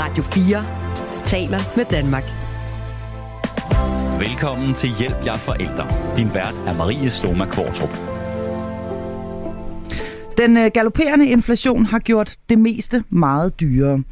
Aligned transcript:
Radio 0.00 0.22
4 0.22 1.24
taler 1.24 1.58
med 1.76 1.84
Danmark. 1.84 2.24
Velkommen 4.20 4.74
til 4.74 4.90
Hjælp 4.98 5.26
jer 5.26 5.36
forældre. 5.36 6.16
Din 6.16 6.34
vært 6.34 6.54
er 6.66 6.76
Marie 6.76 7.10
Sloma 7.10 7.44
Kvartrup. 7.44 7.88
Den 10.36 10.56
øh, 10.56 10.70
galopperende 10.74 11.28
inflation 11.28 11.84
har 11.84 11.98
gjort 11.98 12.36
det 12.48 12.58
meste 12.58 13.04
meget 13.10 13.60
dyrere. 13.60 14.02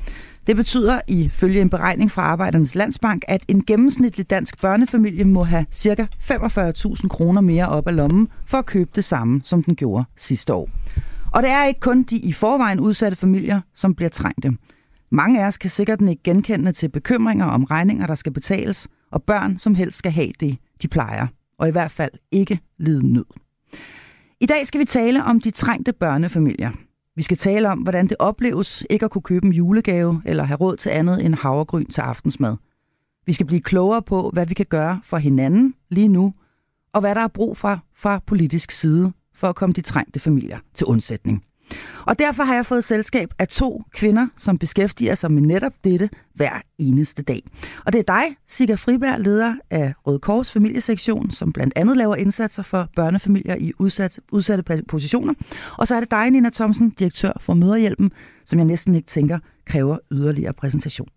Det 0.46 0.56
betyder 0.56 1.00
ifølge 1.08 1.60
en 1.60 1.70
beregning 1.70 2.10
fra 2.10 2.22
Arbejdernes 2.22 2.74
Landsbank, 2.74 3.24
at 3.28 3.42
en 3.48 3.64
gennemsnitlig 3.64 4.30
dansk 4.30 4.60
børnefamilie 4.60 5.24
må 5.24 5.42
have 5.42 5.66
ca. 5.74 6.06
45.000 6.20 7.08
kroner 7.08 7.40
mere 7.40 7.68
op 7.68 7.88
af 7.88 7.96
lommen 7.96 8.28
for 8.46 8.58
at 8.58 8.66
købe 8.66 8.90
det 8.94 9.04
samme, 9.04 9.40
som 9.44 9.62
den 9.62 9.76
gjorde 9.76 10.04
sidste 10.16 10.54
år. 10.54 10.68
Og 11.30 11.42
det 11.42 11.50
er 11.50 11.64
ikke 11.64 11.80
kun 11.80 12.02
de 12.02 12.16
i 12.16 12.32
forvejen 12.32 12.80
udsatte 12.80 13.16
familier, 13.16 13.60
som 13.74 13.94
bliver 13.94 14.10
trængte. 14.10 14.52
Mange 15.16 15.42
af 15.42 15.46
os 15.46 15.58
kan 15.58 15.70
sikkert 15.70 16.00
ikke 16.00 16.22
genkende 16.22 16.72
til 16.72 16.88
bekymringer 16.88 17.46
om 17.46 17.64
regninger, 17.64 18.06
der 18.06 18.14
skal 18.14 18.32
betales, 18.32 18.88
og 19.10 19.22
børn, 19.22 19.58
som 19.58 19.74
helst 19.74 19.98
skal 19.98 20.12
have 20.12 20.32
det, 20.40 20.58
de 20.82 20.88
plejer, 20.88 21.26
og 21.58 21.68
i 21.68 21.70
hvert 21.70 21.90
fald 21.90 22.10
ikke 22.30 22.60
lide 22.78 23.12
nød. 23.12 23.24
I 24.40 24.46
dag 24.46 24.66
skal 24.66 24.80
vi 24.80 24.84
tale 24.84 25.24
om 25.24 25.40
de 25.40 25.50
trængte 25.50 25.92
børnefamilier. 25.92 26.70
Vi 27.14 27.22
skal 27.22 27.36
tale 27.36 27.68
om, 27.70 27.78
hvordan 27.78 28.06
det 28.06 28.16
opleves 28.18 28.84
ikke 28.90 29.04
at 29.04 29.10
kunne 29.10 29.22
købe 29.22 29.46
en 29.46 29.52
julegave 29.52 30.22
eller 30.24 30.44
have 30.44 30.56
råd 30.56 30.76
til 30.76 30.90
andet 30.90 31.24
end 31.24 31.34
havregryn 31.34 31.86
til 31.86 32.00
aftensmad. 32.00 32.56
Vi 33.26 33.32
skal 33.32 33.46
blive 33.46 33.60
klogere 33.60 34.02
på, 34.02 34.30
hvad 34.32 34.46
vi 34.46 34.54
kan 34.54 34.66
gøre 34.66 35.00
for 35.04 35.16
hinanden 35.16 35.74
lige 35.90 36.08
nu, 36.08 36.34
og 36.92 37.00
hvad 37.00 37.14
der 37.14 37.20
er 37.20 37.28
brug 37.28 37.56
for 37.56 37.80
fra 37.94 38.20
politisk 38.26 38.70
side 38.70 39.12
for 39.34 39.48
at 39.48 39.56
komme 39.56 39.72
de 39.72 39.80
trængte 39.80 40.20
familier 40.20 40.58
til 40.74 40.86
undsætning. 40.86 41.44
Og 42.06 42.18
derfor 42.18 42.42
har 42.42 42.54
jeg 42.54 42.66
fået 42.66 42.84
selskab 42.84 43.34
af 43.38 43.48
to 43.48 43.82
kvinder, 43.94 44.26
som 44.36 44.58
beskæftiger 44.58 45.14
sig 45.14 45.32
med 45.32 45.42
netop 45.42 45.72
dette 45.84 46.10
hver 46.34 46.60
eneste 46.78 47.22
dag. 47.22 47.42
Og 47.86 47.92
det 47.92 47.98
er 47.98 48.02
dig, 48.02 48.36
Sigga 48.48 48.74
Friberg, 48.74 49.20
leder 49.20 49.54
af 49.70 49.94
Røde 50.06 50.18
Kors 50.18 50.52
familiesektion, 50.52 51.30
som 51.30 51.52
blandt 51.52 51.72
andet 51.76 51.96
laver 51.96 52.16
indsatser 52.16 52.62
for 52.62 52.88
børnefamilier 52.96 53.56
i 53.56 53.72
udsat, 53.78 54.20
udsatte 54.32 54.82
positioner. 54.88 55.34
Og 55.78 55.88
så 55.88 55.94
er 55.94 56.00
det 56.00 56.10
dig, 56.10 56.30
Nina 56.30 56.50
Thomsen, 56.50 56.90
direktør 56.90 57.32
for 57.40 57.54
Møderhjælpen, 57.54 58.12
som 58.44 58.58
jeg 58.58 58.66
næsten 58.66 58.94
ikke 58.94 59.06
tænker 59.06 59.38
kræver 59.66 59.98
yderligere 60.12 60.52
præsentation. 60.52 61.08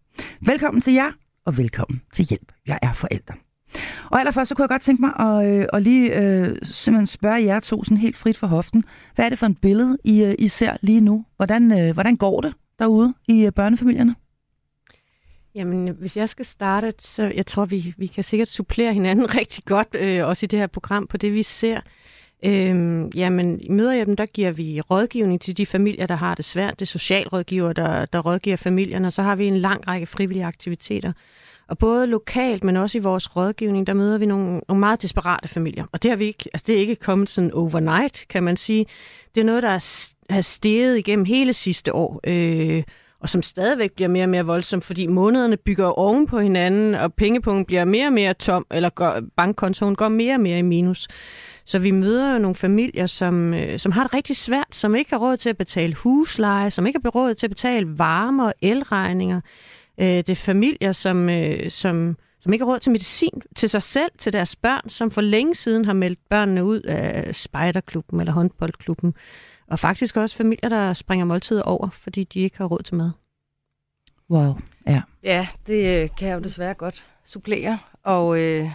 Velkommen 0.41 0.81
til 0.81 0.93
jer, 0.93 1.11
og 1.45 1.57
velkommen 1.57 2.01
til 2.13 2.25
Hjælp. 2.25 2.51
Jeg 2.67 2.79
er 2.81 2.93
forældre. 2.93 3.48
Og 4.09 4.19
allerførst 4.19 4.49
så 4.49 4.55
kunne 4.55 4.63
jeg 4.63 4.69
godt 4.69 4.81
tænke 4.81 5.01
mig 5.01 5.13
at, 5.19 5.59
øh, 5.59 5.65
at 5.73 5.81
lige 5.81 6.21
øh, 6.21 6.57
simpelthen 6.63 7.07
spørge 7.07 7.43
jer 7.43 7.59
to 7.59 7.83
sådan 7.83 7.97
helt 7.97 8.17
frit 8.17 8.37
for 8.37 8.47
hoften. 8.47 8.83
Hvad 9.15 9.25
er 9.25 9.29
det 9.29 9.39
for 9.39 9.45
et 9.45 9.61
billede, 9.61 9.97
I, 10.03 10.23
øh, 10.23 10.35
I 10.39 10.47
ser 10.47 10.77
lige 10.81 11.01
nu? 11.01 11.25
Hvordan, 11.35 11.79
øh, 11.79 11.93
hvordan 11.93 12.15
går 12.15 12.41
det 12.41 12.53
derude 12.79 13.13
i 13.27 13.45
øh, 13.45 13.51
børnefamilierne? 13.51 14.15
Jamen, 15.55 15.95
hvis 15.99 16.17
jeg 16.17 16.29
skal 16.29 16.45
starte, 16.45 16.93
så 16.99 17.31
jeg 17.35 17.45
tror, 17.45 17.65
vi, 17.65 17.93
vi 17.97 18.07
kan 18.07 18.23
sikkert 18.23 18.47
supplere 18.47 18.93
hinanden 18.93 19.33
rigtig 19.35 19.65
godt, 19.65 19.87
øh, 19.99 20.27
også 20.27 20.45
i 20.45 20.47
det 20.47 20.59
her 20.59 20.67
program, 20.67 21.07
på 21.07 21.17
det 21.17 21.33
vi 21.33 21.43
ser. 21.43 21.79
Øhm, 22.43 23.07
jamen, 23.15 23.61
i 23.61 23.69
Møderhjælpen, 23.69 24.15
der 24.15 24.25
giver 24.25 24.51
vi 24.51 24.81
rådgivning 24.81 25.41
til 25.41 25.57
de 25.57 25.65
familier, 25.65 26.07
der 26.07 26.15
har 26.15 26.35
det 26.35 26.45
svært. 26.45 26.79
Det 26.79 26.81
er 26.81 26.87
socialrådgiver, 26.87 27.73
der, 27.73 28.05
der 28.05 28.19
rådgiver 28.19 28.55
familierne, 28.55 29.07
og 29.07 29.13
så 29.13 29.21
har 29.21 29.35
vi 29.35 29.45
en 29.45 29.57
lang 29.57 29.87
række 29.87 30.05
frivillige 30.05 30.45
aktiviteter. 30.45 31.13
Og 31.69 31.77
både 31.77 32.07
lokalt, 32.07 32.63
men 32.63 32.77
også 32.77 32.97
i 32.97 33.01
vores 33.01 33.35
rådgivning, 33.35 33.87
der 33.87 33.93
møder 33.93 34.17
vi 34.17 34.25
nogle, 34.25 34.61
nogle 34.67 34.79
meget 34.79 35.01
desperate 35.01 35.47
familier. 35.47 35.85
Og 35.91 36.03
det, 36.03 36.11
har 36.11 36.15
vi 36.15 36.25
ikke, 36.25 36.49
altså 36.53 36.63
det 36.67 36.75
er 36.75 36.79
ikke 36.79 36.95
kommet 36.95 37.29
sådan 37.29 37.53
overnight, 37.53 38.25
kan 38.29 38.43
man 38.43 38.57
sige. 38.57 38.85
Det 39.35 39.41
er 39.41 39.45
noget, 39.45 39.63
der 39.63 39.69
har 40.29 40.41
steget 40.41 40.97
igennem 40.97 41.25
hele 41.25 41.53
sidste 41.53 41.95
år, 41.95 42.19
øh, 42.23 42.83
og 43.21 43.29
som 43.29 43.41
stadigvæk 43.41 43.91
bliver 43.91 44.07
mere 44.07 44.25
og 44.25 44.29
mere 44.29 44.45
voldsomt, 44.45 44.83
fordi 44.83 45.07
månederne 45.07 45.57
bygger 45.57 45.85
oven 45.85 46.27
på 46.27 46.39
hinanden, 46.39 46.95
og 46.95 47.13
pengepunkten 47.13 47.65
bliver 47.65 47.85
mere 47.85 48.07
og 48.07 48.13
mere 48.13 48.33
tom, 48.33 48.65
eller 48.71 48.89
går, 48.89 49.21
bankkontoen 49.37 49.95
går 49.95 50.07
mere 50.07 50.33
og 50.33 50.39
mere 50.39 50.59
i 50.59 50.61
minus. 50.61 51.07
Så 51.65 51.79
vi 51.79 51.91
møder 51.91 52.33
jo 52.33 52.39
nogle 52.39 52.55
familier, 52.55 53.05
som, 53.05 53.53
øh, 53.53 53.79
som 53.79 53.91
har 53.91 54.03
det 54.03 54.13
rigtig 54.13 54.35
svært, 54.35 54.67
som 54.71 54.95
ikke 54.95 55.11
har 55.11 55.17
råd 55.17 55.37
til 55.37 55.49
at 55.49 55.57
betale 55.57 55.93
husleje, 55.93 56.71
som 56.71 56.87
ikke 56.87 56.99
har 57.03 57.09
råd 57.09 57.33
til 57.33 57.45
at 57.45 57.51
betale 57.51 57.99
varme 57.99 58.45
og 58.45 58.53
elregninger. 58.61 59.41
Øh, 59.99 60.07
det 60.07 60.29
er 60.29 60.35
familier, 60.35 60.91
som, 60.91 61.29
øh, 61.29 61.71
som, 61.71 62.17
som 62.39 62.53
ikke 62.53 62.65
har 62.65 62.71
råd 62.71 62.79
til 62.79 62.91
medicin 62.91 63.41
til 63.55 63.69
sig 63.69 63.83
selv, 63.83 64.11
til 64.17 64.33
deres 64.33 64.55
børn, 64.55 64.89
som 64.89 65.11
for 65.11 65.21
længe 65.21 65.55
siden 65.55 65.85
har 65.85 65.93
meldt 65.93 66.19
børnene 66.29 66.65
ud 66.65 66.81
af 66.81 67.35
spejderklubben 67.35 68.19
eller 68.19 68.33
håndboldklubben. 68.33 69.13
Og 69.67 69.79
faktisk 69.79 70.17
også 70.17 70.35
familier, 70.35 70.69
der 70.69 70.93
springer 70.93 71.25
måltider 71.25 71.61
over, 71.63 71.89
fordi 71.89 72.23
de 72.23 72.39
ikke 72.39 72.57
har 72.57 72.65
råd 72.65 72.79
til 72.79 72.95
mad. 72.95 73.11
Wow, 74.29 74.57
ja. 74.87 75.01
Ja, 75.23 75.47
det 75.67 76.03
øh, 76.03 76.09
kan 76.17 76.27
jeg 76.27 76.35
jo 76.35 76.39
desværre 76.39 76.73
godt 76.73 77.05
supplere. 77.25 77.79
Og, 78.03 78.39
øh, 78.39 78.69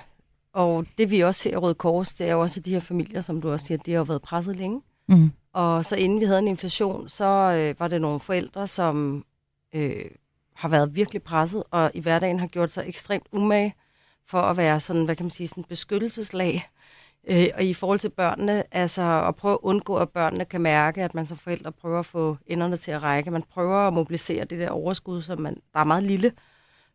og 0.52 0.86
det 0.98 1.10
vi 1.10 1.20
også 1.20 1.40
ser 1.40 1.52
i 1.52 1.56
Røde 1.56 1.74
Kors, 1.74 2.14
det 2.14 2.28
er 2.28 2.32
jo 2.32 2.40
også 2.40 2.60
de 2.60 2.70
her 2.70 2.80
familier, 2.80 3.20
som 3.20 3.40
du 3.40 3.50
også 3.52 3.66
siger, 3.66 3.78
de 3.78 3.90
har 3.90 3.98
jo 3.98 4.02
været 4.02 4.22
presset 4.22 4.56
længe. 4.56 4.82
Mm. 5.08 5.32
Og 5.52 5.84
så 5.84 5.96
inden 5.96 6.20
vi 6.20 6.24
havde 6.24 6.38
en 6.38 6.48
inflation, 6.48 7.08
så 7.08 7.24
øh, 7.24 7.80
var 7.80 7.88
det 7.88 8.00
nogle 8.00 8.20
forældre, 8.20 8.66
som 8.66 9.24
øh, 9.74 10.04
har 10.54 10.68
været 10.68 10.94
virkelig 10.94 11.22
presset, 11.22 11.62
og 11.70 11.90
i 11.94 12.00
hverdagen 12.00 12.38
har 12.38 12.46
gjort 12.46 12.70
sig 12.70 12.84
ekstremt 12.88 13.26
umage 13.32 13.74
for 14.26 14.40
at 14.40 14.56
være 14.56 14.80
sådan, 14.80 15.04
hvad 15.04 15.16
kan 15.16 15.24
man 15.24 15.30
sige, 15.30 15.48
sådan 15.48 15.64
beskyttelseslag. 15.64 16.68
Øh, 17.28 17.46
og 17.54 17.64
i 17.64 17.74
forhold 17.74 17.98
til 17.98 18.08
børnene, 18.08 18.64
altså 18.74 19.24
at 19.28 19.36
prøve 19.36 19.52
at 19.52 19.58
undgå, 19.62 19.96
at 19.96 20.08
børnene 20.08 20.44
kan 20.44 20.60
mærke, 20.60 21.02
at 21.02 21.14
man 21.14 21.26
som 21.26 21.38
forældre 21.38 21.72
prøver 21.72 21.98
at 21.98 22.06
få 22.06 22.36
enderne 22.46 22.76
til 22.76 22.90
at 22.90 23.02
række. 23.02 23.30
Man 23.30 23.42
prøver 23.42 23.76
at 23.76 23.92
mobilisere 23.92 24.44
det 24.44 24.58
der 24.58 24.70
overskud, 24.70 25.22
som 25.22 25.40
man, 25.40 25.56
der 25.74 25.80
er 25.80 25.84
meget 25.84 26.02
lille, 26.02 26.32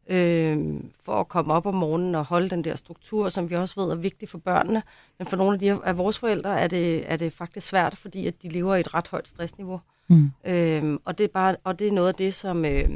øh, 0.09 0.79
for 1.05 1.19
at 1.19 1.27
komme 1.27 1.53
op 1.53 1.65
om 1.65 1.75
morgenen 1.75 2.15
og 2.15 2.25
holde 2.25 2.49
den 2.49 2.63
der 2.63 2.75
struktur, 2.75 3.29
som 3.29 3.49
vi 3.49 3.55
også 3.55 3.81
ved 3.81 3.91
er 3.91 3.95
vigtig 3.95 4.29
for 4.29 4.37
børnene. 4.37 4.83
Men 5.17 5.27
for 5.27 5.37
nogle 5.37 5.53
af, 5.53 5.59
de, 5.59 5.79
af 5.85 5.97
vores 5.97 6.19
forældre 6.19 6.59
er 6.59 6.67
det, 6.67 7.11
er 7.11 7.17
det 7.17 7.33
faktisk 7.33 7.67
svært, 7.67 7.97
fordi 7.97 8.27
at 8.27 8.43
de 8.43 8.49
lever 8.49 8.75
i 8.75 8.79
et 8.79 8.93
ret 8.93 9.07
højt 9.07 9.27
stressniveau. 9.27 9.81
Mm. 10.07 10.31
Øh, 10.45 10.99
og, 11.05 11.17
det 11.17 11.23
er 11.23 11.27
bare, 11.27 11.55
og 11.63 11.79
det 11.79 11.87
er 11.87 11.91
noget 11.91 12.07
af 12.07 12.15
det, 12.15 12.33
som, 12.33 12.65
øh, 12.65 12.89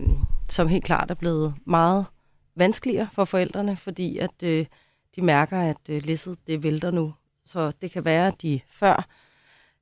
som 0.50 0.68
helt 0.68 0.84
klart 0.84 1.12
er 1.12 1.16
blevet 1.16 1.54
meget 1.66 2.06
vanskeligere 2.56 3.08
for 3.14 3.26
forældrene, 3.26 3.76
fordi 3.76 4.18
at 4.18 4.44
øh, 4.44 4.66
de 5.16 5.22
mærker, 5.22 5.60
at 5.60 5.78
øh, 5.90 6.06
læsset 6.06 6.38
det 6.48 6.64
vælter 6.64 6.92
nu. 6.92 7.14
Så 7.46 7.72
det 7.82 7.92
kan 7.92 8.06
være, 8.06 8.28
at 8.28 8.42
de 8.42 8.60
før 8.70 9.08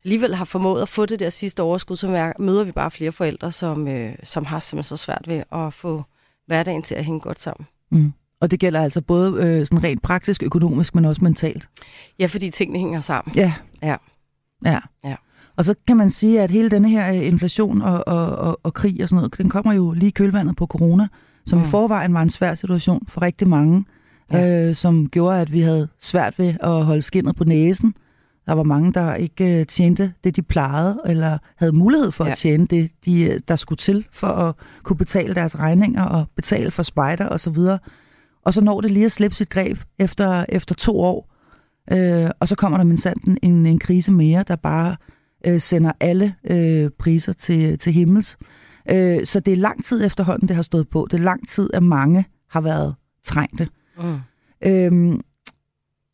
alligevel 0.03 0.35
har 0.35 0.45
formået 0.45 0.81
at 0.81 0.89
få 0.89 1.05
det 1.05 1.19
der 1.19 1.29
sidste 1.29 1.63
overskud, 1.63 1.95
så 1.95 2.33
møder 2.39 2.63
vi 2.63 2.71
bare 2.71 2.91
flere 2.91 3.11
forældre, 3.11 3.51
som, 3.51 3.87
øh, 3.87 4.15
som 4.23 4.45
har 4.45 4.59
simpelthen 4.59 4.97
så 4.97 5.03
svært 5.03 5.27
ved 5.27 5.43
at 5.51 5.73
få 5.73 6.03
hverdagen 6.45 6.83
til 6.83 6.95
at 6.95 7.05
hænge 7.05 7.19
godt 7.19 7.39
sammen. 7.39 7.67
Mm. 7.89 8.13
Og 8.39 8.51
det 8.51 8.59
gælder 8.59 8.81
altså 8.81 9.01
både 9.01 9.31
øh, 9.31 9.65
sådan 9.65 9.83
rent 9.83 10.01
praktisk, 10.01 10.43
økonomisk, 10.43 10.95
men 10.95 11.05
også 11.05 11.23
mentalt? 11.23 11.69
Ja, 12.19 12.25
fordi 12.25 12.49
tingene 12.49 12.79
hænger 12.79 13.01
sammen. 13.01 13.35
Ja. 13.35 13.53
Ja. 13.81 13.95
Ja. 14.65 14.79
ja. 15.03 15.15
Og 15.55 15.65
så 15.65 15.75
kan 15.87 15.97
man 15.97 16.09
sige, 16.09 16.41
at 16.41 16.51
hele 16.51 16.69
denne 16.69 16.89
her 16.89 17.09
øh, 17.09 17.27
inflation 17.27 17.81
og, 17.81 18.07
og, 18.07 18.35
og, 18.35 18.59
og 18.63 18.73
krig 18.73 19.03
og 19.03 19.09
sådan 19.09 19.15
noget, 19.15 19.37
den 19.37 19.49
kommer 19.49 19.73
jo 19.73 19.91
lige 19.91 20.07
i 20.07 20.11
kølvandet 20.11 20.55
på 20.55 20.65
corona, 20.65 21.07
som 21.45 21.59
mm. 21.59 21.65
i 21.65 21.67
forvejen 21.67 22.13
var 22.13 22.21
en 22.21 22.29
svær 22.29 22.55
situation 22.55 23.05
for 23.07 23.21
rigtig 23.21 23.47
mange, 23.47 23.85
ja. 24.31 24.69
øh, 24.69 24.75
som 24.75 25.09
gjorde, 25.09 25.41
at 25.41 25.51
vi 25.51 25.61
havde 25.61 25.87
svært 25.99 26.39
ved 26.39 26.53
at 26.59 26.85
holde 26.85 27.01
skinnet 27.01 27.35
på 27.35 27.43
næsen. 27.43 27.93
Der 28.45 28.53
var 28.53 28.63
mange, 28.63 28.93
der 28.93 29.15
ikke 29.15 29.59
øh, 29.59 29.65
tjente 29.65 30.13
det, 30.23 30.35
de 30.35 30.41
plejede, 30.41 31.01
eller 31.05 31.37
havde 31.57 31.71
mulighed 31.71 32.11
for 32.11 32.25
ja. 32.25 32.31
at 32.31 32.37
tjene 32.37 32.65
det, 32.65 32.91
de, 33.05 33.23
øh, 33.23 33.39
der 33.47 33.55
skulle 33.55 33.77
til, 33.77 34.05
for 34.11 34.27
at 34.27 34.55
kunne 34.83 34.97
betale 34.97 35.35
deres 35.35 35.59
regninger 35.59 36.03
og 36.03 36.25
betale 36.35 36.71
for 36.71 36.83
spejder 36.83 37.25
osv. 37.25 37.33
Og, 37.33 37.39
så 37.39 37.49
videre. 37.49 37.79
og 38.45 38.53
så 38.53 38.61
når 38.61 38.81
det 38.81 38.91
lige 38.91 39.05
at 39.05 39.11
slippe 39.11 39.35
sit 39.35 39.49
greb 39.49 39.77
efter, 39.99 40.45
efter 40.49 40.75
to 40.75 40.99
år, 40.99 41.31
øh, 41.91 42.29
og 42.39 42.47
så 42.47 42.55
kommer 42.55 42.77
der 42.77 42.85
mindsat 42.85 43.17
en, 43.41 43.65
en 43.65 43.79
krise 43.79 44.11
mere, 44.11 44.43
der 44.47 44.55
bare 44.55 44.95
øh, 45.45 45.61
sender 45.61 45.91
alle 45.99 46.35
øh, 46.49 46.89
priser 46.99 47.33
til, 47.33 47.79
til 47.79 47.93
himmels. 47.93 48.37
Øh, 48.91 49.25
så 49.25 49.39
det 49.39 49.53
er 49.53 49.57
lang 49.57 49.83
tid 49.83 50.05
efterhånden, 50.05 50.47
det 50.47 50.55
har 50.55 50.63
stået 50.63 50.89
på. 50.89 51.07
Det 51.11 51.19
er 51.19 51.23
lang 51.23 51.49
tid, 51.49 51.69
at 51.73 51.83
mange 51.83 52.25
har 52.49 52.61
været 52.61 52.95
trængte. 53.23 53.67
Mm. 53.97 54.19
Øh, 54.65 55.19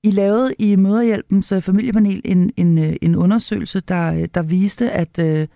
I 0.04 0.12
lavede 0.12 0.54
i 0.60 0.76
Møderhjælpens 0.76 1.54
familiepanel 1.62 2.22
en, 2.26 2.52
en, 2.58 2.78
øh, 2.78 2.96
en 3.02 3.16
undersøgelse, 3.16 3.80
der, 3.80 4.26
der 4.26 4.42
viste, 4.42 4.92
at 4.92 5.20
øh, 5.20 5.48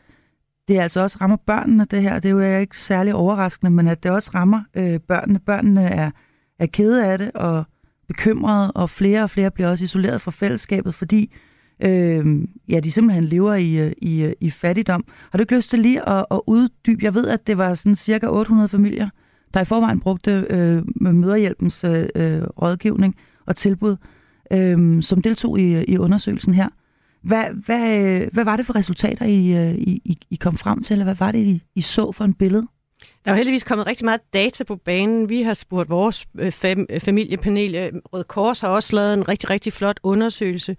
det 0.68 0.80
altså 0.80 1.02
også 1.02 1.18
rammer 1.22 1.38
børnene, 1.46 1.86
det 1.92 2.02
her. 2.02 2.20
Det 2.20 2.32
er 2.32 2.34
jo 2.34 2.60
ikke 2.60 2.78
særlig 2.78 3.14
overraskende, 3.16 3.72
men 3.72 3.88
at 3.88 4.04
det 4.04 4.12
også 4.12 4.32
rammer 4.36 4.62
øh, 4.78 5.00
børnene. 5.00 5.40
Børnene 5.40 5.82
er, 5.82 6.12
er 6.60 6.66
kede 6.66 7.06
af 7.06 7.18
det 7.18 7.32
og 7.32 7.64
bekymrede, 8.08 8.72
og 8.72 8.90
flere 8.90 9.24
og 9.24 9.30
flere 9.30 9.52
bliver 9.52 9.70
også 9.70 9.84
isoleret 9.84 10.22
fra 10.22 10.32
fællesskabet, 10.32 10.96
fordi 10.96 11.34
øh, 11.82 12.48
ja, 12.70 12.80
de 12.80 12.92
simpelthen 12.92 13.24
lever 13.24 13.54
i, 13.54 13.76
øh, 13.76 13.92
i, 13.98 14.24
øh, 14.24 14.34
i 14.40 14.50
fattigdom. 14.50 15.06
Har 15.32 15.38
du 15.38 15.42
ikke 15.42 15.56
lyst 15.56 15.70
til 15.70 15.80
lige 15.80 16.10
at, 16.10 16.26
at 16.32 16.42
uddybe? 16.48 17.04
Jeg 17.04 17.14
ved, 17.14 17.28
at 17.28 17.48
det 17.48 17.58
var 17.58 17.74
sådan 17.74 17.96
cirka 17.96 18.28
800 18.28 18.70
familier, 18.70 19.10
der 19.54 19.62
i 19.62 19.66
forvejen 19.66 20.00
brugte 20.00 20.46
øh, 20.50 20.84
møderhjælpens 20.96 21.84
øh, 21.84 22.06
øh, 22.16 22.42
rådgivning 22.44 23.16
og 23.46 23.56
tilbud, 23.56 23.96
øh, 24.54 25.04
som 25.04 25.22
deltog 25.22 25.60
i, 25.60 25.84
i 25.84 25.98
undersøgelsen 25.98 26.54
her. 26.54 26.70
Hvad, 27.24 27.44
hvad, 27.66 28.20
hvad 28.32 28.44
var 28.44 28.58
det 28.58 28.66
for 28.66 28.76
resultater, 28.76 29.26
I, 29.26 29.72
I, 29.78 30.18
I 30.30 30.36
kom 30.36 30.58
frem 30.58 30.84
til, 30.84 30.94
eller 30.94 31.04
hvad 31.04 31.16
var 31.16 31.32
det, 31.32 31.40
I, 31.40 31.64
I 31.76 31.82
så 31.82 32.12
for 32.12 32.26
en 32.26 32.34
billede? 32.34 32.68
Der 33.26 33.32
er 33.32 33.36
jo 33.36 33.38
heldigvis 33.38 33.64
kommet 33.64 33.88
rigtig 33.88 34.06
meget 34.06 34.22
data 34.34 34.64
på 34.64 34.76
banen. 34.76 35.30
Vi 35.30 35.42
har 35.42 35.54
spurgt 35.54 35.90
vores 35.90 36.26
øh, 36.40 36.54
fam- 36.66 36.86
øh, 36.90 37.00
familiepanel. 37.00 37.92
Røde 38.14 38.24
Kors 38.24 38.62
har 38.62 38.70
også 38.70 38.96
lavet 38.96 39.14
en 39.14 39.28
rigtig, 39.28 39.50
rigtig 39.50 39.74
flot 39.74 40.00
undersøgelse. 40.04 40.76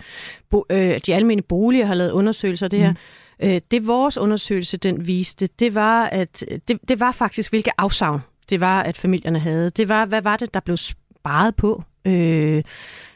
Bo- 0.51 0.67
øh, 0.71 1.01
de 1.07 1.15
almindelige 1.15 1.47
boliger 1.49 1.87
har 1.87 1.95
lavet 1.95 2.11
undersøgelser 2.11 2.67
af 2.67 2.71
det 2.71 2.79
her. 2.79 2.93
Mm. 2.93 3.49
Øh, 3.49 3.61
det 3.71 3.87
vores 3.87 4.19
undersøgelse, 4.19 4.77
den 4.77 5.07
viste, 5.07 5.47
det 5.47 5.75
var, 5.75 6.05
at 6.05 6.45
det, 6.69 6.79
det 6.89 7.01
var 7.01 7.13
faktisk, 7.13 7.51
hvilke 7.51 7.71
afsavn 7.79 8.21
det 8.51 8.61
var, 8.61 8.83
at 8.83 8.99
familierne 8.99 9.39
havde. 9.39 9.71
Det 9.71 9.89
var, 9.89 10.05
hvad 10.05 10.23
var 10.23 10.37
det, 10.37 10.55
der 10.55 10.61
blev 10.61 10.77
sparet 10.77 11.57
på? 11.57 11.83
Øh, 12.05 12.63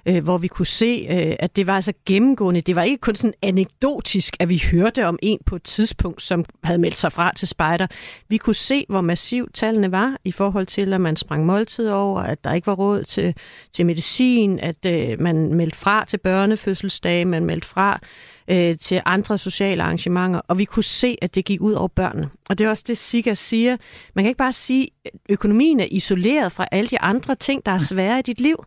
øh, 0.06 0.24
hvor 0.24 0.38
vi 0.38 0.48
kunne 0.48 0.66
se, 0.66 1.06
øh, 1.10 1.36
at 1.38 1.56
det 1.56 1.66
var 1.66 1.76
altså 1.76 1.92
gennemgående. 2.06 2.60
Det 2.60 2.76
var 2.76 2.82
ikke 2.82 3.00
kun 3.00 3.14
sådan 3.14 3.34
anekdotisk, 3.42 4.36
at 4.40 4.48
vi 4.48 4.62
hørte 4.72 5.06
om 5.06 5.18
en 5.22 5.38
på 5.46 5.56
et 5.56 5.62
tidspunkt, 5.62 6.22
som 6.22 6.44
havde 6.64 6.78
meldt 6.78 6.96
sig 6.96 7.12
fra 7.12 7.32
til 7.36 7.48
spejder. 7.48 7.86
Vi 8.28 8.36
kunne 8.36 8.54
se, 8.54 8.84
hvor 8.88 9.00
massivt 9.00 9.54
tallene 9.54 9.92
var 9.92 10.16
i 10.24 10.32
forhold 10.32 10.66
til, 10.66 10.92
at 10.92 11.00
man 11.00 11.16
sprang 11.16 11.46
måltid 11.46 11.88
over, 11.88 12.20
at 12.20 12.44
der 12.44 12.52
ikke 12.52 12.66
var 12.66 12.74
råd 12.74 13.04
til, 13.04 13.34
til 13.72 13.86
medicin, 13.86 14.58
at 14.60 14.86
øh, 14.86 15.20
man 15.20 15.54
meldte 15.54 15.78
fra 15.78 16.04
til 16.04 16.18
børnefødselsdage, 16.18 17.24
man 17.24 17.44
meldte 17.44 17.68
fra 17.68 18.00
øh, 18.48 18.78
til 18.78 19.02
andre 19.06 19.38
sociale 19.38 19.82
arrangementer, 19.82 20.40
og 20.48 20.58
vi 20.58 20.64
kunne 20.64 20.84
se, 20.84 21.16
at 21.22 21.34
det 21.34 21.44
gik 21.44 21.60
ud 21.60 21.72
over 21.72 21.88
børnene. 21.88 22.30
Og 22.48 22.58
det 22.58 22.64
er 22.64 22.68
også 22.68 22.84
det, 22.86 22.98
Sika 22.98 23.34
siger. 23.34 23.76
Man 24.14 24.24
kan 24.24 24.28
ikke 24.28 24.38
bare 24.38 24.52
sige, 24.52 24.88
at 25.04 25.10
økonomien 25.28 25.80
er 25.80 25.86
isoleret 25.90 26.52
fra 26.52 26.66
alle 26.72 26.88
de 26.88 27.00
andre 27.00 27.34
ting, 27.34 27.66
der 27.66 27.72
er 27.72 27.78
svære 27.78 28.18
i 28.18 28.22
dit 28.22 28.40
liv 28.40 28.64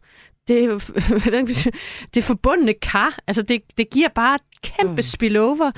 det 0.49 0.63
er 0.63 1.71
det 2.13 2.23
forbundne 2.23 2.73
kar. 2.73 3.19
Altså, 3.27 3.41
det, 3.41 3.61
det 3.77 3.89
giver 3.89 4.09
bare 4.15 4.35
et 4.35 4.61
kæmpe 4.61 4.95
mm. 4.95 5.01
spillover, 5.01 5.71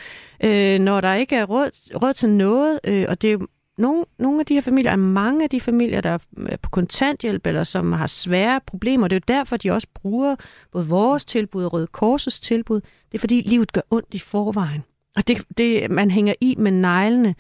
øh, 0.44 0.80
når 0.80 1.02
der 1.02 1.14
ikke 1.14 1.36
er 1.36 1.46
råd, 1.46 1.98
råd 2.02 2.14
til 2.14 2.30
noget. 2.30 2.80
Øh, 2.84 3.06
og 3.10 3.22
det 3.22 3.32
er 3.32 3.38
nogle, 3.82 4.06
nogle 4.20 4.40
af 4.40 4.46
de 4.46 4.54
her 4.54 4.62
familier, 4.62 4.92
er 4.92 4.96
mange 4.96 5.44
af 5.44 5.50
de 5.50 5.60
familier, 5.60 6.02
der 6.02 6.10
er 6.10 6.58
på 6.58 6.70
kontanthjælp, 6.70 7.48
eller 7.48 7.64
som 7.64 7.92
har 7.92 8.08
svære 8.08 8.62
problemer. 8.66 9.08
Det 9.08 9.16
er 9.16 9.20
jo 9.28 9.38
derfor, 9.38 9.58
de 9.58 9.72
også 9.72 9.88
bruger 9.94 10.36
både 10.72 10.88
vores 10.88 11.26
tilbud 11.26 11.64
og 11.64 11.74
Røde 11.74 11.88
Korsets 11.88 12.40
tilbud. 12.40 12.82
Det 12.82 13.18
er 13.18 13.20
fordi, 13.20 13.42
livet 13.42 13.74
gør 13.74 13.82
ondt 13.92 14.14
i 14.14 14.20
forvejen. 14.20 14.84
Og 15.16 15.28
det, 15.28 15.44
det, 15.58 15.92
man 15.92 16.12
hænger 16.12 16.34
i 16.42 16.56
med 16.58 16.72
neglene. 16.72 17.36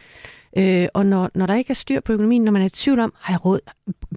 Øh, 0.57 0.87
og 0.93 1.05
når, 1.05 1.31
når 1.35 1.45
der 1.45 1.55
ikke 1.55 1.71
er 1.71 1.75
styr 1.75 1.99
på 1.99 2.13
økonomien, 2.13 2.43
når 2.43 2.51
man 2.51 2.61
er 2.61 2.65
i 2.65 2.69
tvivl 2.69 2.99
om, 2.99 3.13
har 3.19 3.33
jeg 3.33 3.45
råd, 3.45 3.59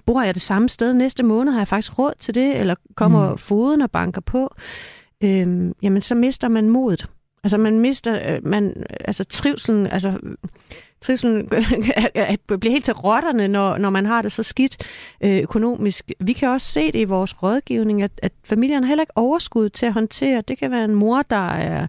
bor 0.05 0.21
jeg 0.21 0.33
det 0.33 0.41
samme 0.41 0.69
sted 0.69 0.93
næste 0.93 1.23
måned, 1.23 1.51
har 1.53 1.59
jeg 1.59 1.67
faktisk 1.67 1.99
råd 1.99 2.13
til 2.19 2.35
det, 2.35 2.59
eller 2.59 2.75
kommer 2.95 3.31
mm. 3.31 3.37
foden 3.37 3.81
og 3.81 3.91
banker 3.91 4.21
på, 4.21 4.55
øh, 5.23 5.71
jamen 5.81 6.01
så 6.01 6.15
mister 6.15 6.47
man 6.47 6.69
modet. 6.69 7.09
Altså 7.43 7.57
man 7.57 7.79
mister, 7.79 8.33
øh, 8.33 8.47
man, 8.47 8.85
altså 8.89 9.23
trivselen, 9.23 9.87
altså 9.87 10.19
trivselen 11.01 11.49
bliver 12.47 12.71
helt 12.71 12.85
til 12.85 12.93
rotterne, 12.93 13.47
når, 13.47 13.77
når 13.77 13.89
man 13.89 14.05
har 14.05 14.21
det 14.21 14.31
så 14.31 14.43
skidt 14.43 14.77
øh, 15.21 15.37
økonomisk. 15.41 16.11
Vi 16.19 16.33
kan 16.33 16.49
også 16.49 16.67
se 16.67 16.91
det 16.91 16.99
i 16.99 17.03
vores 17.03 17.43
rådgivning, 17.43 18.01
at, 18.01 18.11
at 18.17 18.31
familierne 18.43 18.87
heller 18.87 19.03
ikke 19.03 19.17
overskud 19.17 19.69
til 19.69 19.85
at 19.85 19.93
håndtere. 19.93 20.43
Det 20.47 20.57
kan 20.57 20.71
være 20.71 20.85
en 20.85 20.95
mor, 20.95 21.21
der 21.21 21.49
er 21.49 21.87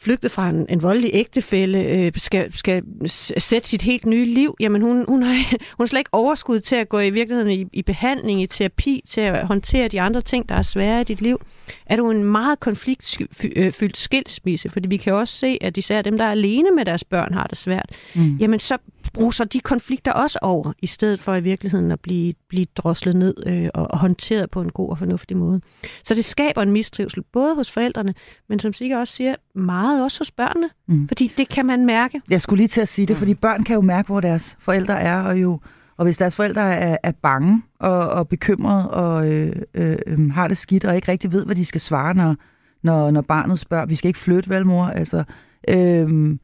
flygtet 0.00 0.30
fra 0.30 0.48
en, 0.48 0.66
en 0.68 0.82
voldelig 0.82 1.10
ægtefælle, 1.12 1.82
øh, 1.84 2.12
skal, 2.16 2.52
skal 2.52 2.82
sætte 3.06 3.68
sit 3.68 3.82
helt 3.82 4.06
nye 4.06 4.34
liv, 4.34 4.56
jamen 4.60 4.82
hun, 4.82 5.04
hun, 5.08 5.22
har, 5.22 5.34
hun 5.76 5.84
har 5.84 5.86
slet 5.86 6.00
ikke 6.00 6.14
overskud 6.14 6.60
til 6.60 6.76
at 6.76 6.88
gå 6.88 6.98
i 6.98 7.10
virkeligheden 7.10 7.60
i, 7.60 7.66
i 7.72 7.82
behandling, 7.82 8.42
i 8.42 8.46
terapi, 8.46 9.02
til 9.08 9.20
at 9.20 9.46
håndtere 9.46 9.88
de 9.88 10.00
andre 10.00 10.20
ting, 10.20 10.48
der 10.48 10.54
er 10.54 10.62
svære 10.62 11.00
i 11.00 11.04
dit 11.04 11.20
liv. 11.20 11.40
Er 11.86 11.96
du 11.96 12.10
en 12.10 12.24
meget 12.24 12.60
konfliktfyldt 12.60 13.96
skilsmisse, 13.96 14.68
fordi 14.68 14.88
vi 14.88 14.96
kan 14.96 15.12
også 15.12 15.34
se, 15.34 15.58
at 15.60 15.76
især 15.76 16.02
dem, 16.02 16.18
der 16.18 16.24
er 16.24 16.30
alene 16.30 16.70
med 16.70 16.84
deres 16.84 17.04
børn, 17.04 17.34
har 17.34 17.46
det 17.46 17.58
svært, 17.58 17.90
mm. 18.14 18.36
jamen 18.36 18.60
så 18.60 18.78
bruser 19.12 19.44
de 19.44 19.60
konflikter 19.60 20.12
også 20.12 20.38
over, 20.42 20.72
i 20.82 20.86
stedet 20.86 21.20
for 21.20 21.34
i 21.34 21.40
virkeligheden 21.40 21.92
at 21.92 22.00
blive, 22.00 22.32
blive 22.48 22.66
droslet 22.76 23.16
ned 23.16 23.34
øh, 23.46 23.68
og, 23.74 23.90
og 23.90 23.98
håndteret 23.98 24.50
på 24.50 24.60
en 24.60 24.70
god 24.70 24.90
og 24.90 24.98
fornuftig 24.98 25.36
måde. 25.36 25.60
Så 26.04 26.14
det 26.14 26.24
skaber 26.24 26.62
en 26.62 26.70
mistrivsel, 26.70 27.22
både 27.32 27.54
hos 27.54 27.70
forældrene, 27.70 28.14
men 28.48 28.58
som 28.58 28.72
Sigge 28.72 28.98
også 28.98 29.14
siger, 29.14 29.34
meget 29.54 30.02
også 30.02 30.20
hos 30.20 30.30
børnene, 30.30 30.70
mm. 30.88 31.08
fordi 31.08 31.32
det 31.36 31.48
kan 31.48 31.66
man 31.66 31.86
mærke. 31.86 32.20
Jeg 32.30 32.42
skulle 32.42 32.58
lige 32.58 32.68
til 32.68 32.80
at 32.80 32.88
sige 32.88 33.06
det, 33.06 33.16
fordi 33.16 33.34
børn 33.34 33.64
kan 33.64 33.74
jo 33.74 33.80
mærke, 33.80 34.06
hvor 34.06 34.20
deres 34.20 34.56
forældre 34.60 35.00
er, 35.00 35.22
og 35.22 35.40
jo 35.40 35.60
og 35.98 36.04
hvis 36.04 36.18
deres 36.18 36.36
forældre 36.36 36.74
er, 36.74 36.96
er 37.02 37.12
bange 37.12 37.62
og, 37.80 38.08
og 38.08 38.28
bekymrede 38.28 38.90
og 38.90 39.32
øh, 39.32 39.56
øh, 39.74 39.96
øh, 40.06 40.30
har 40.30 40.48
det 40.48 40.56
skidt 40.56 40.84
og 40.84 40.96
ikke 40.96 41.12
rigtig 41.12 41.32
ved, 41.32 41.44
hvad 41.44 41.56
de 41.56 41.64
skal 41.64 41.80
svare, 41.80 42.14
når, 42.14 42.36
når, 42.82 43.10
når 43.10 43.20
barnet 43.20 43.58
spørger, 43.58 43.86
vi 43.86 43.94
skal 43.94 44.08
ikke 44.08 44.18
flytte, 44.18 44.50
vel 44.50 44.66
mor? 44.66 44.84
Altså, 44.84 45.24
øh, 45.68 46.36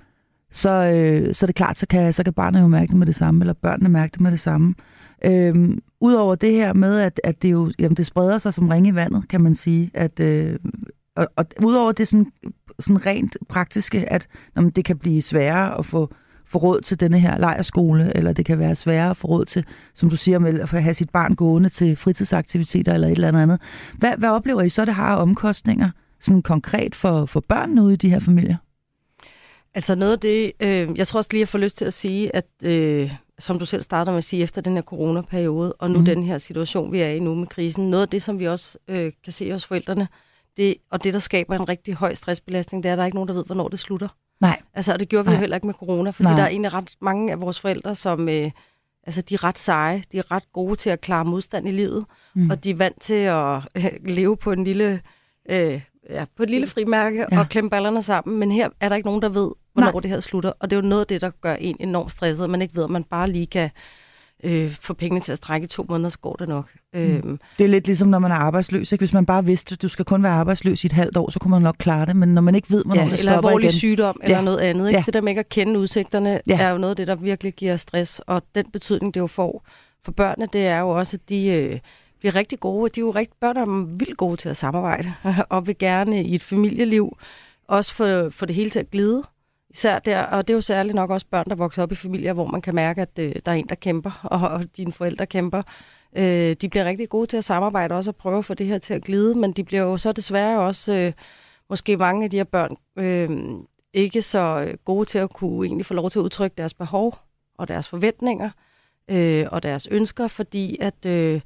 så, 0.55 0.71
øh, 0.71 1.35
så 1.35 1.45
er 1.45 1.47
det 1.47 1.57
klart, 1.57 1.79
så 1.79 1.87
kan, 1.87 2.13
så 2.13 2.25
kan 2.25 2.33
barnet 2.33 2.61
jo 2.61 2.67
mærke 2.67 2.91
det 2.91 2.97
med 2.97 3.07
det 3.07 3.15
samme, 3.15 3.43
eller 3.43 3.55
børnene 3.55 3.89
mærke 3.89 4.13
det 4.13 4.21
med 4.21 4.31
det 4.31 4.41
samme. 4.41 4.75
Øhm, 5.25 5.79
Udover 6.01 6.35
det 6.35 6.53
her 6.53 6.73
med, 6.73 7.01
at, 7.01 7.21
at 7.25 7.43
det 7.43 7.53
jo 7.53 7.73
jamen, 7.79 7.97
det 7.97 8.07
spreder 8.07 8.39
sig 8.39 8.55
som 8.55 8.69
ringe 8.69 8.91
i 8.91 8.95
vandet, 8.95 9.29
kan 9.29 9.41
man 9.41 9.55
sige, 9.55 9.91
at, 9.95 10.21
øh, 10.21 10.59
og, 11.17 11.27
og 11.37 11.47
udover 11.65 11.93
det 11.93 12.09
sådan, 12.09 12.27
sådan 12.79 13.07
rent 13.07 13.37
praktiske, 13.49 14.13
at 14.13 14.29
jamen, 14.57 14.71
det 14.71 14.85
kan 14.85 14.99
blive 14.99 15.23
sværere 15.23 15.79
at 15.79 15.87
få, 15.87 16.15
få 16.47 16.59
råd 16.59 16.81
til 16.81 17.01
denne 17.01 17.21
her 17.21 17.39
lejerskole, 17.39 18.17
eller 18.17 18.33
det 18.33 18.47
kan 18.47 18.59
være 18.59 18.75
sværere 18.75 19.11
at 19.11 19.17
få 19.17 19.29
råd 19.29 19.45
til, 19.45 19.65
som 19.95 20.11
du 20.11 20.17
siger, 20.17 20.39
med 20.39 20.61
at 20.61 20.69
have 20.69 20.95
sit 20.95 21.11
barn 21.11 21.35
gående 21.35 21.69
til 21.69 21.97
fritidsaktiviteter 21.97 22.95
eller 22.95 23.09
et 23.09 23.13
eller 23.13 23.43
andet. 23.43 23.61
Hvad, 23.99 24.13
hvad 24.19 24.29
oplever 24.31 24.63
I 24.63 24.69
så, 24.69 24.85
det 24.85 24.95
har 24.95 25.17
omkostninger 25.17 25.91
sådan 26.21 26.43
konkret 26.43 26.95
for, 26.95 27.27
for 27.27 27.41
børnene 27.49 27.83
ude 27.83 27.95
i 27.95 27.97
de 27.97 28.11
her 28.11 28.19
familier? 28.19 28.57
Altså 29.75 29.95
noget 29.95 30.13
af 30.13 30.21
det, 30.21 30.53
øh, 30.61 30.99
jeg 30.99 31.07
tror 31.07 31.19
også 31.19 31.29
lige, 31.33 31.41
jeg 31.41 31.49
får 31.49 31.59
lyst 31.59 31.77
til 31.77 31.85
at 31.85 31.93
sige, 31.93 32.37
at 32.37 32.47
øh, 32.65 33.13
som 33.39 33.59
du 33.59 33.67
selv 33.67 33.83
starter 33.83 34.13
med 34.13 34.19
at 34.19 34.25
sige, 34.25 34.43
efter 34.43 34.61
den 34.61 34.75
her 34.75 34.83
coronaperiode, 34.83 35.73
og 35.73 35.91
nu 35.91 35.99
mm. 35.99 36.05
den 36.05 36.23
her 36.23 36.39
situation, 36.39 36.93
vi 36.93 37.01
er 37.01 37.09
i 37.09 37.19
nu 37.19 37.35
med 37.35 37.47
krisen, 37.47 37.91
noget 37.91 38.03
af 38.03 38.09
det, 38.09 38.23
som 38.23 38.39
vi 38.39 38.49
også 38.49 38.79
øh, 38.89 39.13
kan 39.25 39.33
se 39.33 39.53
hos 39.53 39.65
forældrene, 39.65 40.09
det, 40.57 40.75
og 40.91 41.05
det, 41.05 41.15
der 41.15 41.21
skaber 41.21 41.55
en 41.55 41.69
rigtig 41.69 41.95
høj 41.95 42.15
stressbelastning, 42.15 42.83
det 42.83 42.89
er, 42.89 42.93
at 42.93 42.97
der 42.97 43.03
er 43.03 43.07
ikke 43.07 43.17
nogen, 43.17 43.29
der 43.29 43.35
ved, 43.35 43.45
hvornår 43.45 43.69
det 43.69 43.79
slutter. 43.79 44.09
Nej. 44.41 44.63
Altså, 44.75 44.93
og 44.93 45.01
det 45.01 45.09
gjorde 45.09 45.25
vi 45.25 45.29
Nej. 45.29 45.35
jo 45.37 45.41
heller 45.41 45.57
ikke 45.57 45.67
med 45.67 45.75
corona, 45.75 46.11
fordi 46.11 46.29
Nej. 46.29 46.37
der 46.37 46.43
er 46.43 46.49
egentlig 46.49 46.73
ret 46.73 46.97
mange 47.01 47.33
af 47.33 47.41
vores 47.41 47.61
forældre, 47.61 47.95
som 47.95 48.29
øh, 48.29 48.51
altså, 49.07 49.23
de 49.23 49.35
er 49.35 49.45
ret 49.45 49.59
seje, 49.59 50.03
de 50.13 50.19
er 50.19 50.31
ret 50.31 50.53
gode 50.53 50.77
til 50.77 50.91
at 50.91 51.01
klare 51.01 51.25
modstand 51.25 51.69
i 51.69 51.71
livet, 51.71 52.05
mm. 52.35 52.51
og 52.51 52.65
de 52.65 52.71
er 52.71 52.75
vant 52.75 53.01
til 53.01 53.15
at 53.15 53.57
øh, 53.77 53.85
leve 54.17 54.37
på 54.37 54.53
en 54.53 54.65
lille... 54.65 55.01
Øh, 55.51 55.81
ja, 56.11 56.25
på 56.37 56.43
et 56.43 56.51
lille 56.51 56.67
frimærke 56.67 57.27
ja. 57.33 57.39
og 57.39 57.49
klemme 57.49 57.71
ballerne 57.71 58.03
sammen, 58.03 58.39
men 58.39 58.51
her 58.51 58.69
er 58.81 58.89
der 58.89 58.97
ikke 58.97 59.09
nogen, 59.09 59.23
der 59.23 59.29
ved, 59.29 59.51
hvornår 59.73 59.93
Nej. 59.93 60.01
det 60.01 60.11
her 60.11 60.21
slutter. 60.21 60.53
Og 60.61 60.71
det 60.71 60.77
er 60.77 60.81
jo 60.83 60.89
noget 60.89 61.01
af 61.01 61.07
det, 61.07 61.21
der 61.21 61.31
gør 61.41 61.55
en 61.55 61.77
enormt 61.81 62.13
stresset, 62.13 62.45
at 62.45 62.51
man 62.51 62.63
ikke 62.63 62.77
ved, 62.77 62.85
at 62.85 62.91
man 62.91 63.05
bare 63.05 63.31
lige 63.31 63.47
kan 63.47 63.71
øh, 64.45 64.71
få 64.81 64.95
pengene 64.95 65.21
til 65.21 65.33
at 65.33 65.39
strække 65.39 65.65
i 65.65 65.69
to 65.69 65.87
måneder, 65.89 66.09
så 66.09 66.19
går 66.19 66.37
det 66.37 66.49
nok. 66.49 66.71
Mm. 66.95 67.01
Øhm. 67.01 67.41
Det 67.59 67.65
er 67.65 67.69
lidt 67.69 67.87
ligesom, 67.87 68.09
når 68.09 68.19
man 68.19 68.31
er 68.31 68.37
arbejdsløs. 68.37 68.93
Ikke? 68.93 69.01
Hvis 69.01 69.13
man 69.13 69.27
bare 69.27 69.45
vidste, 69.45 69.73
at 69.73 69.83
du 69.83 69.89
skal 69.89 70.05
kun 70.05 70.23
være 70.23 70.33
arbejdsløs 70.33 70.85
i 70.85 70.87
et 70.87 70.93
halvt 70.93 71.17
år, 71.17 71.31
så 71.31 71.39
kunne 71.39 71.51
man 71.51 71.63
nok 71.63 71.77
klare 71.79 72.07
det. 72.07 72.17
Men 72.17 72.29
når 72.29 72.43
man 72.43 72.55
ikke 72.55 72.71
ved, 72.71 72.85
hvornår 72.85 73.03
ja, 73.03 73.09
det 73.09 73.19
stopper 73.19 73.51
eller 73.51 73.61
igen. 73.61 73.71
sygdom 73.71 74.21
eller 74.23 74.37
ja. 74.37 74.43
noget 74.43 74.59
andet. 74.59 74.89
Ikke? 74.89 74.97
Ja. 74.97 75.03
Så 75.03 75.07
det 75.07 75.15
der 75.15 75.21
med 75.21 75.29
ikke 75.29 75.41
at 75.41 75.49
kende 75.49 75.81
udsigterne, 75.81 76.41
ja. 76.47 76.61
er 76.61 76.71
jo 76.71 76.79
noget 76.79 76.91
af 76.91 76.97
det, 76.97 77.07
der 77.07 77.17
virkelig 77.17 77.53
giver 77.53 77.77
stress. 77.77 78.21
Og 78.27 78.43
den 78.55 78.65
betydning, 78.73 79.15
det 79.15 79.21
jo 79.21 79.27
får 79.27 79.67
for 80.05 80.13
børnene, 80.13 80.49
det 80.53 80.67
er 80.67 80.79
jo 80.79 80.89
også, 80.89 81.17
at 81.17 81.29
de... 81.29 81.47
Øh, 81.47 81.79
bliver 82.25 82.35
rigtig 82.35 82.61
gode. 82.61 82.91
De 82.91 83.01
er 83.01 83.05
jo 83.05 83.11
rigtig, 83.11 83.37
børn 83.41 83.57
er 83.57 83.97
vildt 83.97 84.17
gode 84.17 84.37
til 84.37 84.49
at 84.49 84.57
samarbejde, 84.57 85.15
og 85.55 85.67
vil 85.67 85.79
gerne 85.79 86.23
i 86.23 86.35
et 86.35 86.43
familieliv 86.43 87.19
også 87.69 87.95
få, 87.95 88.31
få 88.31 88.47
det 88.47 88.55
hele 88.55 88.71
til 88.71 88.81
at 88.81 88.91
glide. 88.91 89.23
Især 89.71 89.99
der, 89.99 90.23
og 90.23 90.49
det 90.49 90.55
er 90.55 90.57
jo 90.57 90.61
særligt 90.61 90.95
nok 90.95 91.11
også 91.11 91.27
børn, 91.31 91.47
der 91.49 91.55
vokser 91.55 91.83
op 91.83 91.93
i 91.93 91.95
familier, 91.95 92.33
hvor 92.33 92.47
man 92.47 92.61
kan 92.61 92.75
mærke, 92.75 93.03
at 93.03 93.19
øh, 93.19 93.35
der 93.47 93.53
er 93.53 93.57
en, 93.57 93.69
der 93.69 93.75
kæmper, 93.75 94.21
og, 94.33 94.41
og 94.41 94.77
dine 94.77 94.93
forældre 94.93 95.27
kæmper. 95.27 95.63
Øh, 96.17 96.57
de 96.61 96.69
bliver 96.69 96.85
rigtig 96.85 97.09
gode 97.09 97.27
til 97.27 97.37
at 97.37 97.45
samarbejde 97.45 97.95
også 97.95 98.11
og 98.11 98.17
prøve 98.17 98.39
at 98.39 98.45
få 98.45 98.55
det 98.55 98.67
her 98.67 98.79
til 98.79 98.95
at 98.95 99.05
glide, 99.05 99.35
men 99.35 99.53
de 99.53 99.65
bliver 99.65 99.83
jo 99.83 99.97
så 99.97 100.13
desværre 100.13 100.61
også, 100.61 100.93
øh, 100.95 101.13
måske 101.71 101.97
mange 101.97 102.25
af 102.25 102.31
de 102.31 102.37
her 102.37 102.45
børn, 102.45 102.77
øh, 102.97 103.29
ikke 103.95 104.23
så 104.23 104.65
øh, 104.69 104.77
gode 104.85 105.05
til 105.05 105.19
at 105.19 105.33
kunne 105.33 105.67
egentlig 105.67 105.87
få 105.87 105.95
lov 105.95 106.11
til 106.11 106.19
at 106.19 106.23
udtrykke 106.23 106.55
deres 106.59 106.75
behov 106.75 107.19
og 107.59 107.69
deres 107.69 107.89
forventninger 107.89 108.51
øh, 109.09 109.47
og 109.51 109.63
deres 109.63 109.89
ønsker, 109.91 110.29
fordi 110.29 110.77
at... 110.81 111.07
Øh, 111.07 111.41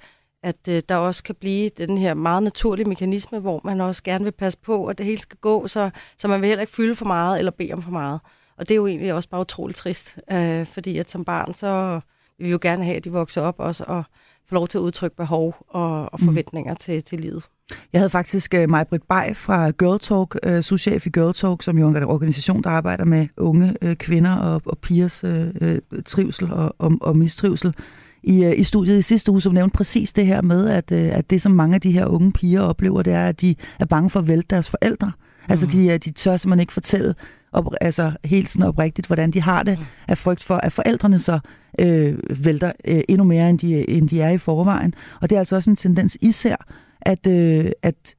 at 0.49 0.69
øh, 0.69 0.83
der 0.88 0.97
også 0.97 1.23
kan 1.23 1.35
blive 1.35 1.71
den 1.78 1.99
her 1.99 2.14
meget 2.14 2.43
naturlige 2.43 2.88
mekanisme, 2.88 3.38
hvor 3.38 3.61
man 3.64 3.81
også 3.81 4.02
gerne 4.02 4.25
vil 4.25 4.33
passe 4.33 4.59
på, 4.59 4.87
at 4.87 4.99
det 4.99 5.07
hele 5.07 5.21
skal 5.21 5.38
gå, 5.40 5.67
så, 5.67 5.90
så 6.19 6.28
man 6.28 6.40
vil 6.40 6.49
heller 6.49 6.61
ikke 6.61 6.73
fylde 6.73 6.95
for 6.95 7.05
meget 7.05 7.38
eller 7.38 7.50
bede 7.50 7.73
om 7.73 7.83
for 7.83 7.90
meget. 7.90 8.21
Og 8.57 8.69
det 8.69 8.75
er 8.75 8.76
jo 8.76 8.87
egentlig 8.87 9.14
også 9.14 9.28
bare 9.28 9.40
utroligt 9.40 9.76
trist, 9.76 10.17
øh, 10.33 10.67
fordi 10.67 10.99
at 10.99 11.11
som 11.11 11.25
barn, 11.25 11.55
så 11.55 12.00
vil 12.38 12.47
vi 12.47 12.50
jo 12.50 12.59
gerne 12.62 12.85
have, 12.85 12.97
at 12.97 13.05
de 13.05 13.12
vokser 13.12 13.43
op 13.43 13.55
også 13.59 13.85
og 13.87 14.05
får 14.49 14.55
lov 14.55 14.69
til 14.69 14.78
at 14.78 14.83
udtrykke 14.83 15.17
behov 15.17 15.57
og, 15.69 16.02
og 16.02 16.19
mm. 16.21 16.26
forventninger 16.26 16.73
mm. 16.73 16.76
til, 16.76 17.02
til 17.02 17.21
livet. 17.21 17.49
Jeg 17.93 18.00
havde 18.00 18.11
faktisk 18.11 18.55
uh, 18.57 18.71
Maj-Britt 18.71 19.07
Bay 19.09 19.35
fra 19.35 19.71
Girl 19.71 20.00
Talk, 20.00 20.38
uh, 20.47 20.61
souschef 20.61 21.07
i 21.07 21.11
Girl 21.11 21.35
Talk, 21.35 21.62
som 21.62 21.78
jo 21.78 21.90
er 21.90 21.97
en 21.97 22.02
organisation, 22.02 22.62
der 22.62 22.71
arbejder 22.71 23.05
med 23.05 23.26
unge 23.37 23.75
uh, 23.83 23.93
kvinder 23.93 24.37
og, 24.37 24.62
og 24.64 24.78
pigers 24.78 25.25
uh, 25.25 25.31
trivsel 26.07 26.52
og, 26.52 26.75
og, 26.78 26.93
og 27.00 27.17
mistrivsel 27.17 27.75
i, 28.23 28.45
øh, 28.45 28.59
i 28.59 28.63
studiet 28.63 28.99
i 28.99 29.03
sidste 29.03 29.31
uge, 29.31 29.41
som 29.41 29.55
nævnte 29.55 29.75
præcis 29.77 30.13
det 30.13 30.27
her 30.27 30.43
med, 30.43 30.69
at, 30.69 30.93
øh, 30.93 31.09
at 31.13 31.31
det, 31.31 31.43
som 31.43 31.53
mange 31.53 31.75
af 31.75 31.81
de 31.81 31.93
her 31.93 32.07
unge 32.07 32.33
piger 32.33 32.61
oplever, 32.61 33.03
det 33.03 33.13
er, 33.13 33.27
at 33.27 33.41
de 33.41 33.55
er 33.81 33.85
bange 33.85 34.11
for 34.11 34.21
at 34.21 34.29
vælte 34.29 34.47
deres 34.51 34.71
forældre. 34.71 35.13
Altså, 35.49 35.67
mm. 35.67 35.81
Altså, 35.81 35.93
de, 35.93 35.99
de 35.99 36.11
tør 36.11 36.37
simpelthen 36.37 36.61
ikke 36.61 36.73
fortælle 36.73 37.15
op, 37.53 37.75
altså 37.81 38.13
helt 38.25 38.51
sådan 38.51 38.69
oprigtigt, 38.69 39.07
hvordan 39.07 39.31
de 39.31 39.41
har 39.41 39.63
det, 39.63 39.79
af 40.09 40.19
frygt 40.19 40.45
for, 40.45 40.57
at 40.57 40.73
forældrene 40.73 41.19
så 41.19 41.39
øh, 41.81 42.19
vælter 42.45 42.73
øh, 42.85 43.01
endnu 43.09 43.25
mere, 43.25 43.51
end 43.51 43.59
de, 43.59 43.91
end 43.91 44.09
de 44.09 44.21
er 44.21 44.31
i 44.31 44.39
forvejen. 44.39 44.95
Og 45.21 45.31
det 45.31 45.37
er 45.37 45.39
altså 45.39 45.57
også 45.57 45.71
en 45.71 45.77
tendens 45.77 46.19
især, 46.21 46.57
at, 47.01 47.27
øh, 47.27 47.71
at, 47.83 48.15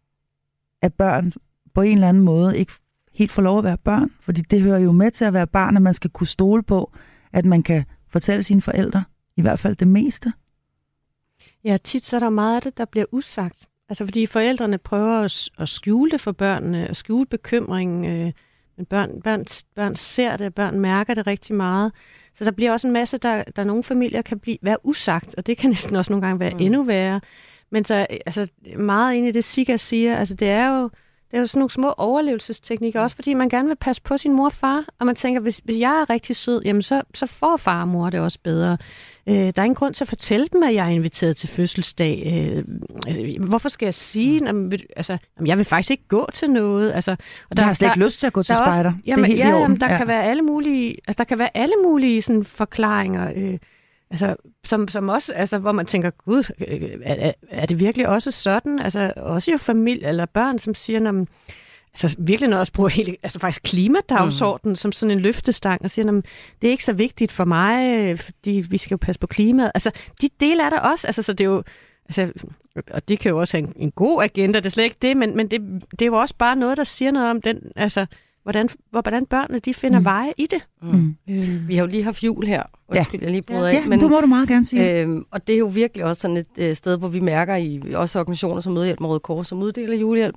at 0.82 0.94
børn 0.94 1.34
på 1.76 1.82
en 1.82 1.94
eller 1.94 2.10
anden 2.10 2.24
måde 2.24 2.58
ikke 2.58 2.74
helt 3.14 3.32
får 3.32 3.42
lov 3.42 3.58
at 3.58 3.64
være 3.64 3.78
børn, 3.78 4.10
fordi 4.22 4.42
det 4.42 4.62
hører 4.62 4.80
jo 4.80 4.92
med 4.92 5.12
til 5.12 5.26
at 5.26 5.34
være 5.34 5.48
barn, 5.48 5.76
at 5.76 5.82
man 5.82 5.94
skal 5.94 6.10
kunne 6.10 6.28
stole 6.28 6.64
på, 6.64 6.92
at 7.34 7.46
man 7.46 7.64
kan 7.64 7.84
fortælle 8.10 8.44
sine 8.44 8.62
forældre, 8.62 9.04
i 9.40 9.42
hvert 9.42 9.60
fald 9.60 9.76
det 9.76 9.88
meste. 9.88 10.34
Ja, 11.64 11.78
tit 11.78 12.06
så 12.06 12.16
er 12.16 12.20
der 12.20 12.30
meget 12.30 12.56
af 12.56 12.62
det, 12.62 12.78
der 12.78 12.86
bliver 12.86 13.06
usagt. 13.12 13.68
Altså 13.90 14.06
fordi 14.06 14.26
forældrene 14.26 14.78
prøver 14.78 15.20
at, 15.20 15.50
at 15.58 15.70
skjule 15.70 16.12
det 16.12 16.22
for 16.22 16.32
børnene, 16.32 16.88
at 16.88 16.98
skjule 16.98 17.26
bekymringen, 17.26 18.06
øh, 18.06 18.32
men 18.78 18.86
børn, 18.86 19.22
børn, 19.22 19.46
børn 19.76 19.96
ser 19.96 20.38
det, 20.38 20.56
børn 20.56 20.80
mærker 20.80 21.14
det 21.14 21.28
rigtig 21.28 21.56
meget. 21.56 21.92
Så 22.36 22.44
der 22.44 22.52
bliver 22.52 22.72
også 22.72 22.88
en 22.88 22.94
masse, 22.94 23.18
der, 23.18 23.44
der 23.44 23.64
nogle 23.64 23.84
familier 23.84 24.22
kan 24.22 24.40
blive, 24.40 24.58
være 24.62 24.86
usagt, 24.86 25.36
og 25.38 25.48
det 25.48 25.58
kan 25.58 25.70
næsten 25.70 25.96
også 25.96 26.14
nogle 26.14 26.28
gange 26.28 26.40
være 26.40 26.54
mm. 26.54 26.60
endnu 26.60 26.84
værre. 26.84 27.22
Men 27.70 27.86
så, 27.86 28.08
altså, 28.26 28.48
meget 28.78 29.16
ind 29.16 29.28
i 29.28 29.32
det, 29.32 29.44
Sika 29.44 29.78
siger, 29.78 30.18
altså 30.18 30.36
det 30.36 30.50
er 30.50 30.68
jo, 30.68 30.84
det 31.32 31.38
er 31.38 31.40
jo 31.40 31.48
sådan 31.48 31.60
nogle 31.60 31.72
små 31.72 31.92
overlevelsesteknikker, 31.92 33.02
også 33.02 33.16
fordi 33.16 33.34
man 33.34 33.50
gerne 33.50 33.68
vil 33.68 33.76
passe 33.76 34.02
på 34.02 34.18
sin 34.18 34.34
mor 34.34 34.46
og 34.46 34.54
far, 34.54 34.86
og 35.00 35.06
man 35.06 35.16
tænker, 35.16 35.42
hvis, 35.42 35.62
hvis 35.64 35.80
jeg 35.80 36.02
er 36.02 36.10
rigtig 36.10 36.36
sød, 36.36 36.62
jamen 36.66 36.82
så, 36.82 37.02
så 37.14 37.26
får 37.26 37.58
far 37.58 37.82
og 37.82 37.88
mor 37.88 38.10
det 38.10 38.20
også 38.20 38.40
bedre. 38.44 38.78
Øh, 39.30 39.36
der 39.36 39.54
er 39.56 39.64
ingen 39.64 39.76
grund 39.76 39.94
til 39.94 40.04
at 40.04 40.08
fortælle 40.08 40.48
dem, 40.54 40.64
at 40.64 40.74
jeg 40.74 40.86
er 40.86 40.90
inviteret 40.90 41.38
til 41.38 41.50
fødselsdag. 41.50 42.24
Øh, 42.26 42.64
øh, 43.10 43.44
hvorfor 43.44 43.70
skal 43.70 43.86
jeg 43.86 43.94
sige, 43.94 44.46
jamen, 44.46 44.80
altså, 44.96 45.18
jamen, 45.38 45.48
jeg 45.48 45.58
vil 45.58 45.66
faktisk 45.66 45.92
ikke 45.92 46.08
gå 46.08 46.30
til 46.34 46.50
noget. 46.50 46.92
Altså, 46.92 47.12
og 47.50 47.58
der, 47.58 47.64
jeg 47.64 47.68
har 47.68 47.74
slet 47.74 47.88
ikke 47.88 48.00
der, 48.00 48.06
lyst 48.06 48.20
til 48.20 48.28
at 48.28 48.34
gå 48.34 48.44
til 48.44 48.56
spejder. 48.56 48.94
Jamen, 49.06 49.26
det 49.26 49.32
er 49.32 49.36
helt 49.36 49.50
ja, 49.50 49.60
jamen, 49.60 49.80
der 49.80 49.92
ja. 49.92 49.98
kan 49.98 50.08
være 50.08 50.24
alle 50.24 50.42
mulige, 50.42 50.96
altså, 51.08 51.18
der 51.18 51.24
kan 51.24 51.40
være 51.40 51.58
alle 51.58 51.76
mulige 51.84 52.22
sådan, 52.22 52.44
forklaringer. 52.44 53.32
Øh, 53.36 53.58
Altså, 54.12 54.36
som, 54.64 54.88
som 54.88 55.10
også, 55.10 55.34
altså, 55.34 55.58
hvor 55.58 55.72
man 55.72 55.86
tænker, 55.86 56.10
gud, 56.10 56.44
er, 57.04 57.32
er 57.50 57.66
det 57.66 57.80
virkelig 57.80 58.08
også 58.08 58.32
sådan? 58.32 58.80
Altså, 58.80 59.14
også 59.16 59.52
jo 59.52 59.58
familie 59.58 60.08
eller 60.08 60.26
børn, 60.26 60.60
som 60.60 60.76
siger, 60.76 61.00
når 61.00 61.12
man, 61.12 61.28
altså 61.94 62.16
virkelig 62.20 62.50
noget 62.50 62.60
også 62.60 62.74
bruger 62.74 62.90
hele, 62.90 63.16
altså 63.24 63.40
faktisk 63.40 63.62
klimadagsordenen 63.64 64.72
mm. 64.72 64.76
som 64.76 64.92
sådan 64.92 65.18
en 65.18 65.20
løftestang, 65.20 65.82
og 65.84 65.90
siger, 65.90 66.22
det 66.62 66.68
er 66.68 66.72
ikke 66.72 66.86
så 66.86 66.94
vigtigt 66.94 67.32
for 67.32 67.46
mig, 67.46 68.20
fordi 68.20 68.66
vi 68.70 68.78
skal 68.78 68.96
jo 68.96 68.98
passe 69.02 69.20
på 69.20 69.28
klimaet. 69.28 69.72
Altså, 69.74 69.92
de 70.22 70.30
dele 70.40 70.64
er 70.64 70.70
der 70.70 70.80
også, 70.80 71.08
altså, 71.08 71.22
så 71.22 71.34
det 71.34 71.44
er 71.44 71.50
jo, 71.50 71.64
altså, 72.06 72.32
og 72.92 73.08
det 73.08 73.20
kan 73.20 73.30
jo 73.30 73.40
også 73.40 73.58
have 73.58 73.68
en, 73.68 73.74
en 73.76 73.92
god 73.92 74.24
agenda, 74.24 74.60
det 74.60 74.66
er 74.66 74.70
slet 74.70 74.84
ikke 74.84 74.98
det, 75.02 75.18
men, 75.18 75.36
men 75.36 75.52
det, 75.52 75.62
det 75.92 76.02
er 76.02 76.06
jo 76.06 76.16
også 76.16 76.36
bare 76.38 76.56
noget, 76.56 76.78
der 76.78 76.84
siger 76.84 77.12
noget 77.12 77.30
om 77.30 77.42
den, 77.42 77.72
altså, 77.76 78.06
hvordan, 78.44 78.70
hvordan 78.92 79.26
børnene 79.26 79.60
de 79.60 79.74
finder 79.74 80.00
mm. 80.00 80.06
veje 80.06 80.34
i 80.38 80.46
det. 80.46 80.66
Mm. 80.82 81.16
Øh. 81.30 81.68
Vi 81.68 81.76
har 81.76 81.84
jo 81.84 81.88
lige 81.88 82.04
haft 82.04 82.24
jul 82.24 82.46
her. 82.46 82.64
Undskyld, 82.88 83.20
ja. 83.20 83.26
jeg 83.26 83.32
lige 83.32 83.42
bryder 83.42 83.68
ja. 83.68 83.78
af. 83.78 83.88
Men, 83.88 84.00
ja, 84.00 84.06
du 84.06 84.10
må 84.10 84.22
du 84.22 84.28
meget 84.28 84.48
gerne 84.48 84.66
sige. 84.66 85.02
Øhm, 85.02 85.26
og 85.32 85.48
det 85.48 85.56
er 85.56 85.60
jo 85.60 85.68
virkelig 85.68 86.06
også 86.06 86.22
sådan 86.22 86.38
et 86.38 86.48
øh, 86.58 86.76
sted, 86.76 86.98
hvor 86.98 87.08
vi 87.08 87.20
mærker 87.20 87.56
i 87.56 87.82
også 87.94 88.20
organisationer 88.20 88.60
som 88.60 88.74
Mødehjælp 88.74 89.00
med 89.00 89.10
Røde 89.10 89.20
Kors, 89.20 89.48
som 89.48 89.62
uddeler 89.62 89.96
julehjælp, 89.96 90.36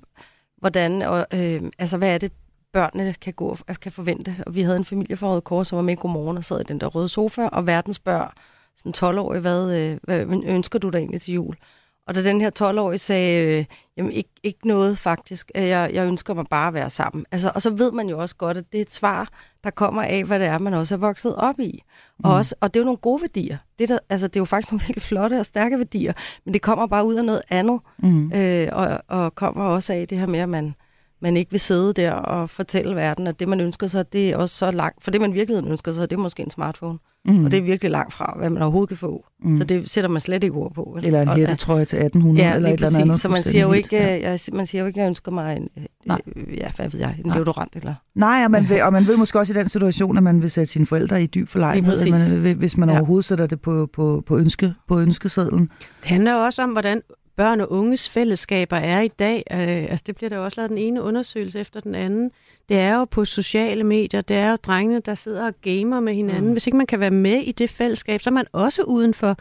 hvordan, 0.62 1.02
og, 1.02 1.26
øh, 1.35 1.62
altså 1.78 1.99
hvad 1.99 2.14
er 2.14 2.19
det, 2.19 2.33
børnene 2.73 3.14
kan, 3.21 3.33
gå, 3.33 3.57
øh, 3.69 3.76
kan 3.78 3.92
forvente. 3.92 4.37
Og 4.47 4.54
vi 4.54 4.62
havde 4.62 4.76
en 4.76 4.85
familie 4.85 5.16
fra 5.16 5.28
Røde 5.28 5.40
Kors, 5.40 5.69
som 5.69 5.76
var 5.76 5.83
med 5.83 5.95
i 5.95 6.00
Godmorgen 6.00 6.37
og 6.37 6.45
sad 6.45 6.61
i 6.61 6.64
den 6.64 6.81
der 6.81 6.87
røde 6.87 7.09
sofa, 7.09 7.49
og 7.49 7.66
verden 7.66 7.92
spørger 7.92 8.28
sådan 8.76 8.92
12 8.92 9.19
år, 9.19 9.38
hvad, 9.38 9.76
øh, 9.76 9.99
hvad 10.02 10.26
ønsker 10.45 10.78
du 10.78 10.88
dig 10.88 10.99
egentlig 10.99 11.21
til 11.21 11.35
jul? 11.35 11.57
Og 12.06 12.14
da 12.14 12.23
den 12.23 12.40
her 12.40 12.50
12-årige 12.62 12.99
sagde, 12.99 13.59
øh, 13.59 13.64
jamen 13.97 14.12
ikke, 14.12 14.30
ikke 14.42 14.68
noget 14.68 14.99
faktisk, 14.99 15.50
jeg, 15.54 15.90
jeg 15.92 16.06
ønsker 16.06 16.35
mig 16.35 16.44
bare 16.50 16.68
at 16.68 16.75
være 16.75 16.90
sammen. 16.90 17.25
Altså, 17.32 17.52
og 17.54 17.62
så 17.62 17.71
ved 17.71 17.92
man 17.92 18.09
jo 18.09 18.18
også 18.18 18.37
godt, 18.37 18.56
at 18.56 18.73
det 18.73 18.78
er 18.78 18.82
et 18.82 18.92
svar, 18.92 19.28
der 19.64 19.71
kommer 19.71 20.02
af, 20.02 20.25
hvad 20.25 20.38
det 20.38 20.47
er, 20.47 20.59
man 20.59 20.75
også 20.75 20.94
er 20.94 20.99
vokset 20.99 21.37
op 21.37 21.61
i. 21.61 21.82
Og, 22.25 22.30
mm. 22.30 22.37
også, 22.37 22.54
og 22.61 22.75
det 22.75 22.80
er 22.80 22.82
jo 22.82 22.85
nogle 22.85 22.99
gode 22.99 23.23
værdier. 23.23 23.59
Det, 23.78 23.88
der, 23.88 23.99
altså, 24.09 24.26
det 24.26 24.37
er 24.37 24.40
jo 24.40 24.44
faktisk 24.44 24.73
nogle 24.73 24.85
virkelig 24.87 25.02
flotte 25.02 25.38
og 25.38 25.47
stærke 25.47 25.78
værdier, 25.78 26.12
men 26.44 26.54
det 26.54 26.62
kommer 26.62 26.87
bare 26.87 27.04
ud 27.04 27.14
af 27.14 27.25
noget 27.25 27.42
andet. 27.49 27.80
Mm. 27.99 28.32
Øh, 28.32 28.68
og, 28.73 29.00
og 29.09 29.35
kommer 29.35 29.64
også 29.64 29.92
af 29.92 30.09
det 30.09 30.18
her 30.18 30.26
med, 30.26 30.40
at 30.40 30.49
man, 30.49 30.75
man 31.21 31.37
ikke 31.37 31.50
vil 31.50 31.61
sidde 31.61 31.92
der 31.92 32.12
og 32.12 32.50
fortælle 32.50 32.97
verden, 32.97 33.26
at 33.26 33.40
det, 33.40 33.49
man 33.49 33.61
ønsker 33.61 33.87
sig, 33.87 34.12
det 34.12 34.30
er 34.30 34.37
også 34.37 34.56
så 34.56 34.71
langt. 34.71 35.04
For 35.04 35.11
det, 35.11 35.21
man 35.21 35.35
virkelig 35.35 35.66
ønsker 35.66 35.92
sig, 35.92 36.11
det 36.11 36.16
er 36.16 36.21
måske 36.21 36.42
en 36.42 36.50
smartphone. 36.50 36.92
Mm. 36.92 37.12
Og 37.29 37.50
det 37.50 37.55
er 37.55 37.62
virkelig 37.62 37.91
langt 37.91 38.12
fra, 38.12 38.35
hvad 38.38 38.50
man 38.50 38.62
overhovedet 38.62 38.88
kan 38.88 38.97
få. 38.97 39.25
Mm. 39.45 39.57
Så 39.57 39.64
det 39.64 39.91
sætter 39.91 40.11
man 40.11 40.21
slet 40.21 40.45
ikke 40.45 40.57
ord 40.57 40.75
på. 40.75 40.93
Vel? 40.95 41.07
Eller 41.07 41.23
en 41.23 41.29
hætte, 41.29 41.55
tror 41.55 41.79
jeg, 41.79 41.88
til 41.88 41.97
1800 41.97 42.49
ja, 42.49 42.55
eller 42.57 42.69
et 42.69 42.75
eller 42.75 43.00
andet. 43.00 43.21
Så 43.21 43.29
man 43.29 43.43
siger, 43.43 43.62
jo 43.67 43.73
ikke, 43.73 43.97
ja. 43.97 44.31
jeg, 44.31 44.38
man 44.52 44.67
siger 44.67 44.83
jo 44.83 44.87
ikke, 44.87 45.00
at 45.00 45.02
jeg 45.02 45.09
ønsker 45.09 45.33
mig 45.33 45.57
en, 45.57 45.69
Nej. 46.07 46.21
Øh, 46.37 46.59
ja, 46.59 46.71
hvad 46.76 46.88
ved 46.88 47.00
jeg, 47.00 47.14
en 47.19 47.26
Nej. 47.26 47.35
deodorant. 47.35 47.76
Eller? 47.76 47.95
Nej, 48.14 48.43
og 48.45 48.50
man, 48.50 48.62
vil, 48.69 48.83
og 48.83 48.93
man 48.93 49.07
ved 49.07 49.17
måske 49.17 49.38
også 49.38 49.52
i 49.52 49.57
den 49.57 49.69
situation, 49.69 50.17
at 50.17 50.23
man 50.23 50.43
vil 50.43 50.50
sætte 50.50 50.73
sine 50.73 50.87
forældre 50.87 51.23
i 51.23 51.26
dyb 51.26 51.49
forlegenhed, 51.49 52.11
man, 52.11 52.57
hvis 52.57 52.76
man 52.76 52.88
ja. 52.88 52.97
overhovedet 52.97 53.25
sætter 53.25 53.47
det 53.47 53.61
på, 53.61 53.88
på, 53.93 54.23
på, 54.26 54.38
ønske, 54.38 54.75
på 54.88 55.00
ønskesedlen. 55.00 55.61
Det 55.61 56.09
handler 56.09 56.35
også 56.35 56.62
om, 56.62 56.71
hvordan 56.71 57.02
børn 57.36 57.60
og 57.60 57.72
unges 57.72 58.08
fællesskaber 58.10 58.76
er 58.76 59.00
i 59.00 59.08
dag. 59.08 59.44
Øh, 59.52 59.90
altså 59.90 60.02
det 60.06 60.16
bliver 60.16 60.30
der 60.30 60.38
også 60.38 60.60
lavet 60.60 60.70
den 60.70 60.78
ene 60.78 61.02
undersøgelse 61.02 61.60
efter 61.60 61.80
den 61.80 61.94
anden 61.94 62.30
det 62.68 62.80
er 62.80 62.94
jo 62.94 63.04
på 63.04 63.24
sociale 63.24 63.84
medier, 63.84 64.20
det 64.20 64.36
er 64.36 64.50
jo 64.50 64.56
drengene, 64.56 65.00
der 65.00 65.14
sidder 65.14 65.46
og 65.46 65.54
gamer 65.62 66.00
med 66.00 66.14
hinanden. 66.14 66.46
Mm. 66.46 66.52
Hvis 66.52 66.66
ikke 66.66 66.76
man 66.76 66.86
kan 66.86 67.00
være 67.00 67.10
med 67.10 67.40
i 67.40 67.52
det 67.52 67.70
fællesskab, 67.70 68.20
så 68.20 68.30
er 68.30 68.34
man 68.34 68.44
også 68.52 68.82
uden 68.82 69.14
for. 69.14 69.36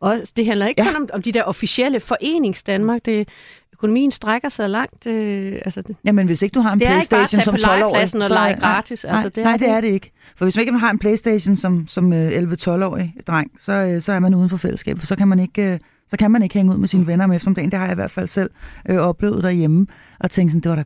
Og 0.00 0.20
det 0.36 0.46
handler 0.46 0.66
ikke 0.66 0.82
ja. 0.82 0.88
kun 0.92 0.96
om, 0.96 1.08
om 1.12 1.22
de 1.22 1.32
der 1.32 1.42
officielle 1.42 2.00
forenings 2.00 2.62
Danmark. 2.62 3.04
Det, 3.04 3.28
økonomien 3.72 4.10
strækker 4.10 4.48
sig 4.48 4.70
langt. 4.70 5.06
Øh, 5.06 5.60
altså 5.64 5.82
det, 5.82 5.96
Jamen, 6.04 6.26
hvis 6.26 6.42
ikke 6.42 6.54
du 6.54 6.60
har 6.60 6.72
en 6.72 6.78
Playstation 6.78 7.42
som 7.42 7.54
12-årig... 7.54 8.08
så, 8.08 8.18
og 8.18 8.28
lege 8.28 8.60
gratis. 8.60 9.04
Nej, 9.04 9.14
altså, 9.14 9.28
det 9.28 9.44
nej, 9.44 9.52
er 9.52 9.56
det 9.56 9.68
er 9.68 9.80
det 9.80 9.88
ikke. 9.88 10.10
For 10.36 10.44
hvis 10.44 10.56
man 10.56 10.60
ikke 10.60 10.78
har 10.78 10.90
en 10.90 10.98
Playstation 10.98 11.56
som, 11.56 11.88
som 11.88 12.12
11-12-årig 12.12 13.14
øh, 13.16 13.22
dreng, 13.26 13.50
så, 13.58 13.72
øh, 13.72 14.00
så 14.00 14.12
er 14.12 14.20
man 14.20 14.34
uden 14.34 14.48
for 14.48 14.56
fællesskabet. 14.56 15.06
Så 15.06 15.16
kan 15.16 15.28
man 15.28 15.40
ikke... 15.40 15.80
Så 16.08 16.16
kan 16.16 16.30
man 16.30 16.42
ikke 16.42 16.54
hænge 16.54 16.72
ud 16.72 16.78
med 16.78 16.88
sine 16.88 17.06
venner 17.06 17.24
om 17.24 17.32
eftermiddagen. 17.32 17.70
Det 17.70 17.78
har 17.78 17.86
jeg 17.86 17.92
i 17.92 17.94
hvert 17.94 18.10
fald 18.10 18.26
selv 18.26 18.50
øh, 18.88 18.96
oplevet 18.96 19.44
derhjemme. 19.44 19.86
Og 20.20 20.30
tænke 20.30 20.50
sådan, 20.50 20.62
det 20.62 20.70
var 20.70 20.76
da 20.76 20.84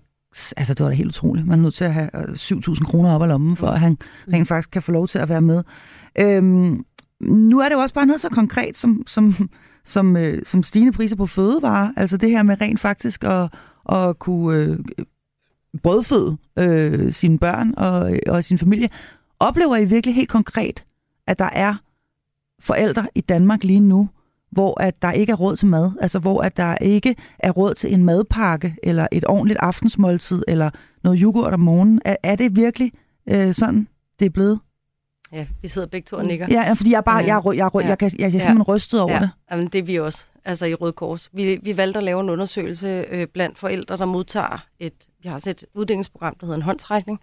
altså 0.56 0.74
det 0.74 0.84
var 0.84 0.90
da 0.90 0.96
helt 0.96 1.08
utroligt. 1.08 1.46
Man 1.46 1.58
er 1.58 1.62
nødt 1.62 1.74
til 1.74 1.84
at 1.84 1.94
have 1.94 2.08
7.000 2.14 2.70
øh, 2.70 2.76
kroner 2.84 3.14
op 3.14 3.22
ad 3.22 3.28
lommen, 3.28 3.56
for 3.56 3.66
at 3.66 3.80
han 3.80 3.98
rent 4.32 4.48
faktisk 4.48 4.70
kan 4.70 4.82
få 4.82 4.92
lov 4.92 5.08
til 5.08 5.18
at 5.18 5.28
være 5.28 5.40
med. 5.40 5.62
Øhm, 6.18 6.84
nu 7.20 7.60
er 7.60 7.64
det 7.64 7.74
jo 7.74 7.80
også 7.80 7.94
bare 7.94 8.06
noget 8.06 8.20
så 8.20 8.28
konkret 8.28 8.76
som, 8.76 9.02
som, 9.06 9.50
som, 9.84 10.16
øh, 10.16 10.42
som 10.44 10.62
stigende 10.62 10.92
priser 10.92 11.16
på 11.16 11.26
fødevarer. 11.26 11.92
Altså 11.96 12.16
det 12.16 12.30
her 12.30 12.42
med 12.42 12.60
rent 12.60 12.80
faktisk 12.80 13.24
at, 13.24 13.52
at 13.88 14.18
kunne 14.18 14.58
øh, 14.58 14.78
brødføde 15.82 16.36
øh, 16.58 17.12
sine 17.12 17.38
børn 17.38 17.74
og, 17.76 18.18
og 18.26 18.44
sin 18.44 18.58
familie. 18.58 18.88
Oplever 19.40 19.76
I 19.76 19.84
virkelig 19.84 20.14
helt 20.14 20.28
konkret, 20.28 20.84
at 21.26 21.38
der 21.38 21.48
er 21.52 21.74
forældre 22.60 23.06
i 23.14 23.20
Danmark 23.20 23.64
lige 23.64 23.80
nu, 23.80 24.08
hvor 24.56 24.80
at 24.80 25.02
der 25.02 25.12
ikke 25.12 25.32
er 25.32 25.36
råd 25.36 25.56
til 25.56 25.66
mad, 25.66 25.90
altså 26.00 26.18
hvor 26.18 26.40
at 26.42 26.56
der 26.56 26.76
ikke 26.76 27.16
er 27.38 27.50
råd 27.50 27.74
til 27.74 27.94
en 27.94 28.04
madpakke, 28.04 28.76
eller 28.82 29.06
et 29.12 29.24
ordentligt 29.28 29.58
aftensmåltid, 29.62 30.42
eller 30.48 30.70
noget 31.04 31.18
yoghurt 31.22 31.52
om 31.52 31.60
morgenen. 31.60 32.00
Er, 32.04 32.16
er 32.22 32.36
det 32.36 32.56
virkelig 32.56 32.92
øh, 33.28 33.54
sådan, 33.54 33.88
det 34.18 34.26
er 34.26 34.30
blevet? 34.30 34.60
Ja, 35.32 35.46
vi 35.62 35.68
sidder 35.68 35.88
begge 35.88 36.06
to 36.06 36.16
og 36.16 36.24
nikker. 36.24 36.46
Ja, 36.50 36.72
fordi 36.72 36.90
jeg 36.90 36.96
er 36.96 37.00
bare, 37.00 37.16
jeg, 37.16 37.42
jeg, 37.44 37.56
jeg, 37.56 37.70
jeg, 37.74 37.84
jeg, 37.88 38.02
jeg, 38.02 38.12
jeg 38.18 38.26
er 38.26 38.30
simpelthen 38.30 38.62
rystet 38.62 39.00
over 39.00 39.12
ja. 39.12 39.20
det. 39.20 39.30
Jamen, 39.50 39.68
det 39.68 39.78
er 39.78 39.82
vi 39.82 39.98
også, 39.98 40.26
altså 40.44 40.66
i 40.66 40.74
Røde 40.74 40.92
Kors. 40.92 41.30
Vi, 41.32 41.60
vi 41.62 41.76
valgte 41.76 41.98
at 41.98 42.04
lave 42.04 42.20
en 42.20 42.30
undersøgelse 42.30 43.04
øh, 43.10 43.26
blandt 43.26 43.58
forældre, 43.58 43.96
der 43.96 44.04
modtager 44.04 44.66
et, 44.78 44.92
vi 45.22 45.28
har 45.28 45.38
set 45.38 45.62
et 45.62 45.64
uddelingsprogram, 45.74 46.36
der 46.40 46.46
hedder 46.46 46.56
en 46.56 46.62
håndsrækning, 46.62 47.20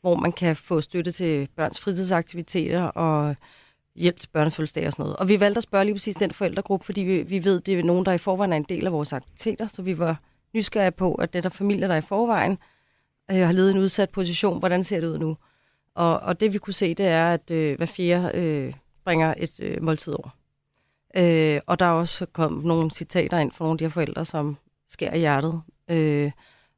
hvor 0.00 0.16
man 0.16 0.32
kan 0.32 0.56
få 0.56 0.80
støtte 0.80 1.10
til 1.10 1.48
børns 1.56 1.80
fritidsaktiviteter 1.80 2.82
og 2.82 3.36
hjælp 3.96 4.20
til 4.20 4.28
børnefødselsdag 4.28 4.86
og 4.86 4.92
sådan 4.92 5.02
noget. 5.02 5.16
Og 5.16 5.28
vi 5.28 5.40
valgte 5.40 5.58
at 5.58 5.62
spørge 5.62 5.84
lige 5.84 5.94
præcis 5.94 6.14
den 6.14 6.30
forældregruppe, 6.30 6.86
fordi 6.86 7.00
vi, 7.00 7.22
vi 7.22 7.44
ved, 7.44 7.60
det 7.60 7.78
er 7.78 7.82
nogen, 7.82 8.06
der 8.06 8.12
i 8.12 8.18
forvejen 8.18 8.52
er 8.52 8.56
en 8.56 8.66
del 8.68 8.86
af 8.86 8.92
vores 8.92 9.12
aktiviteter, 9.12 9.68
så 9.68 9.82
vi 9.82 9.98
var 9.98 10.20
nysgerrige 10.54 10.90
på, 10.90 11.14
at 11.14 11.32
det 11.32 11.44
er 11.44 11.48
familier, 11.48 11.88
der 11.88 11.96
i 11.96 12.00
forvejen 12.00 12.58
øh, 13.30 13.36
har 13.36 13.52
levet 13.52 13.70
en 13.70 13.78
udsat 13.78 14.10
position. 14.10 14.58
Hvordan 14.58 14.84
ser 14.84 15.00
det 15.00 15.08
ud 15.08 15.18
nu? 15.18 15.36
Og, 15.94 16.20
og 16.20 16.40
det 16.40 16.52
vi 16.52 16.58
kunne 16.58 16.74
se, 16.74 16.94
det 16.94 17.06
er, 17.06 17.34
at 17.34 17.50
øh, 17.50 17.76
hver 17.76 17.86
fjerde 17.86 18.38
øh, 18.38 18.74
bringer 19.04 19.34
et 19.36 19.60
øh, 19.60 19.82
måltid 19.82 20.12
over. 20.12 20.36
Øh, 21.16 21.60
og 21.66 21.78
der 21.78 21.86
er 21.86 21.90
også 21.90 22.26
kommet 22.26 22.64
nogle 22.64 22.90
citater 22.90 23.38
ind 23.38 23.52
fra 23.52 23.64
nogle 23.64 23.74
af 23.74 23.78
de 23.78 23.84
her 23.84 23.90
forældre, 23.90 24.24
som 24.24 24.56
skærer 24.88 25.16
hjertet, 25.16 25.62
øh, 25.90 26.30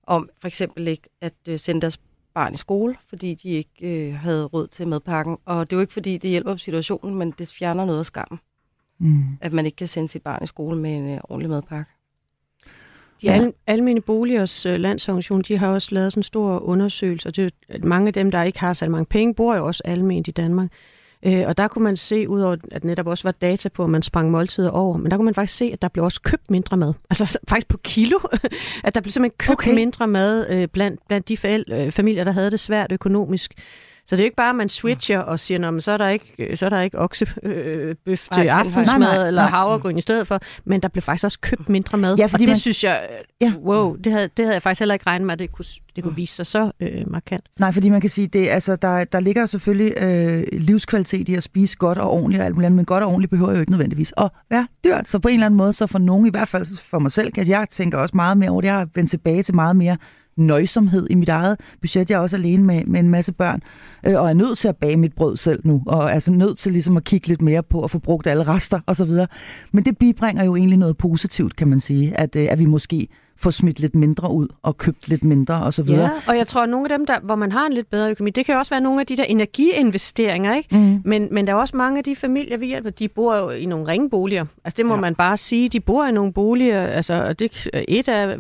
om 0.03 0.29
for 0.41 0.49
eksempel 0.49 0.89
ikke 0.89 1.09
at 1.21 1.35
øh, 1.49 1.59
sende 1.59 1.81
deres 1.81 2.01
barn 2.35 2.55
i 2.55 2.57
skole, 2.57 2.95
fordi 3.09 3.35
de 3.35 3.49
ikke 3.49 4.09
øh, 4.09 4.15
havde 4.15 4.45
råd 4.45 4.67
til 4.67 4.89
madpakken. 4.89 5.37
Og 5.45 5.71
det 5.71 5.77
er 5.77 5.79
jo 5.79 5.81
ikke, 5.81 5.93
fordi 5.93 6.19
det 6.19 6.31
hjælper 6.31 6.55
på 6.55 6.59
situationen, 6.59 7.19
men 7.19 7.35
det 7.39 7.49
fjerner 7.59 7.85
noget 7.85 7.99
af 7.99 8.07
skammen. 8.07 8.41
Mm. 8.99 9.23
At 9.41 9.53
man 9.53 9.67
ikke 9.67 9.77
kan 9.77 9.87
sende 9.87 10.09
sit 10.09 10.23
barn 10.23 10.43
i 10.43 10.47
skole 10.47 10.79
med 10.79 10.97
en 10.97 11.09
øh, 11.09 11.21
ordentlig 11.25 11.51
madpakke. 11.51 11.93
De 13.23 13.27
ja. 13.27 13.33
al- 13.33 13.53
almene 13.67 14.01
boligers 14.01 14.67
øh, 14.67 14.81
landsorganisation, 14.81 15.43
de 15.43 15.59
har 15.59 15.69
også 15.69 15.95
lavet 15.95 16.13
sådan 16.13 16.19
en 16.21 16.23
stor 16.23 16.59
undersøgelse, 16.59 17.29
og 17.29 17.37
det 17.37 17.45
er, 17.45 17.51
at 17.69 17.85
mange 17.85 18.07
af 18.07 18.13
dem, 18.13 18.31
der 18.31 18.43
ikke 18.43 18.61
har 18.61 18.73
så 18.73 18.89
mange 18.89 19.07
penge, 19.07 19.35
bor 19.35 19.55
jo 19.55 19.67
også 19.67 19.83
alment 19.85 20.29
i 20.29 20.31
Danmark. 20.31 20.73
Øh, 21.23 21.45
og 21.47 21.59
der 21.59 21.69
kunne 21.69 21.85
man 21.85 21.97
se, 21.97 22.29
udover 22.29 22.57
at 22.71 22.85
netop 22.85 23.07
også 23.07 23.25
var 23.25 23.33
data 23.33 23.69
på, 23.69 23.85
at 23.85 23.91
man 23.91 24.03
sprang 24.03 24.31
måltider 24.31 24.71
over, 24.71 24.97
men 24.97 25.11
der 25.11 25.17
kunne 25.17 25.25
man 25.25 25.35
faktisk 25.35 25.59
se, 25.59 25.71
at 25.73 25.83
der 25.83 25.89
blev 25.89 26.05
også 26.05 26.23
købt 26.23 26.51
mindre 26.51 26.77
mad. 26.77 26.95
Altså 27.11 27.39
faktisk 27.49 27.69
på 27.69 27.77
kilo, 27.77 28.19
at 28.85 28.95
der 28.95 29.01
blev 29.01 29.13
simpelthen 29.13 29.37
købt 29.39 29.59
okay. 29.59 29.75
mindre 29.75 30.07
mad 30.07 30.47
øh, 30.51 30.69
blandt, 30.69 31.01
blandt 31.09 31.29
de 31.29 31.37
forældre, 31.37 31.87
øh, 31.87 31.93
familier, 31.93 32.25
der 32.25 32.33
havde 32.33 32.51
det 32.51 32.61
svært 32.61 32.93
økonomisk. 32.93 33.55
Så 34.09 34.17
det 34.17 34.21
er 34.21 34.25
jo 34.25 34.27
ikke 34.27 34.37
bare, 34.37 34.51
at 34.51 34.57
man 34.57 34.69
switcher 34.69 35.19
og 35.19 35.41
siger, 35.41 35.71
men 35.71 35.81
så 35.81 35.93
er 35.93 35.97
der 35.97 36.09
ikke, 36.09 36.57
så 36.57 36.67
er 36.67 36.71
der 36.71 36.81
ikke 36.81 36.99
oksebøf 36.99 37.37
øh, 37.43 37.95
til 38.07 38.49
aftensmad 38.49 38.99
nej, 38.99 39.17
nej, 39.17 39.27
eller 39.27 39.43
nej. 39.43 39.51
havregryn 39.51 39.99
i 39.99 40.01
stedet 40.01 40.27
for, 40.27 40.39
men 40.65 40.81
der 40.81 40.89
blev 40.89 41.03
faktisk 41.03 41.25
også 41.25 41.39
købt 41.41 41.69
mindre 41.69 41.99
mad. 41.99 42.17
Ja, 42.17 42.25
og 42.33 42.39
det 42.39 42.49
man... 42.49 42.59
synes 42.59 42.85
jeg, 42.85 43.09
ja. 43.41 43.53
wow, 43.65 43.97
det 43.97 44.13
havde, 44.13 44.29
det 44.37 44.45
havde 44.45 44.55
jeg 44.55 44.63
faktisk 44.63 44.79
heller 44.79 44.95
ikke 44.95 45.07
regnet 45.07 45.27
med, 45.27 45.33
at 45.33 45.39
det 45.39 45.53
kunne, 45.53 45.65
det 45.97 46.05
kunne 46.05 46.17
vise 46.17 46.35
sig 46.35 46.47
så 46.47 46.71
øh, 46.81 47.11
markant. 47.11 47.45
Nej, 47.59 47.73
fordi 47.73 47.89
man 47.89 48.01
kan 48.01 48.11
sige, 48.11 48.27
det, 48.27 48.49
altså, 48.49 48.77
der, 48.77 49.05
der 49.05 49.21
ligger 49.21 49.47
selvfølgelig 49.47 49.93
øh, 50.03 50.61
livskvalitet 50.61 51.29
i 51.29 51.35
at 51.35 51.43
spise 51.43 51.77
godt 51.77 51.99
og 51.99 52.11
ordentligt 52.11 52.41
og 52.41 52.47
alt 52.47 52.55
muligt, 52.55 52.73
men 52.73 52.85
godt 52.85 53.05
og 53.05 53.09
ordentligt 53.09 53.31
behøver 53.31 53.53
jo 53.53 53.61
ikke 53.61 53.73
nødvendigvis 53.73 54.15
at 54.17 54.31
være 54.51 54.67
dyrt. 54.85 55.09
Så 55.09 55.19
på 55.19 55.29
en 55.29 55.35
eller 55.35 55.47
anden 55.47 55.59
måde, 55.59 55.73
så 55.73 55.87
for 55.87 55.99
nogen, 55.99 56.27
i 56.27 56.31
hvert 56.31 56.49
fald 56.49 56.79
for 56.79 56.99
mig 56.99 57.13
selv, 57.13 57.33
kan 57.33 57.49
jeg 57.49 57.67
tænker 57.71 57.99
også 57.99 58.17
meget 58.17 58.39
mere 58.39 58.51
over 58.51 58.61
det. 58.61 58.69
Jeg 58.69 58.77
har 58.77 58.89
vendt 58.95 59.11
tilbage 59.11 59.43
til 59.43 59.55
meget 59.55 59.77
mere 59.77 59.97
nøjsomhed 60.39 61.07
i 61.11 61.15
mit 61.15 61.29
eget 61.29 61.61
budget. 61.81 62.11
Jeg 62.11 62.17
er 62.17 62.21
også 62.21 62.37
alene 62.37 62.65
med, 62.65 62.85
med 62.85 63.01
en 63.01 63.09
masse 63.09 63.33
børn, 63.33 63.63
øh, 64.07 64.21
og 64.21 64.29
er 64.29 64.35
nødt 64.35 64.59
til 64.59 64.69
at 64.69 64.77
bage 64.77 64.97
mit 64.97 65.13
brød 65.13 65.37
selv 65.37 65.61
nu, 65.65 65.83
og 65.87 66.05
er 66.05 66.09
altså 66.09 66.33
nødt 66.33 66.59
til 66.59 66.73
ligesom 66.73 66.97
at 66.97 67.05
kigge 67.05 67.29
lidt 67.29 67.43
mere 67.43 67.63
på 67.63 67.85
at 67.85 67.91
få 67.91 67.99
brugt 67.99 68.27
alle 68.27 68.45
rester 68.45 68.81
osv. 68.87 69.11
Men 69.73 69.85
det 69.85 69.99
bibringer 69.99 70.45
jo 70.45 70.57
egentlig 70.57 70.79
noget 70.79 70.97
positivt, 70.97 71.57
kan 71.57 71.69
man 71.69 71.81
sige, 71.81 72.19
at, 72.19 72.37
øh, 72.37 72.47
at 72.51 72.59
vi 72.59 72.65
måske 72.65 73.09
får 73.39 73.51
smidt 73.51 73.81
lidt 73.81 73.95
mindre 73.95 74.33
ud 74.33 74.49
og 74.63 74.77
købt 74.77 75.09
lidt 75.09 75.25
mindre 75.25 75.63
og 75.63 75.75
så 75.75 75.83
videre. 75.83 76.03
Ja, 76.03 76.11
og 76.27 76.37
jeg 76.37 76.49
tror, 76.49 76.63
at 76.63 76.69
nogle 76.69 76.93
af 76.93 76.99
dem, 76.99 77.07
der, 77.07 77.21
hvor 77.21 77.35
man 77.35 77.53
har 77.53 77.67
en 77.67 77.73
lidt 77.73 77.91
bedre 77.91 78.11
økonomi, 78.11 78.31
det 78.31 78.47
kan 78.47 78.53
jo 78.53 78.59
også 78.59 78.71
være 78.71 78.81
nogle 78.81 79.01
af 79.01 79.07
de 79.07 79.17
der 79.17 79.25
energiinvesteringer, 79.25 80.55
ikke? 80.55 80.79
Mm. 80.79 81.01
Men, 81.05 81.29
men 81.31 81.47
der 81.47 81.53
er 81.53 81.57
også 81.57 81.77
mange 81.77 81.99
af 81.99 82.05
de 82.05 82.17
familier, 82.17 82.57
vi 82.57 82.67
hjælper, 82.67 82.91
de 82.91 83.09
bor 83.09 83.37
jo 83.37 83.51
i 83.51 83.67
nogle 83.67 83.87
ringeboliger. 83.87 84.45
Altså 84.65 84.77
det 84.77 84.87
må 84.87 84.95
ja. 84.95 85.01
man 85.01 85.15
bare 85.15 85.37
sige, 85.37 85.69
de 85.69 85.81
bor 85.81 86.07
i 86.07 86.13
nogle 86.13 86.33
boliger, 86.33 86.87
altså 86.87 87.33
det 87.33 87.69
et 87.89 88.09
af, 88.09 88.37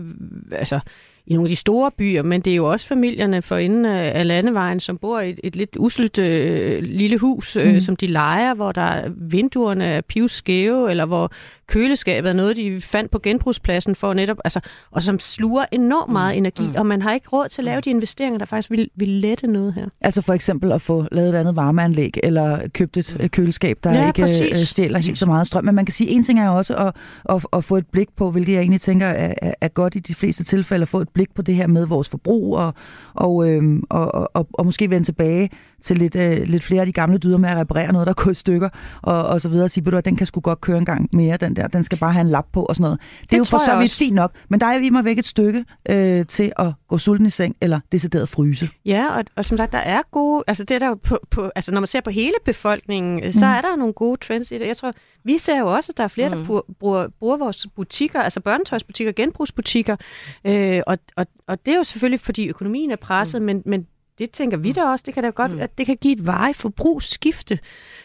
altså 0.52 0.80
i 1.28 1.34
nogle 1.34 1.46
af 1.46 1.48
de 1.48 1.56
store 1.56 1.90
byer, 1.90 2.22
men 2.22 2.40
det 2.40 2.50
er 2.50 2.56
jo 2.56 2.70
også 2.70 2.86
familierne 2.86 3.42
for 3.42 3.56
inden 3.56 3.84
af 3.84 4.26
landevejen, 4.26 4.80
som 4.80 4.98
bor 4.98 5.20
i 5.20 5.30
et, 5.30 5.40
et 5.44 5.56
lidt 5.56 5.76
uslet 5.78 6.18
øh, 6.18 6.82
lille 6.82 7.18
hus, 7.18 7.56
øh, 7.56 7.72
mm. 7.72 7.80
som 7.80 7.96
de 7.96 8.06
leger, 8.06 8.54
hvor 8.54 8.72
der 8.72 9.10
vinduerne 9.16 9.84
er 9.84 10.00
pivskæve, 10.00 10.90
eller 10.90 11.04
hvor 11.04 11.32
køleskabet 11.68 12.28
er 12.28 12.32
noget, 12.32 12.56
de 12.56 12.80
fandt 12.80 13.10
på 13.10 13.18
genbrugspladsen 13.18 13.94
for 13.94 14.14
netop, 14.14 14.36
altså, 14.44 14.60
og 14.90 15.02
som 15.02 15.18
sluger 15.18 15.64
enormt 15.72 16.12
meget 16.12 16.34
mm. 16.34 16.38
energi, 16.38 16.66
mm. 16.66 16.74
og 16.76 16.86
man 16.86 17.02
har 17.02 17.14
ikke 17.14 17.28
råd 17.28 17.48
til 17.48 17.60
at 17.62 17.64
lave 17.64 17.76
mm. 17.76 17.82
de 17.82 17.90
investeringer, 17.90 18.38
der 18.38 18.44
faktisk 18.46 18.70
vil, 18.70 18.90
vil 18.96 19.08
lette 19.08 19.46
noget 19.46 19.74
her. 19.74 19.86
Altså 20.00 20.22
for 20.22 20.32
eksempel 20.32 20.72
at 20.72 20.82
få 20.82 21.06
lavet 21.12 21.28
et 21.28 21.34
andet 21.34 21.56
varmeanlæg, 21.56 22.18
eller 22.22 22.68
købt 22.68 22.96
et 22.96 23.16
mm. 23.20 23.28
køleskab, 23.28 23.78
der 23.84 23.92
ja, 23.92 24.06
ikke 24.06 24.20
præcis. 24.20 24.50
Øh, 24.50 24.56
stjæler 24.56 24.98
helt 24.98 25.18
så 25.18 25.26
meget 25.26 25.46
strøm. 25.46 25.64
Men 25.64 25.74
man 25.74 25.84
kan 25.84 25.92
sige, 25.92 26.10
en 26.10 26.24
ting 26.24 26.40
er 26.40 26.48
også 26.48 26.74
at, 26.74 26.92
at, 27.34 27.46
at 27.52 27.64
få 27.64 27.76
et 27.76 27.86
blik 27.86 28.08
på, 28.16 28.30
hvilket 28.30 28.52
jeg 28.52 28.60
egentlig 28.60 28.80
tænker 28.80 29.06
er, 29.06 29.34
er, 29.42 29.52
er 29.60 29.68
godt 29.68 29.94
i 29.94 29.98
de 29.98 30.14
fleste 30.14 30.44
tilfælde, 30.44 30.82
at 30.82 30.88
få 30.88 31.00
et 31.00 31.08
blik 31.08 31.34
på 31.34 31.42
det 31.42 31.54
her 31.54 31.66
med 31.66 31.86
vores 31.86 32.08
forbrug, 32.08 32.56
og, 32.56 32.74
og, 33.14 33.50
øhm, 33.50 33.82
og, 33.90 34.14
og, 34.14 34.30
og, 34.34 34.48
og 34.52 34.66
måske 34.66 34.90
vende 34.90 35.06
tilbage 35.06 35.50
til 35.82 35.98
lidt, 35.98 36.16
øh, 36.16 36.42
lidt 36.42 36.64
flere 36.64 36.80
af 36.80 36.86
de 36.86 36.92
gamle 36.92 37.18
dyder 37.18 37.38
med 37.38 37.48
at 37.48 37.56
reparere 37.56 37.92
noget, 37.92 38.06
der 38.06 38.12
går 38.12 38.30
i 38.30 38.34
stykker, 38.34 38.68
og, 39.02 39.26
og 39.26 39.40
så 39.40 39.48
videre, 39.48 39.64
og 39.64 39.70
sige, 39.70 39.96
at 39.96 40.04
den 40.04 40.16
kan 40.16 40.26
sgu 40.26 40.40
godt 40.40 40.60
køre 40.60 40.78
en 40.78 40.84
gang 40.84 41.08
mere, 41.12 41.36
den 41.36 41.56
der, 41.56 41.66
den 41.66 41.84
skal 41.84 41.98
bare 41.98 42.12
have 42.12 42.20
en 42.20 42.30
lap 42.30 42.46
på 42.52 42.62
og 42.62 42.76
sådan 42.76 42.82
noget. 42.82 43.00
Det, 43.00 43.30
det 43.30 43.36
er 43.36 43.38
jo 43.38 43.44
for 43.44 43.58
så 43.58 43.78
vidt 43.78 43.94
fint 43.94 44.14
nok, 44.14 44.32
men 44.48 44.60
der 44.60 44.66
er 44.66 44.74
jo 44.74 44.80
i 44.84 44.90
mig 44.90 45.04
væk 45.04 45.18
et 45.18 45.26
stykke 45.26 45.64
øh, 45.88 46.26
til 46.26 46.52
at 46.56 46.72
gå 46.88 46.98
sulten 46.98 47.26
i 47.26 47.30
seng, 47.30 47.56
eller 47.60 47.80
decideret 47.92 48.28
fryse. 48.28 48.68
Ja, 48.84 49.16
og, 49.16 49.24
og 49.36 49.44
som 49.44 49.56
sagt, 49.56 49.72
der 49.72 49.78
er 49.78 50.02
gode, 50.10 50.44
altså 50.46 50.64
det 50.64 50.74
er 50.74 50.78
der 50.78 50.94
på, 50.94 51.18
på, 51.30 51.50
altså 51.54 51.72
når 51.72 51.80
man 51.80 51.86
ser 51.86 52.00
på 52.00 52.10
hele 52.10 52.34
befolkningen, 52.44 53.24
mm. 53.24 53.32
så 53.32 53.46
er 53.46 53.60
der 53.60 53.76
nogle 53.76 53.92
gode 53.92 54.16
trends 54.16 54.50
i 54.50 54.58
det. 54.58 54.66
Jeg 54.66 54.76
tror, 54.76 54.92
vi 55.24 55.38
ser 55.38 55.58
jo 55.58 55.74
også, 55.74 55.92
at 55.92 55.96
der 55.96 56.04
er 56.04 56.08
flere, 56.08 56.28
mm. 56.28 56.44
der 56.44 56.62
bruger, 56.78 57.08
bruger 57.20 57.36
vores 57.36 57.66
butikker, 57.76 58.20
altså 58.20 58.40
børnetøjsbutikker, 58.40 59.12
genbrugsbutikker, 59.12 59.96
øh, 60.44 60.82
og, 60.86 60.98
og, 61.16 61.26
og 61.46 61.66
det 61.66 61.72
er 61.72 61.76
jo 61.76 61.84
selvfølgelig, 61.84 62.20
fordi 62.20 62.48
økonomien 62.48 62.90
er 62.90 62.96
presset, 62.96 63.42
mm. 63.42 63.46
men, 63.46 63.62
men 63.66 63.86
det 64.18 64.30
tænker 64.30 64.56
vi 64.56 64.72
da 64.72 64.82
også. 64.82 65.02
Det 65.06 65.14
kan 65.14 65.22
da 65.22 65.30
godt, 65.30 65.52
mm. 65.52 65.60
at 65.60 65.78
det 65.78 65.86
kan 65.86 65.96
give 66.00 66.12
et 66.12 66.26
veje 66.26 66.54
forbrugsskifte, 66.54 67.58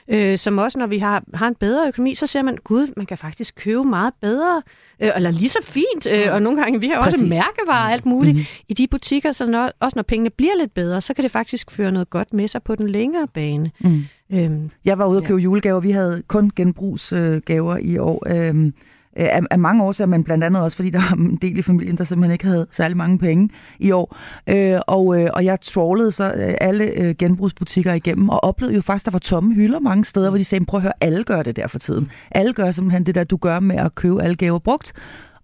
øh, 0.07 0.37
som 0.37 0.57
også 0.57 0.79
når 0.79 0.87
vi 0.87 0.97
har, 0.97 1.23
har 1.33 1.47
en 1.47 1.55
bedre 1.55 1.87
økonomi, 1.87 2.15
så 2.15 2.27
ser 2.27 2.41
man, 2.41 2.57
gud, 2.63 2.93
man 2.97 3.05
kan 3.05 3.17
faktisk 3.17 3.55
købe 3.55 3.83
meget 3.83 4.13
bedre, 4.21 4.61
øh, 4.99 5.11
eller 5.15 5.31
lige 5.31 5.49
så 5.49 5.59
fint, 5.63 6.05
øh, 6.05 6.25
mm. 6.25 6.33
og 6.33 6.41
nogle 6.41 6.61
gange, 6.61 6.79
vi 6.79 6.87
har 6.87 7.03
Præcis. 7.03 7.21
også 7.21 7.35
mærkevarer 7.35 7.85
og 7.85 7.91
alt 7.91 8.05
muligt 8.05 8.35
mm. 8.35 8.43
i 8.67 8.73
de 8.73 8.87
butikker, 8.87 9.31
så 9.31 9.45
når, 9.45 9.71
også 9.79 9.95
når 9.95 10.03
pengene 10.03 10.29
bliver 10.29 10.55
lidt 10.59 10.73
bedre, 10.73 11.01
så 11.01 11.13
kan 11.13 11.23
det 11.23 11.31
faktisk 11.31 11.71
føre 11.71 11.91
noget 11.91 12.09
godt 12.09 12.33
med 12.33 12.47
sig 12.47 12.63
på 12.63 12.75
den 12.75 12.89
længere 12.89 13.27
bane. 13.27 13.71
Mm. 13.79 14.03
Øhm, 14.33 14.71
jeg 14.85 14.97
var 14.97 15.05
ude 15.05 15.17
og 15.17 15.23
købe 15.23 15.39
ja. 15.39 15.43
julegaver. 15.43 15.79
Vi 15.79 15.91
havde 15.91 16.23
kun 16.27 16.51
genbrugsgaver 16.55 17.77
i 17.77 17.97
år. 17.97 18.23
Øhm, 18.27 18.73
af, 19.15 19.41
af 19.51 19.59
mange 19.59 19.83
årsager, 19.83 20.07
men 20.07 20.23
blandt 20.23 20.43
andet 20.43 20.61
også, 20.63 20.75
fordi 20.75 20.89
der 20.89 20.99
er 20.99 21.13
en 21.13 21.35
del 21.41 21.57
i 21.57 21.61
familien, 21.61 21.97
der 21.97 22.03
simpelthen 22.03 22.31
ikke 22.31 22.45
havde 22.45 22.67
særlig 22.71 22.97
mange 22.97 23.17
penge 23.17 23.49
i 23.79 23.91
år. 23.91 24.17
Øh, 24.49 24.79
og, 24.87 25.21
øh, 25.21 25.29
og 25.33 25.45
jeg 25.45 25.61
trawlede 25.61 26.11
så 26.11 26.23
øh, 26.23 26.53
alle 26.61 27.01
øh, 27.01 27.15
genbrugsbutikker 27.15 27.93
igennem, 27.93 28.29
og 28.29 28.43
oplevede 28.43 28.75
jo 28.75 28.81
faktisk, 28.81 29.05
der 29.05 29.11
var 29.11 29.19
tomme 29.19 29.53
hylder 29.53 29.79
mange 29.79 30.05
steder, 30.05 30.29
hvor 30.29 30.37
de 30.37 30.43
sagde, 30.43 30.65
prøv 30.65 30.77
at 30.77 30.81
høre, 30.81 30.93
alle 31.01 31.23
gør 31.23 31.43
det 31.43 31.55
der 31.55 31.67
for 31.67 31.79
tiden. 31.79 32.11
Alle 32.31 32.53
gør 32.53 32.71
simpelthen 32.71 33.05
det 33.05 33.15
der, 33.15 33.23
du 33.23 33.37
gør 33.37 33.59
med 33.59 33.75
at 33.75 33.95
købe 33.95 34.23
alle 34.23 34.35
gaver 34.35 34.59
brugt. 34.59 34.93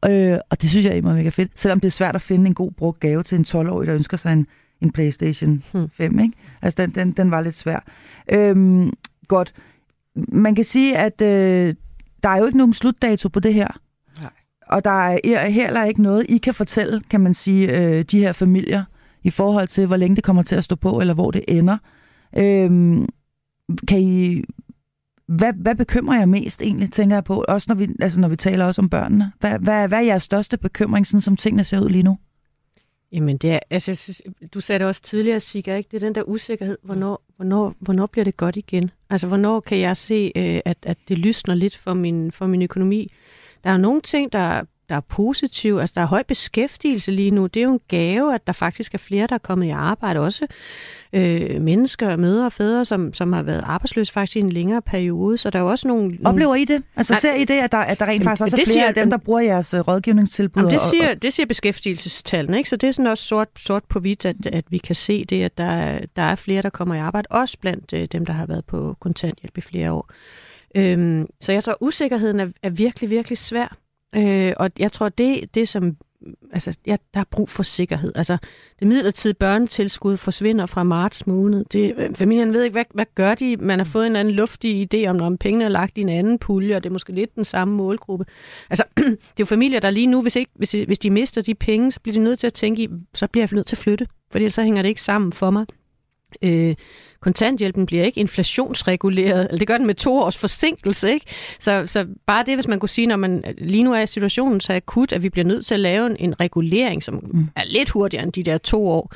Øh, 0.05 0.37
og 0.49 0.61
det 0.61 0.69
synes 0.69 0.85
jeg 0.85 0.97
er 0.97 1.01
mega 1.01 1.29
fedt, 1.29 1.51
selvom 1.55 1.79
det 1.79 1.87
er 1.87 1.91
svært 1.91 2.15
at 2.15 2.21
finde 2.21 2.47
en 2.47 2.53
god 2.53 2.71
brugt 2.71 2.99
gave 2.99 3.23
til 3.23 3.37
en 3.37 3.45
12-årig, 3.47 3.87
der 3.87 3.95
ønsker 3.95 4.17
sig 4.17 4.33
en, 4.33 4.47
en 4.81 4.91
PlayStation 4.91 5.63
5. 5.91 6.11
Hmm. 6.11 6.19
Ikke? 6.19 6.33
Altså, 6.61 6.81
den, 6.81 6.95
den, 6.95 7.11
den 7.11 7.31
var 7.31 7.41
lidt 7.41 7.55
svær. 7.55 7.79
Øh, 8.31 8.87
godt. 9.27 9.53
Man 10.15 10.55
kan 10.55 10.63
sige, 10.63 10.97
at 10.97 11.21
øh, 11.21 11.75
der 12.23 12.29
er 12.29 12.37
jo 12.37 12.45
ikke 12.45 12.57
nogen 12.57 12.73
slutdato 12.73 13.29
på 13.29 13.39
det 13.39 13.53
her. 13.53 13.67
Nej. 14.21 14.31
Og 14.67 14.85
der 14.85 14.89
er 14.89 15.49
heller 15.49 15.83
ikke 15.83 16.01
noget, 16.01 16.25
I 16.29 16.37
kan 16.37 16.53
fortælle, 16.53 17.01
kan 17.09 17.21
man 17.21 17.33
sige, 17.33 17.77
øh, 17.77 18.03
de 18.03 18.19
her 18.19 18.33
familier, 18.33 18.83
i 19.23 19.29
forhold 19.29 19.67
til, 19.67 19.87
hvor 19.87 19.95
længe 19.95 20.15
det 20.15 20.23
kommer 20.23 20.43
til 20.43 20.55
at 20.55 20.63
stå 20.63 20.75
på, 20.75 20.99
eller 20.99 21.13
hvor 21.13 21.31
det 21.31 21.43
ender. 21.47 21.77
Øhm, 22.37 23.07
kan 23.87 24.01
I, 24.01 24.43
hvad, 25.27 25.53
hvad 25.53 25.75
bekymrer 25.75 26.17
jeg 26.17 26.29
mest 26.29 26.61
egentlig, 26.61 26.91
tænker 26.91 27.15
jeg 27.15 27.23
på, 27.23 27.45
også 27.47 27.65
når 27.69 27.75
vi, 27.75 27.87
altså 28.01 28.19
når 28.19 28.27
vi 28.27 28.35
taler 28.35 28.65
også 28.65 28.81
om 28.81 28.89
børnene? 28.89 29.31
Hvad, 29.39 29.59
hvad, 29.59 29.87
hvad 29.87 29.97
er 29.97 30.03
jeres 30.03 30.23
største 30.23 30.57
bekymring, 30.57 31.07
sådan 31.07 31.21
som 31.21 31.37
tingene 31.37 31.63
ser 31.63 31.79
ud 31.79 31.89
lige 31.89 32.03
nu? 32.03 32.17
Jamen, 33.11 33.37
det 33.37 33.51
er, 33.51 33.59
altså, 33.69 33.91
jeg 33.91 33.97
synes, 33.97 34.21
du 34.53 34.61
sagde 34.61 34.79
det 34.79 34.87
også 34.87 35.01
tidligere, 35.01 35.39
Sigga, 35.39 35.75
ikke? 35.75 35.87
Det 35.91 36.03
er 36.03 36.07
den 36.07 36.15
der 36.15 36.23
usikkerhed. 36.23 36.77
Hvornår, 36.83 37.23
hvornår, 37.39 37.75
hvornår 37.79 38.05
bliver 38.05 38.25
det 38.25 38.37
godt 38.37 38.55
igen? 38.55 38.91
Altså, 39.09 39.27
hvornår 39.27 39.59
kan 39.59 39.77
jeg 39.77 39.97
se, 39.97 40.31
øh, 40.35 40.61
at, 40.65 40.77
at 40.83 40.97
det 41.07 41.17
lysner 41.17 41.55
lidt 41.55 41.77
for 41.77 41.93
min, 41.93 42.31
for 42.31 42.47
min 42.47 42.61
økonomi? 42.61 43.11
Der 43.63 43.69
er 43.69 43.77
nogle 43.77 44.01
ting, 44.01 44.31
der, 44.31 44.63
der 44.89 44.95
er 44.95 44.99
positive. 44.99 45.81
Altså, 45.81 45.93
der 45.95 46.01
er 46.01 46.05
høj 46.05 46.23
beskæftigelse 46.23 47.11
lige 47.11 47.31
nu. 47.31 47.47
Det 47.47 47.59
er 47.59 47.63
jo 47.63 47.73
en 47.73 47.79
gave, 47.87 48.35
at 48.35 48.47
der 48.47 48.53
faktisk 48.53 48.93
er 48.93 48.97
flere, 48.97 49.27
der 49.27 49.35
er 49.35 49.39
kommet 49.39 49.67
i 49.67 49.69
arbejde. 49.69 50.19
Også 50.19 50.47
øh, 51.13 51.61
mennesker, 51.61 52.17
mødre 52.17 52.45
og 52.45 52.51
fædre, 52.51 52.85
som, 52.85 53.13
som 53.13 53.33
har 53.33 53.43
været 53.43 53.63
arbejdsløse 53.63 54.13
faktisk 54.13 54.35
i 54.35 54.39
en 54.39 54.49
længere 54.49 54.81
periode. 54.81 55.37
Så 55.37 55.49
der 55.49 55.59
er 55.59 55.63
jo 55.63 55.69
også 55.69 55.87
nogle... 55.87 56.17
Oplever 56.25 56.55
I 56.55 56.65
det? 56.65 56.83
Altså, 56.95 57.15
ser 57.15 57.33
I 57.33 57.45
det, 57.45 57.53
at 57.53 57.71
der, 57.71 57.77
at 57.77 57.99
der 57.99 58.05
rent 58.05 58.23
faktisk 58.23 58.43
også 58.43 58.55
er 58.55 58.57
flere 58.57 58.67
siger, 58.67 58.87
af 58.87 58.93
dem, 58.93 59.09
der 59.09 59.17
bruger 59.17 59.39
jeres 59.39 59.73
uh, 59.73 59.79
rådgivningstilbud? 59.79 60.61
Jamen, 60.61 60.73
det, 60.73 60.81
siger, 60.81 61.09
og, 61.09 61.21
det 61.21 61.33
siger 61.33 61.47
beskæftigelsestallene, 61.47 62.57
ikke? 62.57 62.69
Så 62.69 62.75
det 62.75 62.87
er 62.87 62.91
sådan 62.91 63.07
også 63.07 63.23
sort, 63.23 63.47
sort 63.57 63.83
på 63.83 63.99
hvidt, 63.99 64.25
at, 64.25 64.35
at 64.45 64.65
vi 64.69 64.77
kan 64.77 64.95
se 64.95 65.25
det, 65.25 65.43
at 65.43 65.57
der, 65.57 65.99
der 66.15 66.21
er 66.21 66.35
flere, 66.35 66.61
der 66.61 66.69
kommer 66.69 66.95
i 66.95 66.99
arbejde. 66.99 67.27
Også 67.29 67.57
blandt 67.59 67.93
øh, 67.93 68.07
dem, 68.11 68.25
der 68.25 68.33
har 68.33 68.45
været 68.45 68.65
på 68.65 68.95
kontanthjælp 68.99 69.57
i 69.57 69.61
flere 69.61 69.91
år. 69.91 70.09
Øhm, 70.75 71.27
så 71.41 71.51
jeg 71.51 71.63
tror, 71.63 71.77
usikkerheden 71.81 72.39
er, 72.39 72.47
er 72.63 72.69
virkelig, 72.69 73.09
virkelig 73.09 73.37
svær. 73.37 73.77
Øh, 74.15 74.53
og 74.57 74.69
jeg 74.79 74.91
tror, 74.91 75.09
det, 75.09 75.55
det 75.55 75.69
som 75.69 75.97
altså, 76.51 76.77
ja, 76.85 76.95
der 77.13 77.19
er 77.19 77.23
brug 77.31 77.49
for 77.49 77.63
sikkerhed. 77.63 78.11
Altså, 78.15 78.37
det 78.79 78.87
midlertidige 78.87 79.33
børnetilskud 79.33 80.17
forsvinder 80.17 80.65
fra 80.65 80.83
marts 80.83 81.27
måned. 81.27 81.65
Det, 81.71 81.93
øh, 81.97 82.15
familien 82.15 82.53
ved 82.53 82.63
ikke, 82.63 82.73
hvad, 82.73 82.85
hvad 82.93 83.05
gør 83.15 83.35
de? 83.35 83.57
Man 83.57 83.79
har 83.79 83.85
fået 83.85 84.07
en 84.07 84.15
anden 84.15 84.33
luftig 84.33 84.93
idé 84.93 85.07
om, 85.07 85.21
om 85.21 85.37
pengene 85.37 85.65
er 85.65 85.69
lagt 85.69 85.97
i 85.97 86.01
en 86.01 86.09
anden 86.09 86.39
pulje, 86.39 86.75
og 86.75 86.83
det 86.83 86.89
er 86.89 86.93
måske 86.93 87.13
lidt 87.13 87.35
den 87.35 87.45
samme 87.45 87.73
målgruppe. 87.75 88.25
Altså, 88.69 88.83
det 88.97 89.05
er 89.07 89.33
jo 89.39 89.45
familier, 89.45 89.79
der 89.79 89.89
lige 89.89 90.07
nu, 90.07 90.21
hvis, 90.21 90.35
ikke, 90.35 90.51
hvis, 90.55 90.71
hvis 90.71 90.99
de 90.99 91.09
mister 91.09 91.41
de 91.41 91.55
penge, 91.55 91.91
så 91.91 91.99
bliver 91.99 92.13
de 92.13 92.23
nødt 92.23 92.39
til 92.39 92.47
at 92.47 92.53
tænke 92.53 92.83
i, 92.83 92.89
så 93.13 93.27
bliver 93.27 93.43
jeg 93.43 93.55
nødt 93.55 93.67
til 93.67 93.75
at 93.75 93.79
flytte, 93.79 94.07
for 94.31 94.49
så 94.49 94.63
hænger 94.63 94.81
det 94.81 94.89
ikke 94.89 95.01
sammen 95.01 95.31
for 95.31 95.49
mig. 95.49 95.65
Øh, 96.41 96.75
kontanthjælpen 97.21 97.85
bliver 97.85 98.03
ikke 98.03 98.19
inflationsreguleret, 98.19 99.41
eller 99.45 99.57
det 99.57 99.67
gør 99.67 99.77
den 99.77 99.87
med 99.87 99.95
to 99.95 100.17
års 100.17 100.37
forsinkelse, 100.37 101.13
ikke? 101.13 101.25
Så, 101.59 101.83
så 101.87 102.05
bare 102.27 102.43
det, 102.45 102.55
hvis 102.55 102.67
man 102.67 102.79
kunne 102.79 102.89
sige, 102.89 103.07
når 103.07 103.15
man 103.15 103.43
lige 103.57 103.83
nu 103.83 103.93
er 103.93 104.05
situationen 104.05 104.61
så 104.61 104.73
akut, 104.73 105.13
at 105.13 105.23
vi 105.23 105.29
bliver 105.29 105.45
nødt 105.45 105.65
til 105.65 105.73
at 105.73 105.79
lave 105.79 106.05
en, 106.05 106.15
en 106.19 106.39
regulering, 106.39 107.03
som 107.03 107.29
mm. 107.33 107.47
er 107.55 107.63
lidt 107.65 107.89
hurtigere 107.89 108.23
end 108.23 108.33
de 108.33 108.43
der 108.43 108.57
to 108.57 108.87
år, 108.87 109.13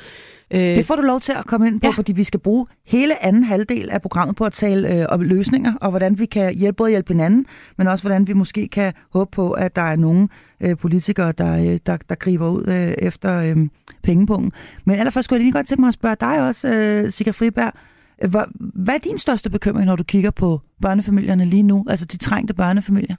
Øh, 0.50 0.60
det 0.60 0.86
får 0.86 0.96
du 0.96 1.02
lov 1.02 1.20
til 1.20 1.32
at 1.32 1.46
komme 1.46 1.66
ind 1.66 1.80
på, 1.80 1.86
ja. 1.86 1.92
fordi 1.92 2.12
vi 2.12 2.24
skal 2.24 2.40
bruge 2.40 2.66
hele 2.86 3.24
anden 3.24 3.44
halvdel 3.44 3.90
af 3.90 4.02
programmet 4.02 4.36
på 4.36 4.44
at 4.44 4.52
tale 4.52 4.94
øh, 4.94 5.06
om 5.08 5.20
løsninger, 5.20 5.72
og 5.80 5.90
hvordan 5.90 6.18
vi 6.18 6.26
kan 6.26 6.54
hjælpe, 6.54 6.76
både 6.76 6.90
hjælpe 6.90 7.12
hinanden, 7.12 7.46
men 7.78 7.88
også 7.88 8.04
hvordan 8.04 8.26
vi 8.26 8.32
måske 8.32 8.68
kan 8.68 8.92
håbe 9.12 9.30
på, 9.30 9.50
at 9.50 9.76
der 9.76 9.82
er 9.82 9.96
nogle 9.96 10.28
øh, 10.60 10.76
politikere, 10.76 11.32
der, 11.32 11.72
øh, 11.72 11.78
der, 11.86 11.96
der 12.08 12.14
griber 12.14 12.48
ud 12.48 12.66
øh, 12.68 12.94
efter 12.98 13.42
øh, 13.42 13.56
pengepunkten. 14.02 14.52
Men 14.84 14.98
allerførst 14.98 15.24
skulle 15.24 15.38
jeg 15.38 15.44
lige 15.44 15.52
godt 15.52 15.66
tænke 15.66 15.80
mig 15.80 15.88
at 15.88 15.94
spørge 15.94 16.16
dig 16.20 16.48
også, 16.48 16.68
øh, 16.68 17.10
Sigurd 17.10 17.34
Friberg. 17.34 17.72
Hvad, 18.18 18.44
hvad 18.54 18.94
er 18.94 18.98
din 18.98 19.18
største 19.18 19.50
bekymring, 19.50 19.86
når 19.86 19.96
du 19.96 20.04
kigger 20.04 20.30
på 20.30 20.60
børnefamilierne 20.82 21.44
lige 21.44 21.62
nu, 21.62 21.84
altså 21.88 22.04
de 22.04 22.16
trængte 22.16 22.54
børnefamilier? 22.54 23.16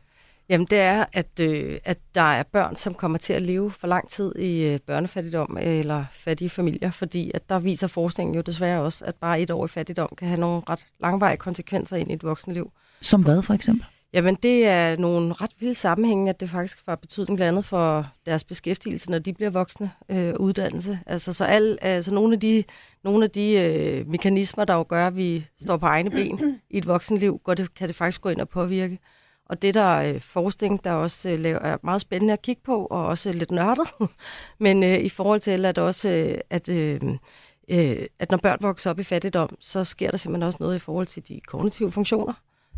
Jamen 0.50 0.68
det 0.70 0.80
er, 0.80 1.06
at, 1.14 1.40
øh, 1.40 1.78
at 1.84 1.98
der 2.16 2.22
er 2.22 2.44
børn, 2.44 2.76
som 2.76 2.94
kommer 2.94 3.18
til 3.18 3.34
at 3.34 3.42
leve 3.42 3.72
for 3.72 3.88
lang 3.88 4.10
tid 4.10 4.36
i 4.36 4.64
øh, 4.64 4.80
børnefattigdom 4.80 5.58
eller 5.62 6.06
fattige 6.12 6.50
familier, 6.50 6.92
fordi 6.92 7.32
at 7.34 7.50
der 7.50 7.60
viser 7.60 7.88
forskningen 7.88 8.36
jo 8.36 8.42
desværre 8.42 8.82
også, 8.82 9.06
at 9.06 9.16
bare 9.16 9.42
et 9.42 9.52
år 9.52 9.66
i 9.66 9.68
fattigdom 9.68 10.10
kan 10.18 10.28
have 10.28 10.40
nogle 10.40 10.62
ret 10.70 10.86
langvarige 11.02 11.38
konsekvenser 11.38 11.98
ind 11.98 12.12
i 12.12 12.14
et 12.14 12.24
voksenliv. 12.24 12.72
Som 13.02 13.24
hvad 13.24 13.42
for 13.42 13.54
eksempel? 13.54 13.86
Jamen 14.16 14.36
det 14.36 14.68
er 14.68 14.98
nogle 14.98 15.34
ret 15.34 15.52
vilde 15.60 15.76
sammenhænge, 15.76 16.30
at 16.30 16.40
det 16.40 16.50
faktisk 16.50 16.80
har 16.88 16.96
betydning 16.96 17.38
blandt 17.38 17.50
andet 17.52 17.66
for 17.66 18.08
deres 18.26 18.44
beskæftigelse, 18.44 19.12
når 19.12 19.20
de 19.20 19.34
bliver 19.34 19.50
voksne 19.50 19.92
øh, 20.10 20.34
uddannelse. 20.40 21.00
Altså 21.06 21.34
så 21.34 21.46
al, 21.46 21.78
altså 21.82 22.14
nogle 22.14 22.34
af 22.34 22.40
de, 22.40 22.64
nogle 23.04 23.24
af 23.24 23.32
de 23.32 23.52
øh, 23.52 24.08
mekanismer, 24.08 24.66
der 24.66 24.74
jo 24.74 24.86
gør, 24.88 25.08
at 25.08 25.16
vi 25.16 25.48
står 25.62 25.78
på 25.78 25.86
egne 25.86 26.10
ben 26.10 26.60
i 26.70 26.78
et 26.78 26.88
voksenliv, 26.88 27.42
går 27.44 27.54
det, 27.54 27.74
kan 27.74 27.88
det 27.88 27.96
faktisk 27.96 28.22
gå 28.22 28.30
ind 28.30 28.42
og 28.42 28.50
påvirke. 28.50 29.00
Og 29.46 29.62
det 29.62 29.74
der 29.74 29.96
øh, 29.98 30.22
forskning, 30.22 30.84
der 30.84 30.92
også 30.92 31.30
øh, 31.30 31.40
laver, 31.40 31.60
er 31.60 31.78
meget 31.84 32.02
spændende 32.02 32.34
at 32.34 32.42
kigge 32.42 32.62
på, 32.66 32.86
og 32.86 33.06
også 33.06 33.32
lidt 33.32 33.52
nørdet, 33.52 33.88
men 34.66 34.84
øh, 34.84 35.00
i 35.00 35.10
forhold 35.10 35.40
til, 35.40 35.66
at 35.66 35.78
også, 35.78 36.10
øh, 36.10 36.38
at, 36.50 36.70
øh, 36.70 37.02
øh, 37.70 37.98
at 38.20 38.32
når 38.32 38.38
børn 38.38 38.58
vokser 38.62 38.90
op 38.90 39.00
i 39.00 39.04
fattigdom, 39.04 39.50
så 39.60 39.84
sker 39.84 40.12
der 40.12 40.18
simpelthen 40.18 40.48
også 40.48 40.58
noget 40.60 40.76
i 40.76 40.80
forhold 40.80 41.06
til 41.06 41.28
de 41.28 41.40
kognitive 41.48 41.92
funktioner, 41.92 42.34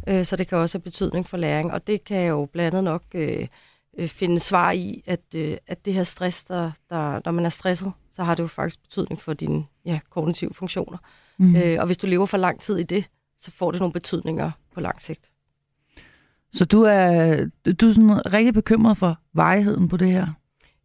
øh, 0.08 0.26
så 0.26 0.36
det 0.36 0.48
kan 0.48 0.58
også 0.58 0.78
have 0.78 0.84
betydning 0.84 1.28
for 1.28 1.38
læring, 1.38 1.74
og 1.74 1.88
det 1.88 2.04
kan 2.04 2.28
jo 2.28 2.46
blandt 2.46 2.76
andet 2.76 2.84
nok 2.84 3.04
øh, 3.16 3.48
øh, 3.98 4.08
finde 4.08 4.40
svar 4.40 4.72
i, 4.72 5.04
at, 5.06 5.22
øh, 5.36 5.58
at 5.68 5.86
det 5.86 5.94
her 5.94 6.04
stress, 6.04 6.44
der, 6.44 6.72
der, 6.90 7.22
når 7.26 7.32
man 7.32 7.46
er 7.46 7.50
stresset, 7.50 7.92
så 8.12 8.24
har 8.24 8.36
det 8.36 8.44
jo 8.44 8.48
faktisk 8.48 8.82
betydning 8.84 9.22
for 9.22 9.34
dine 9.34 9.66
ja, 9.86 10.00
kognitive 10.10 10.54
funktioner. 10.54 10.98
Mm. 11.38 11.56
Øh, 11.56 11.78
og 11.80 11.86
hvis 11.86 11.98
du 11.98 12.08
lever 12.08 12.26
for 12.26 12.38
lang 12.38 12.60
tid 12.60 12.78
i 12.78 12.84
det, 12.84 13.06
så 13.40 13.52
får 13.52 13.72
det 13.72 13.80
nogle 13.80 13.94
betydninger 13.94 14.52
på 14.74 14.80
lang 14.80 15.02
sigt. 15.02 15.30
Så 16.54 16.66
du 16.66 16.82
er, 16.82 17.36
du 17.80 17.88
er 17.88 17.92
sådan 17.92 18.34
rigtig 18.34 18.54
bekymret 18.54 18.98
for 18.98 19.20
varigheden 19.34 19.88
på 19.88 19.98
det 19.98 20.12
her? 20.12 20.28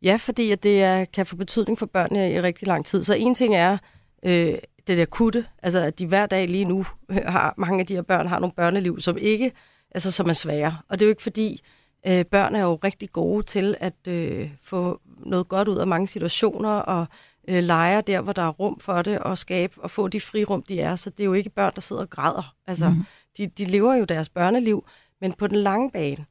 Ja, 0.03 0.16
fordi 0.16 0.51
at 0.51 0.62
det 0.62 0.83
er, 0.83 1.05
kan 1.05 1.27
få 1.27 1.37
betydning 1.37 1.79
for 1.79 1.87
børnene 1.87 2.33
i 2.33 2.40
rigtig 2.40 2.68
lang 2.68 2.87
tid. 2.87 3.03
Så 3.03 3.14
en 3.14 3.35
ting 3.35 3.55
er 3.55 3.79
øh, 4.22 4.55
det 4.87 4.99
der 4.99 5.05
kutte, 5.05 5.47
altså 5.62 5.81
at 5.81 5.99
de 5.99 6.07
hver 6.07 6.27
dag 6.27 6.49
lige 6.49 6.64
nu 6.64 6.87
har, 7.11 7.55
mange 7.57 7.81
af 7.81 7.87
de 7.87 7.95
her 7.95 8.03
børn 8.03 8.27
har 8.27 8.38
nogle 8.38 8.53
børneliv, 8.57 9.01
som 9.01 9.18
ikke, 9.18 9.53
altså 9.90 10.11
som 10.11 10.29
er 10.29 10.33
svære. 10.33 10.79
Og 10.88 10.99
det 10.99 11.05
er 11.05 11.09
jo 11.09 11.11
ikke 11.11 11.23
fordi, 11.23 11.62
øh, 12.07 12.25
børn 12.25 12.55
er 12.55 12.62
jo 12.62 12.75
rigtig 12.75 13.12
gode 13.12 13.42
til 13.42 13.77
at 13.81 14.09
øh, 14.09 14.51
få 14.62 15.01
noget 15.07 15.49
godt 15.49 15.68
ud 15.68 15.79
af 15.79 15.87
mange 15.87 16.09
situationer, 16.09 16.71
og 16.71 17.07
øh, 17.49 17.62
leger 17.62 18.01
der, 18.01 18.21
hvor 18.21 18.33
der 18.33 18.42
er 18.42 18.49
rum 18.49 18.81
for 18.81 19.03
det, 19.03 19.18
og 19.18 19.38
skabe 19.38 19.81
og 19.81 19.90
få 19.90 20.09
de 20.09 20.21
frirum, 20.21 20.62
de 20.62 20.81
er. 20.81 20.97
Så 20.97 21.11
det 21.11 21.21
er 21.21 21.25
jo 21.25 21.33
ikke 21.33 21.51
børn, 21.51 21.73
der 21.75 21.81
sidder 21.81 22.03
og 22.03 22.11
græder. 22.11 22.55
Altså, 22.66 22.90
mm. 22.90 23.05
de, 23.38 23.47
de 23.47 23.64
lever 23.64 23.95
jo 23.95 24.05
deres 24.05 24.29
børneliv, 24.29 24.87
men 25.21 25.33
på 25.33 25.47
den 25.47 25.57
lange 25.57 25.90
bane, 25.90 26.25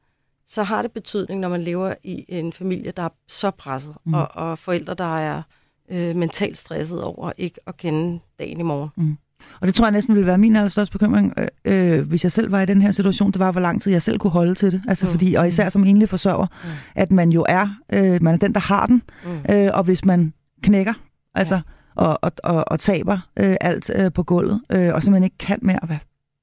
så 0.46 0.62
har 0.62 0.82
det 0.82 0.92
betydning, 0.92 1.40
når 1.40 1.48
man 1.48 1.62
lever 1.62 1.94
i 2.04 2.24
en 2.28 2.52
familie, 2.52 2.90
der 2.90 3.02
er 3.02 3.08
så 3.28 3.50
presset, 3.50 3.96
mm. 4.04 4.14
og, 4.14 4.28
og 4.34 4.58
forældre, 4.58 4.94
der 4.94 5.16
er 5.18 5.42
øh, 5.90 6.16
mentalt 6.16 6.58
stresset 6.58 7.02
over 7.02 7.32
ikke 7.38 7.60
at 7.66 7.76
kende 7.76 8.20
dagen 8.38 8.60
i 8.60 8.62
morgen. 8.62 8.90
Mm. 8.96 9.16
Og 9.60 9.66
det 9.66 9.74
tror 9.74 9.86
jeg 9.86 9.92
næsten 9.92 10.14
ville 10.14 10.26
være 10.26 10.38
min 10.38 10.56
allerstørste 10.56 10.92
bekymring, 10.92 11.34
øh, 11.64 11.98
øh, 11.98 12.08
hvis 12.08 12.24
jeg 12.24 12.32
selv 12.32 12.52
var 12.52 12.60
i 12.60 12.66
den 12.66 12.82
her 12.82 12.92
situation, 12.92 13.30
det 13.30 13.38
var, 13.38 13.52
hvor 13.52 13.60
lang 13.60 13.82
tid 13.82 13.92
jeg 13.92 14.02
selv 14.02 14.18
kunne 14.18 14.30
holde 14.30 14.54
til 14.54 14.72
det. 14.72 14.82
Altså 14.88 15.06
mm. 15.06 15.12
fordi, 15.12 15.34
og 15.34 15.48
især 15.48 15.68
som 15.68 15.84
enlig 15.84 16.08
forsørger, 16.08 16.46
mm. 16.64 16.70
at 16.94 17.12
man 17.12 17.32
jo 17.32 17.44
er, 17.48 17.68
øh, 17.92 18.22
man 18.22 18.34
er 18.34 18.38
den, 18.38 18.54
der 18.54 18.60
har 18.60 18.86
den, 18.86 19.02
mm. 19.24 19.54
øh, 19.54 19.70
og 19.74 19.84
hvis 19.84 20.04
man 20.04 20.32
knækker, 20.62 20.92
altså, 21.34 21.54
ja. 21.54 21.60
og, 21.94 22.18
og, 22.22 22.32
og, 22.44 22.64
og 22.66 22.80
taber 22.80 23.18
øh, 23.36 23.56
alt 23.60 23.90
øh, 23.96 24.12
på 24.12 24.22
gulvet, 24.22 24.60
øh, 24.72 24.90
og 24.94 25.02
simpelthen 25.02 25.24
ikke 25.24 25.38
kan 25.38 25.58
mere, 25.62 25.78
hvad 25.86 25.98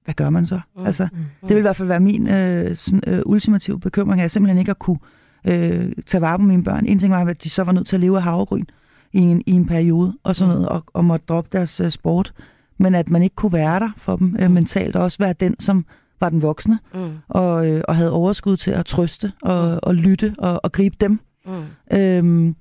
hvad 0.05 0.13
gør 0.13 0.29
man 0.29 0.45
så? 0.45 0.59
Mm. 0.75 0.85
Altså, 0.85 1.07
mm. 1.11 1.19
det 1.41 1.49
vil 1.49 1.57
i 1.57 1.61
hvert 1.61 1.75
fald 1.75 1.87
være 1.87 1.99
min 1.99 2.27
øh, 2.27 2.75
sådan, 2.75 3.01
øh, 3.07 3.21
ultimative 3.25 3.79
bekymring, 3.79 4.21
at 4.21 4.31
simpelthen 4.31 4.57
ikke 4.57 4.71
at 4.71 4.79
kunne 4.79 4.99
øh, 5.47 5.91
tage 6.07 6.21
vare 6.21 6.37
på 6.37 6.43
mine 6.43 6.63
børn. 6.63 6.85
En 6.85 6.99
ting 6.99 7.13
var, 7.13 7.25
at 7.25 7.43
de 7.43 7.49
så 7.49 7.63
var 7.63 7.71
nødt 7.71 7.87
til 7.87 7.95
at 7.95 7.99
leve 7.99 8.17
af 8.17 8.23
havregryn 8.23 8.65
i 9.13 9.19
en, 9.19 9.43
i 9.45 9.51
en 9.51 9.65
periode, 9.65 10.17
og 10.23 10.35
sådan 10.35 10.53
mm. 10.53 10.61
noget, 10.61 10.69
og, 10.69 10.83
og 10.93 11.05
måtte 11.05 11.25
droppe 11.29 11.49
deres 11.57 11.79
øh, 11.79 11.91
sport. 11.91 12.33
Men 12.77 12.95
at 12.95 13.09
man 13.09 13.23
ikke 13.23 13.35
kunne 13.35 13.53
være 13.53 13.79
der 13.79 13.89
for 13.97 14.15
dem 14.15 14.35
øh, 14.39 14.47
mm. 14.47 14.53
mentalt, 14.53 14.95
og 14.95 15.03
også 15.03 15.17
være 15.17 15.33
den, 15.33 15.59
som 15.59 15.85
var 16.19 16.29
den 16.29 16.41
voksne, 16.41 16.79
mm. 16.93 17.09
og, 17.27 17.67
øh, 17.67 17.81
og 17.87 17.95
havde 17.95 18.11
overskud 18.11 18.57
til 18.57 18.71
at 18.71 18.85
trøste, 18.85 19.31
og, 19.41 19.71
mm. 19.71 19.79
og 19.83 19.95
lytte, 19.95 20.35
og, 20.37 20.59
og 20.63 20.71
gribe 20.71 20.95
dem. 20.99 21.19
Mm. 21.45 21.97
Øhm, 21.97 22.55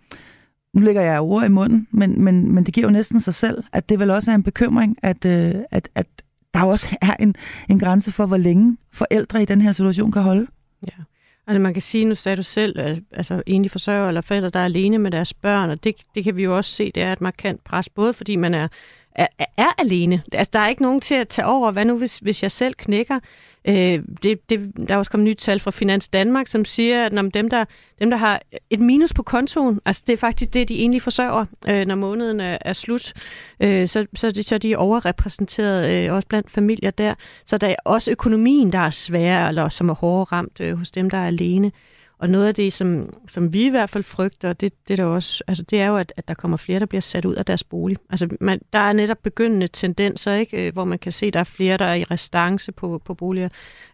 nu 0.75 0.81
lægger 0.81 1.03
jeg 1.03 1.21
ord 1.21 1.45
i 1.45 1.49
munden, 1.49 1.87
men, 1.91 2.25
men, 2.25 2.55
men 2.55 2.65
det 2.65 2.75
giver 2.75 2.87
jo 2.87 2.93
næsten 2.93 3.21
sig 3.21 3.35
selv, 3.35 3.65
at 3.73 3.89
det 3.89 3.99
vel 3.99 4.11
også 4.11 4.31
er 4.31 4.35
en 4.35 4.43
bekymring, 4.43 4.97
at, 5.03 5.25
øh, 5.25 5.55
at, 5.71 5.89
at 5.95 6.07
der 6.55 6.63
også 6.63 6.97
er 7.01 7.15
en, 7.21 7.35
en 7.69 7.79
grænse 7.79 8.13
for, 8.13 8.27
hvor 8.27 8.37
længe 8.37 8.77
forældre 8.93 9.43
i 9.43 9.45
den 9.45 9.61
her 9.61 9.73
situation 9.73 10.13
kan 10.13 10.23
holde. 10.23 10.47
Ja. 10.87 11.03
Altså 11.49 11.61
man 11.61 11.73
kan 11.73 11.83
sige, 11.83 12.05
nu 12.05 12.15
sagde 12.15 12.37
du 12.37 12.43
selv, 12.43 12.79
at, 12.79 12.99
altså 13.13 13.43
enlig 13.47 13.71
forsørger 13.71 14.09
eller 14.09 14.21
forældre, 14.21 14.51
der 14.51 14.61
er 14.61 14.65
alene 14.65 14.99
med 14.99 15.11
deres 15.11 15.35
børn, 15.35 15.71
og 15.71 15.85
det, 15.85 15.95
det 16.15 16.25
kan 16.25 16.37
vi 16.37 16.45
jo 16.45 16.57
også 16.57 16.71
se, 16.71 16.93
det 16.95 17.03
er 17.03 17.13
et 17.13 17.21
markant 17.21 17.65
pres, 17.65 17.89
både 17.89 18.13
fordi 18.13 18.37
man 18.37 18.55
er 18.55 18.69
er, 19.18 19.26
er 19.57 19.72
alene. 19.78 20.22
Altså, 20.33 20.50
der 20.52 20.59
er 20.59 20.68
ikke 20.68 20.83
nogen 20.83 21.00
til 21.00 21.14
at 21.14 21.28
tage 21.28 21.46
over. 21.46 21.70
Hvad 21.70 21.85
nu, 21.85 21.98
hvis, 21.98 22.18
hvis 22.18 22.42
jeg 22.42 22.52
selv 22.52 22.74
knækker? 22.74 23.18
Øh, 23.64 24.02
det, 24.22 24.50
det, 24.50 24.72
der 24.88 24.94
er 24.94 24.98
også 24.98 25.11
kommet 25.11 25.28
nyt 25.28 25.37
tal 25.37 25.61
fra 25.61 25.70
Finans 25.70 26.09
Danmark, 26.09 26.46
som 26.46 26.64
siger, 26.64 27.07
at 27.07 27.12
når 27.12 27.22
dem, 27.22 27.50
der, 27.50 27.64
dem, 28.00 28.11
der 28.11 28.16
har 28.16 28.42
et 28.70 28.81
minus 28.81 29.12
på 29.12 29.22
kontoen, 29.22 29.81
altså 29.85 30.02
det 30.07 30.12
er 30.12 30.16
faktisk 30.16 30.54
det, 30.54 30.68
de 30.68 30.78
egentlig 30.78 31.02
forsørger, 31.02 31.44
øh, 31.68 31.87
når 31.87 31.94
måneden 31.94 32.40
er, 32.40 32.59
er 32.61 32.72
slut, 32.72 33.12
øh, 33.61 33.88
så, 33.88 34.07
så, 34.14 34.42
så 34.42 34.54
er 34.54 34.59
de 34.59 34.76
overrepræsenteret 34.76 35.90
øh, 35.90 36.14
også 36.14 36.28
blandt 36.28 36.50
familier 36.50 36.90
der. 36.90 37.14
Så 37.44 37.59
der 37.59 37.66
er 37.66 37.76
også 37.85 38.11
økonomien, 38.11 38.72
der 38.72 38.78
er 38.78 38.90
svær, 38.90 39.48
eller 39.48 39.68
som 39.68 39.88
er 39.88 39.94
hårdere 39.94 40.24
ramt 40.24 40.61
øh, 40.61 40.78
hos 40.78 40.90
dem, 40.90 41.11
der 41.11 41.18
er 41.18 41.26
alene. 41.26 41.72
Og 42.18 42.31
noget 42.31 42.46
af 42.46 42.54
det, 42.54 42.72
som, 42.72 43.14
som 43.28 43.52
vi 43.52 43.66
i 43.66 43.68
hvert 43.68 43.90
fald 43.90 44.04
frygter, 44.04 44.52
det, 44.52 44.72
det, 44.88 44.98
der 44.98 45.04
også, 45.04 45.44
altså, 45.46 45.62
det 45.62 45.81
er 45.81 45.87
jo, 45.87 45.96
at, 45.96 46.12
at 46.16 46.28
der 46.28 46.35
kommer 46.35 46.57
flere, 46.57 46.78
der 46.78 46.87
bliver 46.87 47.00
sat 47.00 47.24
ud 47.24 47.35
af 47.35 47.44
deres 47.44 47.64
bolig. 47.64 47.96
Altså, 48.11 48.37
man, 48.40 48.61
der 48.72 48.78
er 48.78 48.92
netop 48.92 49.16
begyndende 49.22 49.68
tendenser, 49.68 50.35
ikke? 50.35 50.66
Øh, 50.66 50.72
hvor 50.72 50.85
man 50.85 50.98
kan 50.98 51.12
se, 51.12 51.26
at 51.26 51.35
der 51.35 51.40
er 51.40 51.44
flere, 51.44 51.76
der 51.76 51.85
er 51.85 51.94
i 51.94 52.04
restance 52.04 52.72
på, 52.72 53.02
på 53.04 53.14
boliger. 53.14 53.48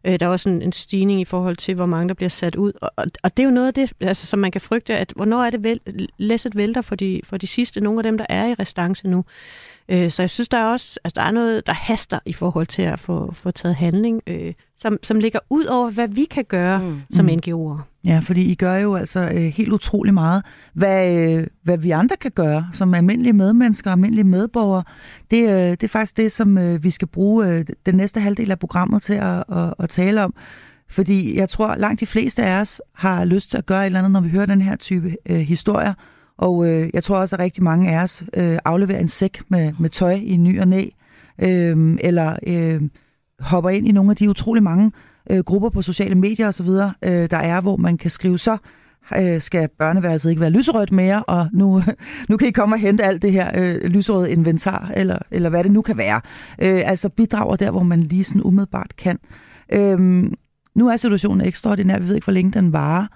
Øh, 0.04 0.20
der 0.20 0.26
er 0.26 0.30
også 0.30 0.48
en, 0.48 0.62
en 0.62 0.72
stigning 0.72 1.20
i 1.20 1.24
forhold 1.24 1.56
til, 1.56 1.74
hvor 1.74 1.87
mange 1.87 2.08
der 2.08 2.14
bliver 2.14 2.28
sat 2.28 2.56
ud. 2.56 2.72
Og, 2.80 2.90
og, 2.96 3.06
og 3.22 3.37
det 3.37 3.42
er 3.42 3.46
jo 3.46 3.54
noget 3.54 3.66
af 3.66 3.74
det, 3.74 3.92
altså, 4.00 4.26
som 4.26 4.38
man 4.38 4.50
kan 4.50 4.60
frygte, 4.60 4.96
at 4.96 5.12
hvornår 5.16 5.44
er 5.44 5.50
det 5.50 5.64
vel, 5.64 5.80
læsset 6.18 6.56
vælter 6.56 6.82
for 6.82 6.94
de, 6.94 7.20
for 7.24 7.37
de 7.37 7.46
sidste, 7.46 7.80
nogle 7.80 7.98
af 7.98 8.02
dem, 8.02 8.18
der 8.18 8.26
er 8.28 8.46
i 8.46 8.54
restance 8.54 9.08
nu. 9.08 9.24
Øh, 9.88 10.11
så 10.11 10.23
jeg 10.23 10.31
synes, 10.31 10.49
der 10.49 10.59
er 10.59 10.64
også 10.64 11.01
altså, 11.05 11.20
der 11.20 11.27
er 11.27 11.31
noget, 11.31 11.66
der 11.66 11.73
haster 11.73 12.18
i 12.27 12.33
forhold 12.33 12.66
til 12.66 12.83
at 12.83 13.01
få, 13.01 13.33
få 13.33 13.51
taget 13.51 13.77
handling, 13.77 14.23
øh, 14.27 14.55
som, 14.77 14.99
som 15.03 15.20
ligger 15.20 15.38
ud 15.51 15.64
over, 15.64 15.90
hvad 15.90 16.09
vi 16.09 16.25
kan 16.25 16.44
gøre 16.44 16.79
mm. 16.79 17.01
som 17.11 17.25
mm. 17.25 17.31
NGO'er. 17.31 17.83
Ja, 18.05 18.20
fordi 18.23 18.42
I 18.42 18.55
gør 18.55 18.77
jo 18.77 18.94
altså 18.94 19.20
øh, 19.20 19.40
helt 19.40 19.73
utrolig 19.73 20.14
meget. 20.14 20.42
Hvad, 20.75 21.33
øh, 21.33 21.47
hvad 21.62 21.79
vi 21.79 21.90
andre 21.90 22.16
kan 22.16 22.31
gøre 22.31 22.68
som 22.73 22.94
almindelige 22.94 23.33
medmennesker 23.33 23.90
og 23.90 23.92
almindelige 23.92 24.25
medborgere, 24.25 24.85
det, 25.31 25.42
øh, 25.42 25.70
det 25.70 25.83
er 25.83 25.88
faktisk 25.88 26.16
det, 26.16 26.33
som 26.33 26.59
øh, 26.59 26.85
vi 26.85 26.90
skal 26.90 27.09
bruge 27.09 27.49
øh, 27.49 27.64
den 27.87 27.94
næste 27.94 28.20
halvdel 28.20 28.51
af 28.51 28.59
programmet 28.59 29.03
til 29.03 29.14
at, 29.14 29.44
at, 29.53 29.75
at 29.79 29.90
tale 29.90 30.25
om. 30.25 30.35
Fordi 30.90 31.37
jeg 31.37 31.49
tror, 31.49 31.77
langt 31.77 32.01
de 32.01 32.07
fleste 32.07 32.42
af 32.42 32.61
os 32.61 32.81
har 32.94 33.25
lyst 33.25 33.51
til 33.51 33.59
at 33.59 33.66
gøre 33.66 33.81
et 33.81 33.87
eller 33.87 33.99
andet, 33.99 34.12
når 34.12 34.20
vi 34.20 34.29
hører 34.29 34.47
den 34.47 34.61
her 34.61 34.77
type 34.77 35.16
øh, 35.27 35.37
historier. 35.37 35.94
Og 36.38 36.68
øh, 36.68 36.90
jeg 36.94 37.03
tror 37.03 37.16
også, 37.16 37.37
at 37.37 37.40
rigtig 37.40 37.62
mange 37.62 37.90
af 37.90 38.03
os 38.03 38.23
øh, 38.35 38.59
afleverer 38.64 38.99
en 38.99 39.09
sæk 39.09 39.42
med, 39.49 39.73
med 39.79 39.90
tøj 39.90 40.12
i 40.12 40.37
ny 40.37 40.61
og 40.61 40.68
næ, 40.68 40.85
øh, 41.38 41.99
eller 42.01 42.37
øh, 42.47 42.83
hopper 43.40 43.70
ind 43.70 43.88
i 43.88 43.92
nogle 43.92 44.11
af 44.11 44.16
de 44.16 44.31
utrolig 44.31 44.62
mange 44.62 44.92
øh, 45.31 45.38
grupper 45.38 45.68
på 45.68 45.83
sociale 45.83 46.14
medier 46.14 46.49
osv., 46.49 46.68
øh, 46.68 47.31
der 47.31 47.38
er, 47.38 47.61
hvor 47.61 47.77
man 47.77 47.99
kan 47.99 48.11
skrive 48.11 48.38
så, 48.38 48.57
øh, 49.18 49.40
skal 49.40 49.68
børneværelset 49.79 50.31
ikke 50.31 50.40
være 50.40 50.51
lyserødt 50.51 50.92
mere, 50.92 51.23
og 51.23 51.49
nu, 51.53 51.83
nu 52.29 52.37
kan 52.37 52.49
I 52.49 52.51
komme 52.51 52.75
og 52.75 52.81
hente 52.81 53.05
alt 53.05 53.23
det 53.23 53.33
her 53.33 53.51
øh, 53.55 53.90
lyserøde 53.90 54.31
inventar, 54.31 54.90
eller, 54.97 55.18
eller 55.31 55.51
hvad 55.51 55.64
det 55.64 55.73
nu 55.73 55.83
kan 55.83 55.97
være. 55.97 56.20
Øh, 56.62 56.83
altså 56.85 57.09
bidrager 57.09 57.57
der, 57.57 57.70
hvor 57.70 57.83
man 57.83 58.03
lige 58.03 58.25
sådan 58.25 58.42
umiddelbart 58.42 58.97
kan. 58.97 59.18
Øh, 59.73 59.99
nu 60.75 60.88
er 60.88 60.97
situationen 60.97 61.47
ekstraordinær, 61.47 61.99
vi 61.99 62.09
ved 62.09 62.14
ikke, 62.14 62.25
hvor 62.25 62.33
længe 62.33 62.53
den 62.53 62.73
varer. 62.73 63.07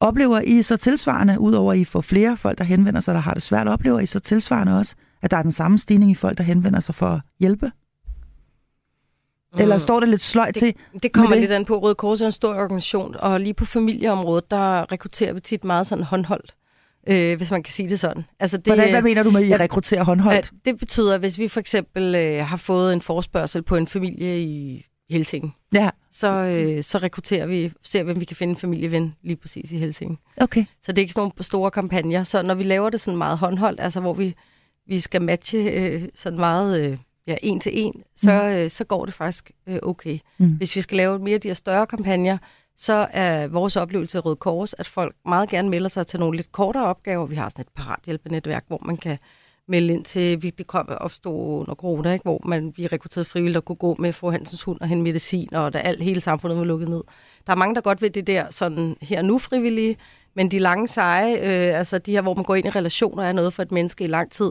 Oplever 0.00 0.40
I 0.40 0.62
så 0.62 0.76
tilsvarende, 0.76 1.40
udover 1.40 1.72
at 1.72 1.78
I 1.78 1.84
får 1.84 2.00
flere 2.00 2.36
folk, 2.36 2.58
der 2.58 2.64
henvender 2.64 3.00
sig, 3.00 3.14
der 3.14 3.20
har 3.20 3.34
det 3.34 3.42
svært, 3.42 3.68
oplever 3.68 4.00
I 4.00 4.06
så 4.06 4.20
tilsvarende 4.20 4.78
også, 4.78 4.94
at 5.22 5.30
der 5.30 5.36
er 5.36 5.42
den 5.42 5.52
samme 5.52 5.78
stigning 5.78 6.10
i 6.10 6.14
folk, 6.14 6.38
der 6.38 6.44
henvender 6.44 6.80
sig 6.80 6.94
for 6.94 7.06
at 7.06 7.20
hjælpe? 7.40 7.70
Eller 9.58 9.78
står 9.78 10.00
det 10.00 10.08
lidt 10.08 10.20
sløjt 10.20 10.54
det, 10.54 10.60
til? 10.60 10.74
Det 11.02 11.12
kommer 11.12 11.30
det? 11.30 11.40
lidt 11.40 11.52
an 11.52 11.64
på. 11.64 11.78
Røde 11.78 11.94
Kors 11.94 12.20
er 12.20 12.26
en 12.26 12.32
stor 12.32 12.54
organisation, 12.54 13.16
og 13.18 13.40
lige 13.40 13.54
på 13.54 13.64
familieområdet, 13.64 14.50
der 14.50 14.92
rekrutterer 14.92 15.32
vi 15.32 15.40
tit 15.40 15.64
meget 15.64 15.86
sådan 15.86 16.04
håndholdt. 16.04 16.54
Øh, 17.08 17.36
hvis 17.36 17.50
man 17.50 17.62
kan 17.62 17.72
sige 17.72 17.88
det 17.88 18.00
sådan. 18.00 18.24
Altså 18.40 18.56
det, 18.56 18.66
Hvordan, 18.66 18.90
hvad 18.90 19.02
mener 19.02 19.22
du 19.22 19.30
med, 19.30 19.42
at 19.42 19.48
I 19.48 19.62
rekrutterer 19.62 20.04
håndholdt? 20.04 20.52
Det 20.64 20.78
betyder, 20.78 21.18
hvis 21.18 21.38
vi 21.38 21.48
for 21.48 21.60
eksempel 21.60 22.14
øh, 22.14 22.46
har 22.46 22.56
fået 22.56 22.92
en 22.92 23.00
forspørgsel 23.00 23.62
på 23.62 23.76
en 23.76 23.86
familie 23.86 24.42
i 24.42 24.84
Helsing, 25.10 25.54
ja. 25.74 25.90
Så, 26.14 26.30
øh, 26.30 26.82
så 26.82 26.98
rekrutterer 26.98 27.46
vi, 27.46 27.72
ser 27.82 28.02
vi, 28.02 28.12
om 28.12 28.20
vi 28.20 28.24
kan 28.24 28.36
finde 28.36 28.50
en 28.50 28.56
familieven 28.56 29.14
lige 29.22 29.36
præcis 29.36 29.72
i 29.72 29.78
Helsing. 29.78 30.20
Okay. 30.36 30.64
Så 30.82 30.92
det 30.92 30.98
er 30.98 31.02
ikke 31.02 31.12
sådan 31.12 31.20
nogle 31.20 31.44
store 31.44 31.70
kampagner. 31.70 32.22
Så 32.22 32.42
når 32.42 32.54
vi 32.54 32.62
laver 32.62 32.90
det 32.90 33.00
sådan 33.00 33.18
meget 33.18 33.38
håndholdt, 33.38 33.80
altså 33.80 34.00
hvor 34.00 34.12
vi, 34.12 34.34
vi 34.86 35.00
skal 35.00 35.22
matche 35.22 35.58
øh, 35.58 36.08
sådan 36.14 36.38
meget... 36.38 36.80
Øh, 36.80 36.98
ja, 37.26 37.36
en 37.42 37.60
til 37.60 37.72
en, 37.74 38.02
så, 38.16 38.42
mm. 38.42 38.48
øh, 38.48 38.70
så 38.70 38.84
går 38.84 39.04
det 39.04 39.14
faktisk 39.14 39.50
øh, 39.66 39.78
okay. 39.82 40.18
Mm. 40.38 40.48
Hvis 40.48 40.76
vi 40.76 40.80
skal 40.80 40.96
lave 40.96 41.18
mere 41.18 41.34
af 41.34 41.40
de 41.40 41.48
her 41.48 41.54
større 41.54 41.86
kampagner, 41.86 42.38
så 42.76 43.08
er 43.10 43.46
vores 43.46 43.76
oplevelse 43.76 44.18
i 44.18 44.20
Røde 44.20 44.36
Kors, 44.36 44.74
at 44.74 44.86
folk 44.86 45.16
meget 45.26 45.48
gerne 45.48 45.68
melder 45.68 45.88
sig 45.88 46.06
til 46.06 46.20
nogle 46.20 46.36
lidt 46.36 46.52
kortere 46.52 46.86
opgaver. 46.86 47.26
Vi 47.26 47.34
har 47.34 47.48
sådan 47.48 47.62
et 47.62 47.68
parathjælpenetværk, 47.76 48.64
hvor 48.68 48.80
man 48.84 48.96
kan 48.96 49.18
melde 49.68 49.94
ind 49.94 50.04
til, 50.04 50.42
vi 50.42 50.50
det 50.50 50.66
kom 50.66 50.88
opstod 50.88 51.60
under 51.60 51.74
corona, 51.74 52.12
ikke? 52.12 52.22
hvor 52.22 52.40
man, 52.44 52.72
vi 52.76 52.86
rekrutterede 52.86 53.28
frivillige, 53.28 53.58
og 53.58 53.64
kunne 53.64 53.76
gå 53.76 53.96
med 53.98 54.12
for 54.12 54.30
Hansens 54.30 54.62
hund 54.62 54.80
og 54.80 54.88
hende 54.88 55.02
medicin, 55.02 55.54
og 55.54 55.72
da 55.72 55.78
alt, 55.78 56.02
hele 56.02 56.20
samfundet 56.20 56.58
var 56.58 56.64
lukket 56.64 56.88
ned. 56.88 57.02
Der 57.46 57.52
er 57.52 57.56
mange, 57.56 57.74
der 57.74 57.80
godt 57.80 58.02
ved 58.02 58.10
det 58.10 58.26
der 58.26 58.50
sådan 58.50 58.96
her 59.00 59.22
nu 59.22 59.38
frivillige, 59.38 59.96
men 60.34 60.50
de 60.50 60.58
lange 60.58 60.88
seje, 60.88 61.32
øh, 61.34 61.78
altså 61.78 61.98
de 61.98 62.12
her, 62.12 62.22
hvor 62.22 62.34
man 62.34 62.44
går 62.44 62.54
ind 62.54 62.66
i 62.66 62.70
relationer, 62.70 63.22
er 63.22 63.32
noget 63.32 63.52
for 63.52 63.62
et 63.62 63.72
menneske 63.72 64.04
i 64.04 64.06
lang 64.06 64.30
tid 64.30 64.50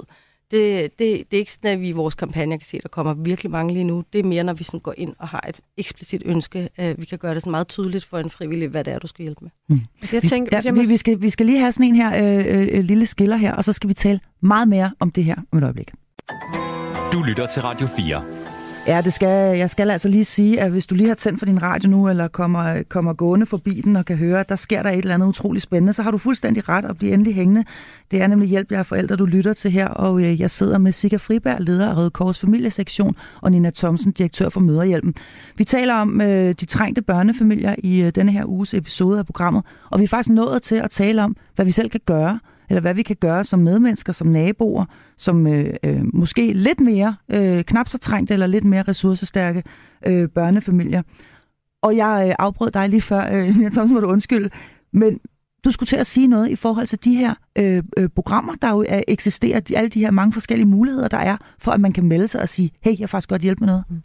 det, 0.54 1.00
det, 1.00 1.00
det 1.00 1.38
er 1.38 1.40
ikke 1.40 1.52
sådan, 1.52 1.72
at 1.72 1.82
vi 1.82 1.88
i 1.88 1.92
vores 1.92 2.16
kampagne 2.16 2.58
kan 2.58 2.66
se, 2.66 2.78
at 2.78 2.84
der 2.84 2.90
kommer 2.90 3.14
virkelig 3.14 3.52
mange 3.52 3.74
lige 3.74 3.84
nu. 3.84 4.04
Det 4.14 4.20
er 4.20 4.24
mere, 4.24 4.44
når 4.44 4.54
vi 4.54 4.64
sådan 4.64 4.80
går 4.80 4.94
ind 4.98 5.14
og 5.20 5.28
har 5.28 5.46
et 5.50 5.62
eksplicit 5.78 6.22
ønske. 6.26 6.70
At 6.78 7.02
vi 7.02 7.06
kan 7.06 7.18
gøre 7.18 7.34
det 7.34 7.42
sådan 7.42 7.52
meget 7.52 7.68
tydeligt 7.68 8.06
for 8.06 8.20
en 8.20 8.30
frivillig, 8.30 8.68
hvad 8.68 8.84
det 8.84 8.94
er, 8.94 9.00
du 9.00 9.08
skal 9.08 9.24
hjælpe 9.24 9.40
med. 9.42 9.52
Hmm. 9.68 9.82
Altså, 10.02 10.16
jeg 10.16 10.24
tænker, 10.24 10.62
ja, 10.66 10.72
vi, 10.72 10.86
vi, 10.88 10.98
skal, 10.98 11.22
vi 11.22 11.30
skal 11.30 11.46
lige 11.46 11.60
have 11.60 11.72
sådan 11.72 11.86
en 11.86 11.96
her 11.96 12.40
øh, 12.40 12.68
øh, 12.72 12.84
lille 12.84 13.06
skiller 13.06 13.38
her, 13.38 13.56
og 13.56 13.64
så 13.64 13.74
skal 13.74 13.90
vi 13.90 13.94
tale 13.94 14.20
meget 14.42 14.68
mere 14.68 14.92
om 15.00 15.12
det 15.12 15.24
her 15.24 15.36
om 15.52 15.58
et 15.58 15.64
øjeblik. 15.64 15.92
Du 17.14 17.24
lytter 17.28 17.48
til 17.48 17.62
Radio 17.62 17.88
4. 17.88 18.43
Ja, 18.88 19.02
det 19.02 19.14
skal, 19.14 19.58
jeg 19.58 19.70
skal 19.70 19.92
altså 19.92 20.08
lige 20.08 20.26
sige, 20.26 20.62
at 20.62 20.72
hvis 20.72 20.88
du 20.88 20.96
lige 20.96 21.08
har 21.08 21.16
tændt 21.16 21.40
for 21.40 21.46
din 21.46 21.62
radio 21.62 21.90
nu, 21.90 22.10
eller 22.10 22.28
kommer, 22.28 22.84
kommer 22.90 23.14
gående 23.14 23.46
forbi 23.46 23.82
den 23.82 23.96
og 23.96 24.06
kan 24.06 24.18
høre, 24.18 24.40
at 24.40 24.50
der 24.50 24.56
sker 24.56 24.84
der 24.84 24.90
et 24.90 24.98
eller 24.98 25.14
andet 25.14 25.28
utroligt 25.28 25.64
spændende, 25.64 25.94
så 25.94 26.02
har 26.02 26.12
du 26.12 26.18
fuldstændig 26.18 26.70
ret 26.70 26.86
at 26.86 26.98
blive 26.98 27.14
endelig 27.14 27.36
hængende. 27.36 27.64
Det 28.12 28.22
er 28.22 28.28
nemlig 28.28 28.50
hjælp, 28.50 28.72
jeg 28.72 28.86
forældre, 28.86 29.16
du 29.16 29.26
lytter 29.26 29.54
til 29.54 29.72
her, 29.72 29.88
og 29.88 30.24
øh, 30.24 30.42
jeg 30.42 30.52
sidder 30.52 30.78
med 30.78 30.92
Sigga 30.92 31.18
Friberg, 31.18 31.58
leder 31.60 31.90
af 31.90 31.98
Røde 31.98 32.10
Kors 32.10 32.40
familiesektion, 32.40 33.16
og 33.42 33.52
Nina 33.52 33.72
Thomsen, 33.76 34.12
direktør 34.12 34.50
for 34.50 34.60
Møderhjælpen. 34.60 35.16
Vi 35.58 35.64
taler 35.64 35.96
om 35.96 36.22
øh, 36.22 36.56
de 36.60 36.66
trængte 36.66 37.02
børnefamilier 37.02 37.76
i 37.78 38.02
øh, 38.02 38.12
denne 38.16 38.32
her 38.32 38.46
uges 38.46 38.74
episode 38.74 39.20
af 39.20 39.26
programmet, 39.26 39.64
og 39.92 40.00
vi 40.00 40.04
er 40.04 40.08
faktisk 40.08 40.30
nået 40.30 40.62
til 40.62 40.76
at 40.76 40.92
tale 40.92 41.24
om, 41.24 41.36
hvad 41.56 41.66
vi 41.66 41.72
selv 41.72 41.90
kan 41.90 42.02
gøre– 42.06 42.40
eller 42.70 42.82
hvad 42.82 42.94
vi 42.94 43.02
kan 43.02 43.16
gøre 43.16 43.44
som 43.44 43.60
medmennesker, 43.60 44.14
som 44.14 44.28
naboer, 44.28 44.86
som 45.18 45.48
øh, 45.48 45.74
øh, 45.84 46.02
måske 46.14 46.54
lidt 46.54 46.80
mere 46.80 47.16
øh, 47.30 47.64
knap 47.64 47.88
så 47.88 47.98
trængt 47.98 48.32
eller 48.32 48.48
lidt 48.48 48.64
mere 48.64 48.84
ressourcestærke 48.84 49.64
øh, 50.08 50.30
børnefamilier. 50.30 51.02
Og 51.82 51.96
jeg 51.98 52.26
øh, 52.28 52.36
afbrød 52.40 52.72
dig 52.72 52.90
lige 52.90 53.02
før, 53.02 53.34
øh, 53.34 53.48
Nina 53.58 53.70
Thomsen, 53.70 53.94
må 53.94 54.00
du 54.00 54.08
undskylde, 54.08 54.50
men 54.94 55.20
du 55.66 55.72
skulle 55.72 55.88
til 55.88 55.96
at 55.96 56.08
sige 56.08 56.28
noget 56.28 56.50
i 56.50 56.56
forhold 56.56 56.88
til 56.88 57.04
de 57.04 57.16
her 57.16 57.34
øh, 57.58 57.84
øh, 57.98 58.10
programmer, 58.16 58.54
der 58.62 58.70
jo 58.70 58.86
er, 58.88 59.02
eksisterer, 59.08 59.62
alle 59.76 59.90
de 59.90 60.00
her 60.00 60.12
mange 60.12 60.34
forskellige 60.34 60.68
muligheder, 60.68 61.08
der 61.08 61.18
er, 61.18 61.38
for 61.60 61.72
at 61.72 61.82
man 61.82 61.94
kan 61.94 62.06
melde 62.08 62.28
sig 62.28 62.42
og 62.42 62.50
sige, 62.50 62.72
hey, 62.82 62.92
jeg 62.92 63.00
har 63.00 63.08
faktisk 63.08 63.30
godt 63.30 63.42
hjælpe 63.42 63.60
med 63.60 63.68
noget. 63.68 63.84
Mm. 63.90 64.02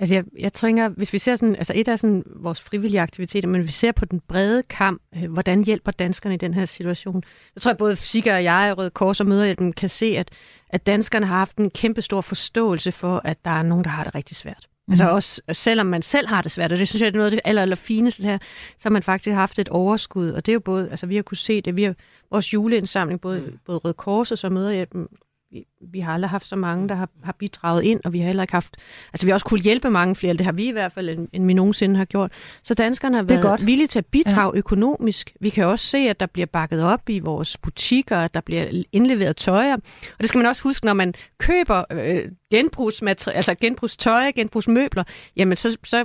Altså 0.00 0.14
jeg, 0.14 0.24
jeg 0.38 0.52
tænker, 0.52 0.88
hvis 0.88 1.12
vi 1.12 1.18
ser 1.18 1.36
sådan, 1.36 1.56
altså 1.56 1.72
et 1.76 1.88
af 1.88 1.98
sådan 1.98 2.22
vores 2.36 2.60
frivillige 2.60 3.00
aktiviteter, 3.00 3.48
men 3.48 3.62
vi 3.62 3.72
ser 3.72 3.92
på 3.92 4.04
den 4.04 4.20
brede 4.28 4.62
kamp, 4.62 5.02
øh, 5.16 5.32
hvordan 5.32 5.64
hjælper 5.64 5.92
danskerne 5.92 6.34
i 6.34 6.38
den 6.38 6.54
her 6.54 6.66
situation. 6.66 7.22
Jeg 7.54 7.62
tror, 7.62 7.70
at 7.70 7.76
både 7.76 7.96
Sikker 7.96 8.34
og 8.34 8.44
jeg, 8.44 8.74
Røde 8.78 8.90
Kors 8.90 9.20
og 9.20 9.26
Møderhjælpen, 9.26 9.72
kan 9.72 9.88
se, 9.88 10.06
at, 10.06 10.30
at 10.68 10.86
danskerne 10.86 11.26
har 11.26 11.38
haft 11.38 11.56
en 11.56 11.70
kæmpe 11.70 12.02
stor 12.02 12.20
forståelse 12.20 12.92
for, 12.92 13.20
at 13.24 13.44
der 13.44 13.50
er 13.50 13.62
nogen, 13.62 13.84
der 13.84 13.90
har 13.90 14.04
det 14.04 14.14
rigtig 14.14 14.36
svært. 14.36 14.66
Mm. 14.88 14.92
Altså 14.92 15.08
også, 15.08 15.40
selvom 15.52 15.86
man 15.86 16.02
selv 16.02 16.28
har 16.28 16.42
det 16.42 16.52
svært, 16.52 16.72
og 16.72 16.78
det 16.78 16.88
synes 16.88 17.02
jeg 17.02 17.08
er 17.08 17.12
noget 17.12 17.26
af 17.26 17.30
det 17.30 17.40
aller, 17.44 17.62
aller 17.62 17.76
fineste 17.76 18.22
her, 18.22 18.38
så 18.78 18.82
har 18.82 18.90
man 18.90 19.02
faktisk 19.02 19.34
haft 19.34 19.58
et 19.58 19.68
overskud, 19.68 20.30
og 20.30 20.46
det 20.46 20.52
er 20.52 20.54
jo 20.54 20.60
både, 20.60 20.90
altså 20.90 21.06
vi 21.06 21.16
har 21.16 21.22
kunne 21.22 21.36
se 21.36 21.60
det, 21.60 21.76
vi 21.76 21.82
har 21.82 21.94
vores 22.30 22.54
juleindsamling, 22.54 23.20
både, 23.20 23.40
mm. 23.40 23.58
både 23.66 23.78
Røde 23.78 23.94
Kors 23.94 24.32
og 24.32 24.38
så 24.38 24.48
Møderhjælpen, 24.48 25.08
vi, 25.52 25.66
vi 25.80 26.00
har 26.00 26.14
aldrig 26.14 26.30
haft 26.30 26.46
så 26.46 26.56
mange, 26.56 26.88
der 26.88 26.94
har, 26.94 27.08
har 27.22 27.32
bidraget 27.32 27.82
ind, 27.82 28.00
og 28.04 28.12
vi 28.12 28.18
har 28.18 28.26
heller 28.26 28.42
ikke 28.42 28.52
haft... 28.52 28.76
Altså, 29.12 29.26
vi 29.26 29.30
har 29.30 29.34
også 29.34 29.46
kunne 29.46 29.60
hjælpe 29.60 29.90
mange 29.90 30.16
flere, 30.16 30.34
det 30.34 30.44
har 30.44 30.52
vi 30.52 30.68
i 30.68 30.72
hvert 30.72 30.92
fald, 30.92 31.08
end, 31.08 31.28
end 31.32 31.46
vi 31.46 31.52
nogensinde 31.52 31.96
har 31.96 32.04
gjort. 32.04 32.32
Så 32.62 32.74
danskerne 32.74 33.16
har 33.16 33.22
været 33.22 33.42
godt. 33.42 33.66
villige 33.66 33.86
til 33.86 33.98
at 33.98 34.06
bidrage 34.06 34.52
ja. 34.54 34.58
økonomisk. 34.58 35.36
Vi 35.40 35.50
kan 35.50 35.66
også 35.66 35.86
se, 35.86 35.98
at 35.98 36.20
der 36.20 36.26
bliver 36.26 36.46
bakket 36.46 36.82
op 36.82 37.08
i 37.08 37.18
vores 37.18 37.56
butikker, 37.56 38.16
at 38.18 38.34
der 38.34 38.40
bliver 38.40 38.82
indleveret 38.92 39.36
tøjer. 39.36 39.74
Og 39.74 40.20
det 40.20 40.28
skal 40.28 40.38
man 40.38 40.46
også 40.46 40.62
huske, 40.62 40.86
når 40.86 40.92
man 40.92 41.14
køber 41.38 41.84
øh, 41.92 42.24
genbrugsmaterialer, 42.50 43.36
altså 43.36 43.54
genbrugstøj, 43.54 44.32
genbrugsmøbler, 44.32 45.04
jamen 45.36 45.56
så, 45.56 45.78
så, 45.84 46.04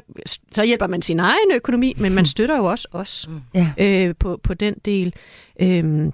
så 0.51 0.63
hjælper 0.63 0.87
man 0.87 1.01
sin 1.01 1.19
egen 1.19 1.51
økonomi, 1.53 1.93
men 1.97 2.15
man 2.15 2.25
støtter 2.35 2.57
jo 2.57 2.65
også 2.65 2.87
os 2.91 3.29
ja. 3.53 3.73
øh, 3.77 4.15
på, 4.19 4.39
på 4.43 4.53
den 4.53 4.75
del. 4.85 5.13
Øh, 5.59 6.11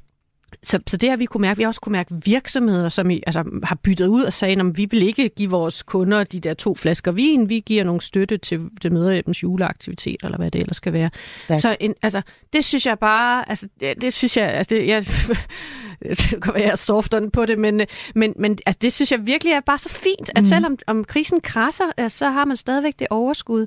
så, 0.64 0.80
så 0.88 0.98
det 0.98 1.10
har 1.10 1.18
vi 1.18 1.26
kunne 1.26 1.42
mærke. 1.42 1.58
Vi 1.58 1.64
har 1.64 1.68
også 1.68 1.82
kunne 1.82 1.92
mærke 1.92 2.14
virksomheder, 2.26 2.90
som 2.90 3.10
i, 3.10 3.24
altså, 3.28 3.44
har 3.64 3.76
byttet 3.84 4.08
ud 4.08 4.24
og 4.24 4.34
sagde, 4.34 4.60
at 4.60 4.78
vi 4.78 4.86
vil 4.92 5.04
ikke 5.04 5.30
give 5.30 5.50
vores 5.50 5.84
kunder 5.84 6.24
de 6.24 6.40
der 6.40 6.54
to 6.54 6.76
flasker 6.76 7.12
vin. 7.12 7.50
Vi 7.50 7.60
giver 7.60 7.84
nogle 7.84 8.02
støtte 8.02 8.38
til, 8.38 8.70
til 8.82 8.94
møderhjælpens 8.94 9.44
juleaktivitet, 9.44 10.18
eller 10.24 10.38
hvad 10.38 10.52
det 10.52 10.62
ellers 10.62 10.78
skal 10.78 10.94
være. 10.94 11.10
Tak. 11.48 11.60
Så 11.60 11.78
en, 11.80 11.96
altså, 12.02 12.22
det 12.54 12.66
synes 12.66 12.86
jeg 12.86 13.00
bare, 13.00 13.50
altså, 13.50 13.68
det, 13.80 14.02
det 14.02 14.14
synes 14.14 14.38
jeg, 14.38 14.50
altså, 14.50 14.76
det, 14.76 14.88
jeg, 14.88 15.06
det 16.10 16.44
kan 16.44 16.54
være, 16.54 16.64
jeg 16.64 16.72
er 16.72 16.76
softer 16.76 17.30
på 17.30 17.46
det, 17.46 17.60
men, 17.60 17.82
men, 18.16 18.34
men 18.40 18.58
altså, 18.66 18.80
det 18.82 18.94
synes 18.94 19.12
jeg 19.12 19.26
virkelig 19.26 19.54
er 19.54 19.60
bare 19.60 19.78
så 19.78 19.90
fint, 19.90 20.32
at 20.36 20.44
mm. 20.44 20.50
selvom 20.50 20.78
om 20.88 21.04
krisen 21.04 21.42
krasser, 21.42 22.08
så 22.08 22.30
har 22.30 22.46
man 22.46 22.58
stadigvæk 22.58 23.00
det 23.00 23.08
overskud. 23.10 23.66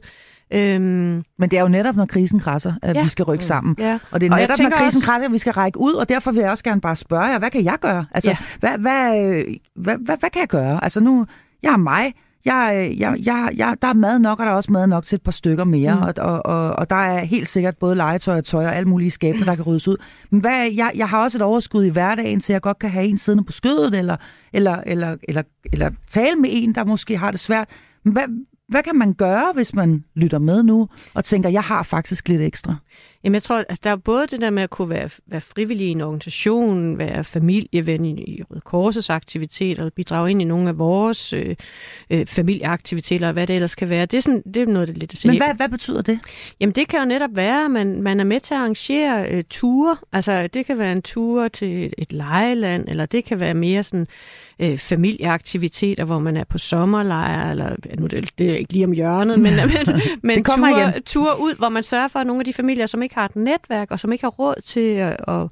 Øhm, 0.55 1.23
Men 1.39 1.51
det 1.51 1.53
er 1.53 1.63
jo 1.63 1.69
netop, 1.69 1.97
når 1.97 2.07
krisen 2.07 2.41
krasser, 2.41 2.73
at 2.83 2.97
ja. 2.97 3.03
vi 3.03 3.09
skal 3.09 3.25
rykke 3.25 3.43
mm. 3.43 3.47
sammen. 3.47 3.77
Ja. 3.79 3.99
Og 4.11 4.21
det 4.21 4.33
er 4.33 4.37
netop, 4.37 4.59
når 4.59 4.71
krisen 4.71 4.99
også... 4.99 5.07
krasser, 5.07 5.27
at 5.27 5.33
vi 5.33 5.39
skal 5.39 5.53
række 5.53 5.81
ud, 5.81 5.93
og 5.93 6.09
derfor 6.09 6.33
vil 6.33 6.41
jeg 6.41 6.51
også 6.51 6.65
gerne 6.65 6.81
bare 6.81 6.97
spørge 6.97 7.25
jer, 7.25 7.39
hvad 7.39 7.51
kan 7.51 7.65
jeg 7.65 7.79
gøre? 7.81 8.07
Altså, 8.11 8.31
ja. 8.31 8.37
hvad, 8.61 8.79
hvad, 8.79 9.45
hvad, 9.77 9.97
hvad, 9.99 10.17
hvad 10.19 10.31
kan 10.31 10.41
jeg 10.41 10.49
gøre? 10.49 10.85
Altså 10.85 11.01
nu, 11.01 11.27
jeg 11.63 11.73
er 11.73 11.77
mig, 11.77 12.13
jeg, 12.45 12.95
jeg, 12.99 13.17
jeg, 13.27 13.51
jeg, 13.57 13.77
der 13.83 13.89
er 13.89 13.93
mad 13.93 14.19
nok, 14.19 14.41
og 14.41 14.47
der 14.47 14.53
er 14.53 14.57
også 14.57 14.73
mad 14.73 14.87
nok 14.87 15.05
til 15.05 15.17
et 15.17 15.23
par 15.23 15.33
stykker 15.33 15.65
mere, 15.65 15.95
mm. 15.95 16.03
og, 16.03 16.15
og, 16.19 16.47
og, 16.47 16.71
og 16.77 16.91
der 16.91 16.97
er 16.97 17.25
helt 17.25 17.49
sikkert 17.49 17.77
både 17.77 17.95
legetøj 17.95 18.39
og 18.39 18.45
tøj 18.45 18.67
og 18.67 18.77
alle 18.77 18.89
mulige 18.89 19.11
skaber, 19.11 19.45
der 19.45 19.55
kan 19.55 19.65
ryddes 19.65 19.89
ud. 19.89 19.97
Men 20.31 20.41
hvad, 20.41 20.71
jeg, 20.77 20.91
jeg 20.95 21.09
har 21.09 21.23
også 21.23 21.39
et 21.39 21.43
overskud 21.43 21.85
i 21.85 21.89
hverdagen, 21.89 22.41
så 22.41 22.53
jeg 22.53 22.61
godt 22.61 22.79
kan 22.79 22.91
have 22.91 23.07
en 23.07 23.19
siddende 23.19 23.45
på 23.45 23.53
skødet, 23.53 23.95
eller, 23.95 24.17
eller, 24.53 24.77
eller, 24.87 25.17
eller, 25.29 25.43
eller 25.73 25.91
tale 26.11 26.37
med 26.37 26.51
en, 26.53 26.75
der 26.75 26.85
måske 26.85 27.17
har 27.17 27.31
det 27.31 27.41
svært. 27.41 27.69
Men 28.05 28.13
hvad, 28.13 28.25
hvad 28.69 28.83
kan 28.83 28.97
man 28.97 29.15
gøre, 29.15 29.53
hvis 29.55 29.75
man 29.75 30.05
lytter 30.15 30.39
med 30.39 30.63
nu 30.63 30.89
og 31.15 31.25
tænker, 31.25 31.49
jeg 31.49 31.63
har 31.63 31.83
faktisk 31.83 32.29
lidt 32.29 32.43
ekstra? 32.43 32.77
Jamen 33.25 33.35
jeg 33.35 33.43
tror, 33.43 33.57
altså, 33.57 33.81
der 33.85 33.91
er 33.91 33.97
både 33.97 34.27
det 34.27 34.41
der 34.41 34.51
med 34.51 34.63
at 34.63 34.71
kunne 34.71 34.89
være, 34.89 35.11
være 35.27 35.41
frivillig 35.41 35.87
i 35.87 35.91
en 35.91 36.01
organisation, 36.01 36.99
være 36.99 37.25
familieven 37.25 38.05
i, 38.05 38.11
i 38.11 38.43
Røde 38.43 38.61
Korsets 38.61 39.11
aktiviteter, 39.11 39.91
bidrage 39.91 40.31
ind 40.31 40.43
i 40.43 40.45
nogle 40.45 40.69
af 40.69 40.79
vores 40.79 41.33
øh, 41.33 41.57
øh, 42.11 42.27
familieaktiviteter, 42.27 43.27
og 43.27 43.33
hvad 43.33 43.47
det 43.47 43.55
ellers 43.55 43.75
kan 43.75 43.89
være. 43.89 44.07
Det 44.07 44.17
er, 44.17 44.21
sådan, 44.21 44.43
det 44.43 44.57
er 44.57 44.67
noget, 44.67 44.89
det 44.89 44.95
er 44.95 44.99
lidt 44.99 45.13
at 45.13 45.19
sige. 45.19 45.31
Men 45.31 45.41
hvad, 45.41 45.55
hvad 45.55 45.69
betyder 45.69 46.03
det? 46.03 46.19
Jamen 46.61 46.75
det 46.75 46.89
kan 46.89 46.99
jo 46.99 47.05
netop 47.05 47.31
være, 47.33 47.65
at 47.65 47.71
man, 47.71 48.03
man 48.03 48.21
er 48.21 48.25
med 48.25 48.41
til 48.41 48.55
at 48.55 48.61
arrangere 48.61 49.31
øh, 49.31 49.45
ture. 49.51 49.97
Altså 50.13 50.47
det 50.47 50.67
kan 50.67 50.79
være 50.79 50.93
en 50.93 51.03
tur 51.03 51.49
til 51.49 51.93
et 51.99 52.13
lejeland, 52.13 52.89
eller 52.89 53.07
det 53.07 53.25
kan 53.25 53.41
være 53.41 53.55
mere 53.55 53.83
sådan 53.83 54.07
øh, 54.59 54.79
familieaktiviteter, 54.79 56.05
hvor 56.05 56.19
man 56.19 56.37
er 56.37 56.45
på 56.45 56.59
sommerlejr, 56.59 57.51
eller 57.51 57.77
nu 57.99 58.07
det, 58.07 58.31
det 58.39 58.51
er 58.51 58.57
ikke 58.57 58.73
lige 58.73 58.85
om 58.85 58.93
hjørnet, 58.93 59.39
men, 59.39 59.53
men, 59.57 59.69
men 60.23 60.45
ture, 60.45 61.01
ture 61.01 61.41
ud, 61.41 61.59
hvor 61.59 61.69
man 61.69 61.83
sørger 61.83 62.09
for, 62.09 62.19
at 62.19 62.27
nogle 62.27 62.41
af 62.41 62.45
de 62.45 62.53
familier, 62.53 62.87
som 62.87 63.03
ikke 63.03 63.14
har 63.15 63.25
et 63.25 63.37
netværk, 63.37 63.91
og 63.91 64.01
som 64.01 64.13
ikke 64.13 64.25
har 64.25 64.31
råd 64.31 64.55
til 64.65 64.81
at, 64.81 65.17
at 65.29 65.49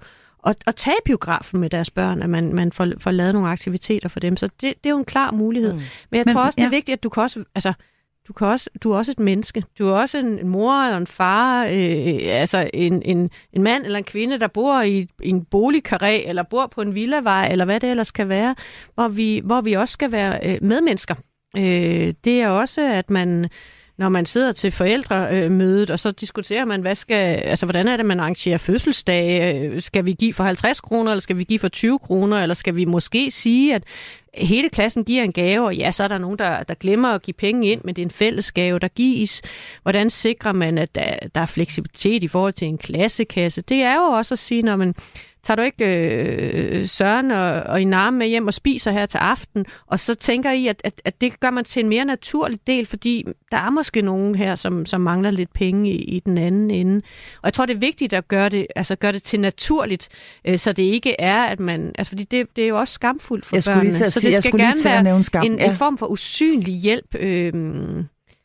at, 0.47 0.57
at 0.67 0.77
tage 0.77 0.97
biografen 1.05 1.61
med 1.61 1.71
deres 1.71 1.91
børn, 1.91 2.23
at 2.23 2.31
man, 2.31 2.55
man 2.55 2.73
får, 2.73 2.89
får 2.99 3.11
lavet 3.11 3.35
nogle 3.35 3.49
aktiviteter 3.49 4.09
for 4.09 4.21
dem. 4.21 4.37
Så 4.37 4.47
det, 4.47 4.61
det 4.61 4.87
er 4.87 4.91
jo 4.91 4.99
en 4.99 5.05
klar 5.05 5.31
mulighed. 5.31 5.73
Mm. 5.73 5.79
Men 6.11 6.19
jeg 6.19 6.25
Men, 6.27 6.35
tror 6.35 6.45
også, 6.45 6.57
det 6.57 6.63
er 6.63 6.67
ja. 6.67 6.71
vigtigt, 6.71 6.97
at 6.97 7.03
du 7.03 7.09
kan 7.09 7.23
også... 7.23 7.45
Altså, 7.55 7.73
du, 8.29 8.33
kan 8.33 8.47
også, 8.47 8.71
du 8.83 8.93
er 8.93 8.97
også 8.97 9.13
et 9.13 9.21
menneske. 9.21 9.65
Du 9.79 9.89
er 9.89 9.93
også 9.93 10.19
en, 10.19 10.39
en 10.39 10.49
mor 10.49 10.73
eller 10.73 10.97
en 10.97 11.07
far, 11.07 11.65
øh, 11.65 12.19
altså 12.23 12.71
en, 12.75 13.03
en, 13.03 13.31
en 13.53 13.63
mand 13.63 13.85
eller 13.85 13.99
en 13.99 14.05
kvinde, 14.05 14.41
der 14.41 14.47
bor 14.47 14.81
i, 14.81 15.09
i 15.23 15.29
en 15.29 15.47
boligkarré, 15.55 16.29
eller 16.29 16.43
bor 16.43 16.67
på 16.67 16.83
en 16.83 16.95
villavej, 16.95 17.49
eller 17.51 17.65
hvad 17.65 17.81
det 17.81 17.91
ellers 17.91 18.11
kan 18.11 18.29
være, 18.29 18.55
hvor 18.95 19.09
vi, 19.09 19.41
hvor 19.45 19.61
vi 19.61 19.73
også 19.73 19.93
skal 19.93 20.13
være 20.13 20.41
øh, 20.47 20.59
medmennesker. 20.63 21.15
Øh, 21.57 22.13
det 22.25 22.43
er 22.43 22.49
også, 22.49 22.81
at 22.81 23.11
man 23.11 23.49
når 23.97 24.09
man 24.09 24.27
sidder 24.27 24.53
til 24.53 24.71
forældremødet, 24.71 25.91
og 25.91 25.99
så 25.99 26.11
diskuterer 26.11 26.65
man, 26.65 26.81
hvad 26.81 26.95
skal, 26.95 27.37
altså, 27.37 27.67
hvordan 27.67 27.89
er 27.89 27.97
det, 27.97 28.07
man 28.07 28.21
arrangerer 28.21 28.59
fødselsdag? 28.59 29.83
Skal 29.83 30.05
vi 30.05 30.13
give 30.13 30.35
for 30.35 30.45
50 30.45 30.81
kroner, 30.81 31.13
eller 31.13 31.21
skal 31.21 31.39
vi 31.39 31.45
give 31.45 31.59
for 31.59 31.69
20 31.69 31.99
kroner, 31.99 32.43
eller 32.43 32.55
skal 32.55 32.77
vi 32.77 32.85
måske 32.85 33.31
sige, 33.31 33.75
at 33.75 33.85
hele 34.35 34.69
klassen 34.69 35.05
giver 35.05 35.23
en 35.23 35.33
gave, 35.33 35.67
og 35.67 35.77
ja, 35.77 35.91
så 35.91 36.05
er 36.05 36.09
der 36.09 36.19
nogen, 36.19 36.39
der, 36.39 36.63
der 36.63 36.75
glemmer 36.75 37.09
at 37.09 37.23
give 37.23 37.35
penge 37.35 37.69
ind, 37.69 37.81
men 37.85 37.97
det 37.97 38.03
er 38.03 38.07
en 38.07 38.11
fælles 38.11 38.53
gave, 38.53 38.79
der 38.79 38.89
gives. 38.89 39.43
Hvordan 39.83 40.11
sikrer 40.11 40.53
man, 40.53 40.79
at 40.79 40.95
der, 40.95 41.15
der 41.35 41.41
er 41.41 41.47
fleksibilitet 41.47 42.23
i 42.23 42.29
forhold 42.29 42.53
til 42.53 42.69
en 42.69 42.79
klassekasse? 42.79 43.63
Det 43.63 43.83
er 43.83 43.95
jo 43.95 44.03
også 44.03 44.35
at 44.35 44.39
sige, 44.39 44.63
når 44.63 44.77
man 44.77 44.95
tager 45.45 45.57
du 45.57 45.63
ikke 45.63 45.85
øh, 45.85 46.87
Søren 46.87 47.31
og, 47.31 47.63
og 47.63 47.83
i 47.83 47.91
arme 47.91 48.19
med 48.19 48.27
hjem 48.27 48.47
og 48.47 48.55
spiser 48.55 48.91
her 48.91 49.07
til 49.07 49.19
aften? 49.19 49.67
Og 49.87 50.01
så 50.01 50.15
tænker 50.15 50.53
I, 50.53 50.67
at, 50.67 50.81
at, 50.85 51.03
at 51.05 51.21
det 51.21 51.41
gør 51.41 51.51
man 51.51 51.65
til 51.65 51.81
en 51.83 51.89
mere 51.89 52.05
naturlig 52.05 52.61
del, 52.67 52.87
fordi 52.87 53.25
der 53.51 53.57
er 53.57 53.71
måske 53.71 54.03
nogen 54.03 54.35
her, 54.35 54.55
som, 54.55 54.87
som 54.87 55.01
mangler 55.01 55.31
lidt 55.31 55.53
penge 55.53 55.91
i, 55.91 55.97
i 55.97 56.21
den 56.21 56.39
anden 56.39 56.71
ende. 56.71 56.97
Og 57.35 57.45
jeg 57.45 57.53
tror, 57.53 57.67
det 57.67 57.75
er 57.75 57.79
vigtigt 57.79 58.13
at 58.13 58.29
gøre 58.29 58.49
det, 58.49 58.67
altså 58.77 58.97
gøre 58.97 59.13
det 59.13 59.23
til 59.23 59.41
naturligt, 59.41 60.09
øh, 60.45 60.59
så 60.59 60.73
det 60.73 60.83
ikke 60.83 61.21
er, 61.21 61.43
at 61.43 61.61
man... 61.61 61.93
Altså, 61.99 62.11
fordi 62.11 62.25
det, 62.25 62.47
det 62.57 62.65
er 62.65 62.69
jo 62.69 62.79
også 62.79 62.95
skamfuldt 62.95 63.45
for 63.47 63.57
jeg 63.57 63.63
børnene. 63.67 63.85
Lige 63.85 64.11
så 64.11 64.21
det 64.21 64.45
skal 64.45 64.59
gerne 64.59 65.05
være 65.05 65.23
skam. 65.23 65.45
en, 65.45 65.59
ja. 65.59 65.71
en 65.71 65.77
form 65.77 65.99
for 65.99 66.07
usynlig 66.07 66.75
hjælp, 66.75 67.15
øh, 67.15 67.53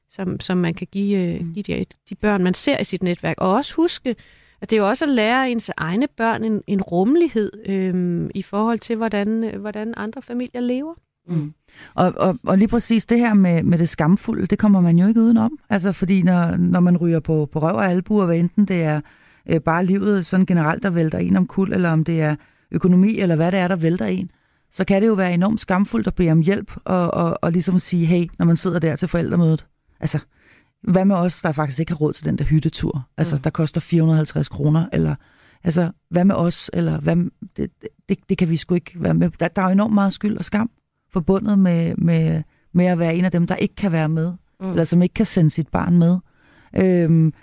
som, 0.09 0.39
som 0.39 0.57
man 0.57 0.73
kan 0.73 0.87
give, 0.91 1.19
øh, 1.19 1.53
give 1.53 1.63
de, 1.63 1.85
de 2.09 2.15
børn, 2.15 2.43
man 2.43 2.53
ser 2.53 2.77
i 2.79 2.83
sit 2.83 3.03
netværk. 3.03 3.35
Og 3.37 3.53
også 3.53 3.73
huske, 3.73 4.15
at 4.61 4.69
det 4.69 4.75
er 4.75 4.81
jo 4.81 4.87
også 4.87 5.05
at 5.05 5.11
lære 5.11 5.51
ens 5.51 5.71
egne 5.77 6.07
børn 6.17 6.43
en, 6.43 6.61
en 6.67 6.81
rummelighed 6.81 7.51
øh, 7.65 8.29
i 8.35 8.41
forhold 8.41 8.79
til, 8.79 8.95
hvordan, 8.95 9.43
øh, 9.43 9.61
hvordan 9.61 9.93
andre 9.97 10.21
familier 10.21 10.61
lever. 10.61 10.93
Mm. 11.27 11.53
Og, 11.93 12.13
og, 12.17 12.37
og 12.43 12.57
lige 12.57 12.67
præcis 12.67 13.05
det 13.05 13.19
her 13.19 13.33
med, 13.33 13.63
med 13.63 13.77
det 13.77 13.89
skamfulde, 13.89 14.47
det 14.47 14.59
kommer 14.59 14.81
man 14.81 14.97
jo 14.97 15.07
ikke 15.07 15.21
udenom. 15.21 15.59
Altså 15.69 15.91
fordi 15.91 16.21
når, 16.21 16.57
når 16.57 16.79
man 16.79 16.97
ryger 16.97 17.19
på, 17.19 17.49
på 17.51 17.59
røv 17.59 17.75
og 17.75 17.85
albuer, 17.85 18.25
hvad 18.25 18.37
enten 18.37 18.65
det 18.65 18.83
er 18.83 19.01
øh, 19.49 19.61
bare 19.61 19.85
livet 19.85 20.25
sådan 20.25 20.45
generelt, 20.45 20.83
der 20.83 20.89
vælter 20.89 21.17
en 21.17 21.37
om 21.37 21.47
kul, 21.47 21.73
eller 21.73 21.89
om 21.91 22.03
det 22.03 22.21
er 22.21 22.35
økonomi, 22.71 23.19
eller 23.19 23.35
hvad 23.35 23.51
det 23.51 23.59
er, 23.59 23.67
der 23.67 23.75
vælter 23.75 24.05
en, 24.05 24.31
så 24.71 24.85
kan 24.85 25.01
det 25.01 25.07
jo 25.07 25.13
være 25.13 25.33
enormt 25.33 25.59
skamfuldt 25.59 26.07
at 26.07 26.15
bede 26.15 26.31
om 26.31 26.41
hjælp, 26.41 26.71
og, 26.85 27.13
og, 27.13 27.37
og 27.41 27.51
ligesom 27.51 27.79
sige, 27.79 28.05
hey, 28.05 28.25
når 28.39 28.45
man 28.45 28.55
sidder 28.55 28.79
der 28.79 28.95
til 28.95 29.07
forældremødet, 29.07 29.65
altså, 29.99 30.19
hvad 30.83 31.05
med 31.05 31.15
os, 31.15 31.41
der 31.41 31.51
faktisk 31.51 31.79
ikke 31.79 31.91
har 31.91 31.97
råd 31.97 32.13
til 32.13 32.25
den 32.25 32.37
der 32.37 32.43
hyttetur, 32.43 33.07
altså, 33.17 33.35
mm. 33.35 33.41
der 33.41 33.49
koster 33.49 33.81
450 33.81 34.49
kroner, 34.49 34.85
eller, 34.93 35.15
altså, 35.63 35.91
hvad 36.09 36.25
med 36.25 36.35
os, 36.35 36.69
eller, 36.73 36.99
hvad, 36.99 37.15
det, 37.57 37.69
det, 38.09 38.17
det 38.29 38.37
kan 38.37 38.49
vi 38.49 38.57
sgu 38.57 38.75
ikke 38.75 38.91
være 38.95 39.13
med. 39.13 39.29
Der, 39.39 39.47
der 39.47 39.61
er 39.61 39.65
jo 39.65 39.71
enormt 39.71 39.93
meget 39.93 40.13
skyld 40.13 40.37
og 40.37 40.45
skam 40.45 40.69
forbundet 41.13 41.59
med, 41.59 41.95
med, 41.95 42.43
med 42.73 42.85
at 42.85 42.99
være 42.99 43.15
en 43.15 43.25
af 43.25 43.31
dem, 43.31 43.47
der 43.47 43.55
ikke 43.55 43.75
kan 43.75 43.91
være 43.91 44.09
med, 44.09 44.33
mm. 44.59 44.69
eller 44.69 44.83
som 44.83 45.01
ikke 45.01 45.13
kan 45.13 45.25
sende 45.25 45.49
sit 45.49 45.67
barn 45.67 45.97
med. 45.97 46.17
Øhm, 46.75 47.33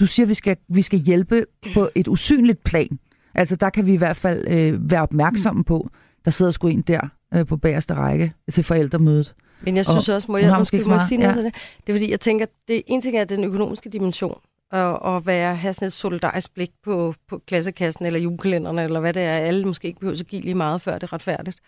du 0.00 0.06
siger, 0.06 0.24
at 0.24 0.28
vi 0.28 0.34
skal, 0.34 0.56
vi 0.68 0.82
skal 0.82 0.98
hjælpe 0.98 1.46
på 1.74 1.88
et 1.94 2.08
usynligt 2.08 2.64
plan. 2.64 2.98
Altså, 3.34 3.56
der 3.56 3.70
kan 3.70 3.86
vi 3.86 3.92
i 3.92 3.96
hvert 3.96 4.16
fald 4.16 4.48
øh, 4.48 4.90
være 4.90 5.02
opmærksomme 5.02 5.58
mm. 5.58 5.64
på, 5.64 5.90
der 6.24 6.30
sidder 6.30 6.52
sgu 6.52 6.68
en 6.68 6.82
der 6.82 7.08
øh, 7.34 7.46
på 7.46 7.56
bagerste 7.56 7.94
række 7.94 8.32
til 8.50 8.64
forældremødet. 8.64 9.34
Men 9.64 9.76
jeg 9.76 9.86
synes 9.86 10.08
og 10.08 10.14
også, 10.14 10.30
må 10.30 10.38
jeg, 10.38 10.58
måske, 10.58 10.82
må 10.86 10.92
jeg 10.92 11.00
sige 11.08 11.18
noget 11.18 11.30
ja. 11.30 11.36
til 11.36 11.44
det? 11.44 11.54
Det 11.86 11.92
er 11.92 11.98
fordi, 11.98 12.10
jeg 12.10 12.20
tænker, 12.20 12.46
det 12.68 12.82
en 12.86 13.02
ting 13.02 13.16
er 13.16 13.24
den 13.24 13.44
økonomiske 13.44 13.90
dimension, 13.90 14.40
og, 14.72 15.02
og 15.02 15.26
være, 15.26 15.56
have 15.56 15.74
sådan 15.74 15.86
et 15.86 15.92
solidarisk 15.92 16.54
blik 16.54 16.70
på, 16.84 17.14
på 17.28 17.42
klassekassen 17.46 18.06
eller 18.06 18.20
julekalenderne, 18.20 18.84
eller 18.84 19.00
hvad 19.00 19.12
det 19.14 19.22
er. 19.22 19.36
Alle 19.36 19.64
måske 19.64 19.88
ikke 19.88 20.00
behøver 20.00 20.20
at 20.20 20.26
give 20.26 20.42
lige 20.42 20.54
meget, 20.54 20.80
før 20.80 20.92
det 20.94 21.02
er 21.02 21.12
retfærdigt, 21.12 21.58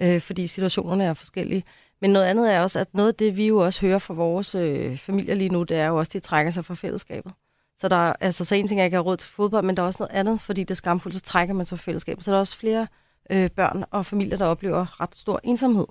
øh, 0.00 0.20
fordi 0.20 0.46
situationerne 0.46 1.04
er 1.04 1.14
forskellige. 1.14 1.64
Men 2.00 2.10
noget 2.10 2.26
andet 2.26 2.52
er 2.52 2.60
også, 2.60 2.78
at 2.78 2.94
noget 2.94 3.08
af 3.08 3.14
det, 3.14 3.36
vi 3.36 3.46
jo 3.46 3.58
også 3.58 3.80
hører 3.80 3.98
fra 3.98 4.14
vores 4.14 4.54
øh, 4.54 4.98
familier 4.98 5.34
lige 5.34 5.50
nu, 5.50 5.62
det 5.62 5.76
er 5.76 5.86
jo 5.86 5.96
også, 5.96 6.10
at 6.10 6.12
de 6.12 6.18
trækker 6.18 6.50
sig 6.50 6.64
fra 6.64 6.74
fællesskabet. 6.74 7.32
Så, 7.76 7.88
der, 7.88 7.96
altså, 8.20 8.44
så 8.44 8.54
en 8.54 8.68
ting 8.68 8.80
er, 8.80 8.82
at 8.82 8.84
jeg 8.84 8.86
ikke 8.86 8.96
har 8.96 9.02
råd 9.02 9.16
til 9.16 9.28
fodbold, 9.28 9.64
men 9.64 9.76
der 9.76 9.82
er 9.82 9.86
også 9.86 10.02
noget 10.02 10.12
andet, 10.12 10.40
fordi 10.40 10.60
det 10.60 10.70
er 10.70 10.74
skamfuldt, 10.74 11.16
så 11.16 11.22
trækker 11.22 11.54
man 11.54 11.64
sig 11.64 11.78
fra 11.78 11.82
fællesskabet. 11.82 12.24
Så 12.24 12.30
der 12.30 12.36
er 12.36 12.40
også 12.40 12.56
flere 12.56 12.86
øh, 13.30 13.50
børn 13.50 13.84
og 13.90 14.06
familier, 14.06 14.36
der 14.36 14.46
oplever 14.46 15.00
ret 15.00 15.14
stor 15.14 15.40
ensomhed. 15.44 15.86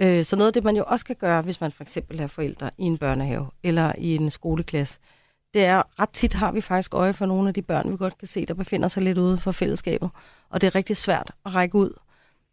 Øh, 0.00 0.24
så 0.24 0.36
noget 0.36 0.46
af 0.46 0.52
det, 0.52 0.64
man 0.64 0.76
jo 0.76 0.84
også 0.86 1.04
kan 1.04 1.16
gøre, 1.16 1.42
hvis 1.42 1.60
man 1.60 1.72
for 1.72 1.82
eksempel 1.82 2.20
er 2.20 2.26
forældre 2.26 2.70
i 2.78 2.82
en 2.82 2.98
børnehave 2.98 3.46
eller 3.62 3.92
i 3.98 4.14
en 4.16 4.30
skoleklasse, 4.30 4.98
det 5.54 5.64
er, 5.64 5.82
ret 6.00 6.10
tit 6.10 6.34
har 6.34 6.52
vi 6.52 6.60
faktisk 6.60 6.94
øje 6.94 7.12
for 7.12 7.26
nogle 7.26 7.48
af 7.48 7.54
de 7.54 7.62
børn, 7.62 7.92
vi 7.92 7.96
godt 7.96 8.18
kan 8.18 8.28
se, 8.28 8.46
der 8.46 8.54
befinder 8.54 8.88
sig 8.88 9.02
lidt 9.02 9.18
ude 9.18 9.38
for 9.38 9.52
fællesskabet. 9.52 10.10
Og 10.50 10.60
det 10.60 10.66
er 10.66 10.74
rigtig 10.74 10.96
svært 10.96 11.30
at 11.46 11.54
række 11.54 11.74
ud. 11.74 11.90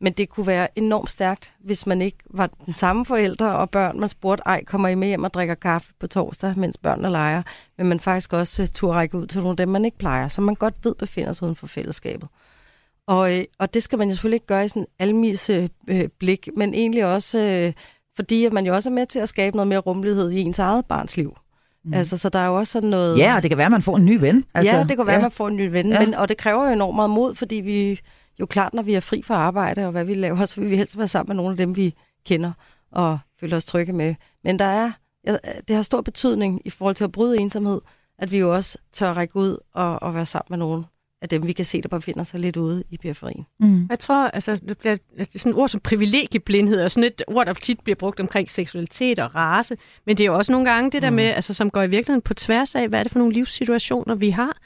Men 0.02 0.14
det 0.14 0.30
kunne 0.30 0.48
være 0.48 0.78
enormt 0.78 1.12
stærkt, 1.12 1.54
hvis 1.60 1.86
man 1.86 2.02
ikke 2.02 2.18
var 2.30 2.50
den 2.66 2.74
samme 2.74 3.06
forældre 3.06 3.58
og 3.58 3.70
børn, 3.70 4.00
man 4.00 4.10
spurgte, 4.10 4.44
ej, 4.46 4.64
kommer 4.64 4.88
I 4.88 4.96
med 4.96 5.08
hjem 5.08 5.24
og 5.24 5.34
drikker 5.34 5.56
kaffe 5.56 5.94
på 6.00 6.08
torsdag, 6.08 6.54
mens 6.58 6.78
børnene 6.78 7.10
leger? 7.10 7.44
Men 7.78 7.88
man 7.88 8.00
faktisk 8.00 8.34
også 8.34 8.62
øh, 8.62 8.68
turde 8.68 8.94
række 8.94 9.18
ud 9.18 9.28
til 9.28 9.40
nogle 9.40 9.52
af 9.52 9.58
dem, 9.58 9.70
man 9.70 9.86
ikke 9.86 9.98
plejer, 9.98 10.28
som 10.28 10.44
man 10.44 10.56
godt 10.56 10.76
ved 10.84 10.96
befinder 10.96 11.34
sig 11.34 11.46
uden 11.46 11.56
for 11.56 11.68
fællesskabet. 11.68 12.30
Og, 13.08 13.38
øh, 13.38 13.43
og 13.60 13.74
det 13.74 13.84
skal 13.84 14.00
man 14.00 14.10
jo 14.10 14.15
selvfølgelig 14.15 14.36
ikke 14.36 14.46
gøre 14.46 14.65
i 14.65 14.67
sådan 14.67 14.88
almise 15.00 15.70
øh, 15.88 16.08
blik, 16.20 16.50
men 16.58 16.74
egentlig 16.74 17.06
også, 17.06 17.39
øh, 17.39 17.74
fordi 18.15 18.46
at 18.46 18.54
man 18.54 18.65
jo 18.65 18.74
også 18.74 18.89
er 18.89 18.93
med 18.93 19.06
til 19.06 19.20
at 19.20 19.30
skabe 19.30 19.56
noget 19.56 19.67
mere 19.67 19.80
rummelighed 19.80 20.32
i 20.32 20.39
ens 20.39 20.60
eget 20.60 20.86
barns 20.86 21.17
liv. 21.17 21.38
Mm. 21.86 21.93
Altså, 21.93 22.17
så 22.17 22.30
der 22.30 22.39
er 22.39 22.48
jo 22.48 22.56
også 22.56 22.72
sådan 22.72 22.89
noget... 22.89 23.17
Ja, 23.17 23.36
og 23.36 23.41
det 23.41 23.52
kan 23.52 23.58
være, 23.58 23.65
at 23.65 23.72
man 23.72 23.82
får 23.82 23.98
en 23.98 24.06
ny 24.06 24.20
ven. 24.20 24.46
Altså, 24.54 24.76
ja, 24.76 24.84
det 24.84 24.98
kan 24.98 25.06
være, 25.06 25.13
ja. 25.13 25.20
at 25.20 25.22
man 25.22 25.32
får 25.32 25.48
en 25.48 25.56
ny 25.56 25.72
ven, 25.72 25.91
ja. 25.91 26.00
men, 26.00 26.13
og 26.13 26.30
det 26.30 26.38
kræver 26.38 26.67
jo 26.67 26.74
enormt 26.74 26.96
meget 26.96 27.10
mod, 27.10 27.36
fordi 27.36 27.56
vi 27.56 28.00
jo 28.39 28.46
klart, 28.46 28.74
når 28.74 28.84
vi 28.84 28.93
er 28.93 29.00
fri 29.00 29.22
fra 29.22 29.36
arbejde 29.36 29.86
og 29.86 29.91
hvad 29.91 30.04
vi 30.04 30.13
laver, 30.13 30.46
så 30.46 30.62
vil 30.62 30.70
vi 30.70 30.78
helst 30.78 30.98
være 30.98 31.08
sammen 31.08 31.36
med 31.36 31.43
nogle 31.43 31.52
af 31.52 31.58
dem, 31.58 31.76
vi 31.76 31.93
kender 32.26 32.52
og 32.91 33.20
føler 33.39 33.58
os 33.58 33.65
trygge 33.65 33.93
med. 33.93 34.15
Men 34.43 34.60
der 34.60 34.65
er, 34.65 34.91
det 35.67 35.76
har 35.76 35.84
stor 35.84 36.02
betydning 36.02 36.62
i 36.65 36.70
forhold 36.70 36.96
til 36.96 37.04
at 37.04 37.12
bryde 37.12 37.39
ensomhed, 37.39 37.82
at 38.20 38.32
vi 38.32 38.38
jo 38.38 38.54
også 38.54 38.78
tør 38.93 39.13
række 39.13 39.36
ud 39.36 39.58
og, 39.74 40.04
og 40.04 40.15
være 40.15 40.26
sammen 40.26 40.48
med 40.50 40.58
nogen, 40.58 40.86
af 41.22 41.30
dem, 41.30 41.48
vi 41.48 41.54
kan 41.54 41.66
se, 41.66 41.82
der 41.82 41.90
befinder 41.90 42.24
sig 42.24 42.40
lidt 42.40 42.58
ude 42.58 42.84
i 42.90 42.98
periferien. 42.98 43.46
Mm. 43.60 43.88
Jeg 43.90 44.00
tror, 44.00 44.28
altså, 44.28 44.60
det 44.68 44.78
bliver 44.78 44.96
det 45.18 45.30
er 45.36 45.40
sådan 45.40 45.52
et 45.52 45.58
ord 45.58 45.70
som 45.70 45.80
privilegieblindhed, 45.80 46.82
og 46.82 46.92
sådan 46.92 47.04
et 47.04 47.22
ord, 47.28 47.46
der 47.46 47.54
tit 47.54 47.80
bliver 47.80 47.96
brugt 47.96 48.20
omkring 48.20 48.52
seksualitet 48.52 49.20
og 49.20 49.36
race, 49.36 49.78
men 50.06 50.18
det 50.18 50.24
er 50.24 50.28
jo 50.28 50.38
også 50.38 50.52
nogle 50.52 50.72
gange 50.72 50.92
det 50.92 51.02
der 51.02 51.10
mm. 51.10 51.16
med, 51.16 51.26
altså, 51.26 51.54
som 51.54 51.70
går 51.70 51.82
i 51.82 51.90
virkeligheden 51.90 52.22
på 52.22 52.34
tværs 52.34 52.76
af, 52.76 52.90
hvad 52.90 53.00
er 53.00 53.04
det 53.04 53.12
for 53.12 53.20
nogle 53.20 53.34
livssituationer, 53.34 54.16
vi 54.16 54.30
har? 54.30 54.58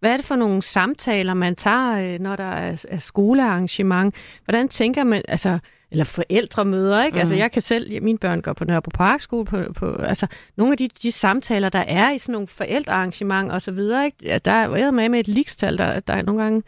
Hvad 0.00 0.12
er 0.12 0.16
det 0.16 0.26
for 0.26 0.36
nogle 0.36 0.62
samtaler, 0.62 1.34
man 1.34 1.56
tager, 1.56 2.14
øh, 2.14 2.20
når 2.20 2.36
der 2.36 2.44
er, 2.44 2.84
er 2.88 2.98
skolearrangement? 2.98 4.14
Hvordan 4.44 4.68
tænker 4.68 5.04
man, 5.04 5.22
altså, 5.28 5.58
eller 5.90 6.04
forældremøder, 6.04 7.04
ikke? 7.04 7.06
Altså, 7.06 7.16
mm. 7.16 7.20
Altså, 7.20 7.34
jeg 7.34 7.52
kan 7.52 7.62
selv, 7.62 8.02
mine 8.02 8.18
børn 8.18 8.42
går 8.42 8.52
på 8.52 8.64
Nørrebro 8.64 8.90
Parkskole, 8.94 9.44
på, 9.44 9.62
på, 9.76 9.94
altså, 9.94 10.26
nogle 10.56 10.72
af 10.72 10.78
de, 10.78 10.88
de 11.02 11.12
samtaler, 11.12 11.68
der 11.68 11.78
er 11.78 12.10
i 12.10 12.18
sådan 12.18 12.32
nogle 12.32 12.48
forældrearrangementer 12.48 13.54
og 13.54 13.62
så 13.62 13.70
videre, 13.70 14.04
ikke? 14.04 14.16
Ja, 14.22 14.38
der 14.38 14.52
er 14.52 14.84
jo 14.84 14.90
med 14.90 15.08
med 15.08 15.20
et 15.20 15.28
likstal, 15.28 15.78
der, 15.78 16.00
der 16.00 16.22
nogle 16.22 16.42
gange 16.42 16.62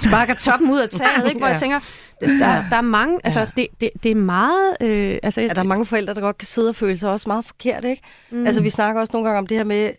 sparker 0.00 0.34
toppen 0.34 0.70
ud 0.70 0.78
af 0.78 0.88
taget, 0.88 1.26
ikke? 1.28 1.38
Hvor 1.38 1.46
ja. 1.46 1.52
jeg 1.52 1.60
tænker, 1.60 1.80
der, 2.20 2.64
der 2.70 2.76
er 2.76 2.80
mange, 2.80 3.20
altså, 3.24 3.40
ja. 3.40 3.46
det, 3.56 3.66
det, 3.80 3.90
det 4.02 4.10
er 4.10 4.14
meget... 4.14 4.76
Øh, 4.80 5.18
altså, 5.22 5.40
ja, 5.40 5.48
der 5.48 5.60
er 5.60 5.62
mange 5.62 5.86
forældre, 5.86 6.14
der 6.14 6.20
godt 6.20 6.38
kan 6.38 6.46
sidde 6.46 6.68
og 6.68 6.74
føle 6.74 6.98
sig 6.98 7.10
også 7.10 7.28
meget 7.28 7.44
forkert, 7.44 7.84
ikke? 7.84 8.02
Mm. 8.30 8.46
Altså, 8.46 8.62
vi 8.62 8.70
snakker 8.70 9.00
også 9.00 9.10
nogle 9.12 9.28
gange 9.28 9.38
om 9.38 9.46
det 9.46 9.56
her 9.56 9.64
med, 9.64 9.90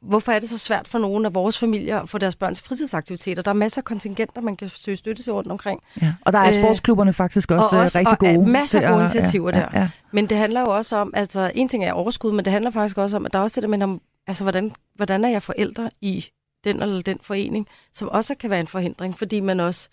hvorfor 0.00 0.32
er 0.32 0.38
det 0.38 0.48
så 0.48 0.58
svært 0.58 0.88
for 0.88 0.98
nogle 0.98 1.26
af 1.26 1.34
vores 1.34 1.58
familier 1.58 2.00
at 2.00 2.08
få 2.08 2.18
deres 2.18 2.36
børns 2.36 2.60
fritidsaktiviteter? 2.60 3.42
Der 3.42 3.50
er 3.50 3.54
masser 3.54 3.80
af 3.80 3.84
kontingenter, 3.84 4.40
man 4.40 4.56
kan 4.56 4.68
søge 4.68 4.96
støtte 4.96 5.22
til 5.22 5.32
rundt 5.32 5.50
omkring. 5.50 5.80
Ja. 6.02 6.14
Og 6.20 6.32
der 6.32 6.38
er 6.38 6.48
øh, 6.48 6.54
sportsklubberne 6.54 7.12
faktisk 7.12 7.50
også, 7.50 7.76
også 7.76 7.98
rigtig 7.98 8.18
gode. 8.18 8.38
Og 8.38 8.48
masser 8.48 8.80
af 8.80 8.88
gode 8.88 9.00
initiativer 9.00 9.50
ja, 9.54 9.58
ja, 9.58 9.66
ja. 9.72 9.80
der. 9.80 9.88
Men 10.12 10.28
det 10.28 10.36
handler 10.36 10.60
jo 10.60 10.66
også 10.66 10.96
om, 10.96 11.12
altså 11.16 11.50
en 11.54 11.68
ting 11.68 11.84
er 11.84 11.92
overskud, 11.92 12.32
men 12.32 12.44
det 12.44 12.52
handler 12.52 12.70
faktisk 12.70 12.98
også 12.98 13.16
om, 13.16 13.26
at 13.26 13.32
der 13.32 13.38
er 13.38 13.42
også 13.42 13.54
det 13.54 13.62
der 13.62 13.68
med, 13.68 13.82
om, 13.82 14.00
altså 14.26 14.44
hvordan, 14.44 14.72
hvordan 14.94 15.24
er 15.24 15.28
jeg 15.28 15.42
forældre 15.42 15.90
i 16.00 16.26
den 16.64 16.82
eller 16.82 17.02
den 17.02 17.18
forening, 17.22 17.66
som 17.92 18.08
også 18.08 18.34
kan 18.34 18.50
være 18.50 18.60
en 18.60 18.66
forhindring, 18.66 19.18
fordi 19.18 19.40
man 19.40 19.60
også, 19.60 19.88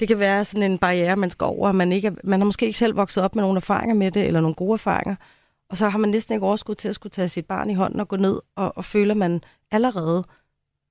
det 0.00 0.08
kan 0.08 0.18
være 0.18 0.44
sådan 0.44 0.70
en 0.70 0.78
barriere, 0.78 1.16
man 1.16 1.30
skal 1.30 1.44
over, 1.44 1.72
man, 1.72 1.92
ikke 1.92 2.08
er, 2.08 2.12
man 2.24 2.40
har 2.40 2.44
måske 2.44 2.66
ikke 2.66 2.78
selv 2.78 2.96
vokset 2.96 3.24
op 3.24 3.34
med 3.34 3.42
nogle 3.44 3.56
erfaringer 3.56 3.94
med 3.94 4.10
det, 4.10 4.26
eller 4.26 4.40
nogle 4.40 4.54
gode 4.54 4.72
erfaringer, 4.72 5.16
og 5.70 5.76
så 5.76 5.88
har 5.88 5.98
man 5.98 6.10
næsten 6.10 6.34
ikke 6.34 6.46
overskud 6.46 6.74
til 6.74 6.88
at 6.88 6.94
skulle 6.94 7.10
tage 7.10 7.28
sit 7.28 7.46
barn 7.46 7.70
i 7.70 7.74
hånden 7.74 8.00
og 8.00 8.08
gå 8.08 8.16
ned 8.16 8.40
og, 8.56 8.76
og 8.76 8.84
føle, 8.84 9.10
at 9.10 9.16
man 9.16 9.40
allerede 9.70 10.24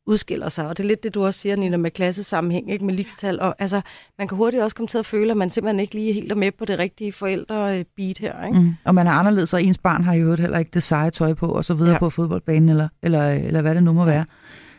udskiller 0.07 0.49
sig. 0.49 0.67
Og 0.67 0.77
det 0.77 0.83
er 0.83 0.87
lidt 0.87 1.03
det, 1.03 1.15
du 1.15 1.25
også 1.25 1.39
siger, 1.39 1.55
Nina, 1.55 1.77
med 1.77 1.91
klassesammenhæng, 1.91 2.71
ikke 2.71 2.85
med 2.85 2.93
ligestal. 2.93 3.39
Og 3.39 3.55
altså, 3.59 3.81
man 4.17 4.27
kan 4.27 4.37
hurtigt 4.37 4.63
også 4.63 4.75
komme 4.75 4.87
til 4.87 4.97
at 4.97 5.05
føle, 5.05 5.31
at 5.31 5.37
man 5.37 5.49
simpelthen 5.49 5.79
ikke 5.79 5.93
lige 5.93 6.13
helt 6.13 6.31
er 6.31 6.35
med 6.35 6.51
på 6.51 6.65
det 6.65 6.79
rigtige 6.79 7.11
forældrebeat 7.11 8.17
her. 8.17 8.45
Ikke? 8.45 8.59
Mm. 8.59 8.73
Og 8.85 8.95
man 8.95 9.07
er 9.07 9.11
anderledes, 9.11 9.53
og 9.53 9.63
ens 9.63 9.77
barn 9.77 10.03
har 10.03 10.13
jo 10.13 10.35
heller 10.35 10.59
ikke 10.59 10.71
det 10.73 10.83
seje 10.83 11.09
tøj 11.09 11.33
på, 11.33 11.47
og 11.47 11.65
så 11.65 11.73
videre 11.73 11.93
ja. 11.93 11.99
på 11.99 12.09
fodboldbanen, 12.09 12.69
eller, 12.69 12.87
eller, 13.03 13.31
eller 13.31 13.61
hvad 13.61 13.75
det 13.75 13.83
nu 13.83 13.93
må 13.93 14.05
være. 14.05 14.25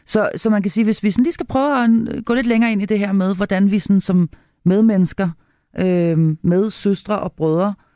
Så, 0.06 0.30
så 0.36 0.50
man 0.50 0.62
kan 0.62 0.70
sige, 0.70 0.84
hvis 0.84 1.02
vi 1.02 1.10
sådan 1.10 1.24
lige 1.24 1.32
skal 1.32 1.46
prøve 1.46 1.84
at 1.84 2.24
gå 2.24 2.34
lidt 2.34 2.46
længere 2.46 2.72
ind 2.72 2.82
i 2.82 2.86
det 2.86 2.98
her 2.98 3.12
med, 3.12 3.34
hvordan 3.36 3.70
vi 3.70 3.78
sådan 3.78 4.00
som 4.00 4.28
medmennesker, 4.64 5.30
øh, 5.80 6.36
med 6.42 6.70
søstre 6.70 7.18
og 7.18 7.32
brødre, 7.32 7.68
øh, 7.68 7.87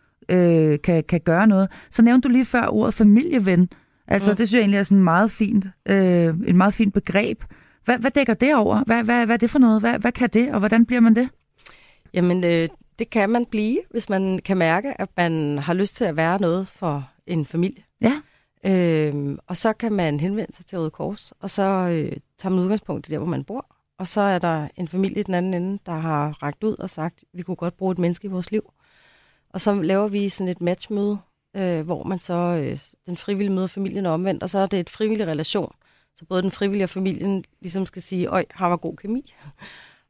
kan, 0.85 1.05
kan 1.09 1.21
gøre 1.25 1.47
noget. 1.47 1.69
Så 1.91 2.03
nævnte 2.03 2.29
du 2.29 2.33
lige 2.33 2.45
før 2.45 2.67
ordet 2.67 2.95
familieven. 2.95 3.69
Altså, 4.09 4.31
mm. 4.31 4.37
det 4.37 4.49
synes 4.49 4.57
jeg 4.57 4.61
egentlig 4.61 4.79
er 4.79 4.83
sådan 4.83 5.05
meget 5.05 5.31
fint, 5.31 5.67
øh, 5.89 6.35
et 6.47 6.55
meget 6.55 6.75
fint 6.75 6.95
begreb. 6.95 7.45
Hvad, 7.85 7.99
hvad 7.99 8.11
dækker 8.11 8.35
det 8.35 8.55
over? 8.55 8.85
Hvad, 8.85 9.05
hvad, 9.05 9.27
hvad 9.27 9.35
er 9.35 9.39
det 9.39 9.51
for 9.51 9.59
noget? 9.59 9.81
Hvad, 9.81 9.99
hvad 9.99 10.13
kan 10.13 10.29
det, 10.29 10.53
og 10.53 10.59
hvordan 10.59 10.87
bliver 10.87 11.01
man 11.01 11.15
det? 11.15 11.29
Jamen, 12.15 12.45
øh, 12.45 12.69
det 12.99 13.11
kan 13.11 13.31
man 13.31 13.47
blive, 13.47 13.81
hvis 13.91 14.09
man 14.09 14.39
kan 14.39 14.57
mærke, 14.57 15.01
at 15.01 15.09
man 15.17 15.59
har 15.59 15.75
lyst 15.75 15.97
til 15.97 16.05
at 16.05 16.17
være 16.17 16.41
noget 16.41 16.69
for 16.69 17.11
en 17.27 17.47
familie. 17.47 17.83
Ja. 18.01 18.13
Øh, 18.67 19.37
og 19.47 19.57
så 19.57 19.73
kan 19.73 19.93
man 19.93 20.21
henvende 20.21 20.53
sig 20.53 20.67
til 20.67 20.79
Røde 20.79 20.91
Kors, 20.91 21.33
og 21.41 21.51
så 21.51 21.63
øh, 21.63 22.17
tager 22.39 22.51
man 22.51 22.59
udgangspunkt 22.59 23.09
i 23.09 23.11
der, 23.11 23.19
hvor 23.19 23.27
man 23.27 23.45
bor. 23.45 23.67
Og 23.99 24.07
så 24.09 24.21
er 24.21 24.39
der 24.39 24.69
en 24.77 24.89
familie 24.89 25.21
i 25.21 25.23
den 25.23 25.35
anden 25.35 25.55
ende, 25.55 25.79
der 25.87 25.93
har 25.93 26.43
rækket 26.43 26.65
ud 26.65 26.77
og 26.79 26.91
sagt, 26.91 27.25
vi 27.35 27.43
kunne 27.43 27.57
godt 27.57 27.77
bruge 27.77 27.93
et 27.93 27.99
menneske 27.99 28.27
i 28.27 28.31
vores 28.31 28.51
liv. 28.51 28.73
Og 29.53 29.61
så 29.61 29.75
laver 29.75 30.09
vi 30.09 30.29
sådan 30.29 30.49
et 30.49 30.61
matchmøde, 30.61 31.19
øh, 31.57 31.81
hvor 31.81 32.05
man 32.05 32.19
så, 32.19 32.35
øh, 32.35 32.79
den 33.07 33.17
frivillige 33.17 33.55
møder 33.55 33.67
familien 33.67 34.07
omvendt, 34.07 34.43
og 34.43 34.51
så 34.51 34.59
er 34.59 34.67
det 34.67 34.81
et 34.81 34.91
frivillig 34.91 35.27
relation. 35.27 35.75
Så 36.17 36.25
både 36.25 36.43
den 36.43 36.51
frivillige 36.51 36.85
og 36.85 36.91
familien 36.91 37.45
ligesom 37.61 37.87
skal 37.87 38.03
sige, 38.03 38.27
øj, 38.27 38.45
har 38.51 38.69
var 38.69 38.77
god 38.77 38.97
kemi. 38.97 39.35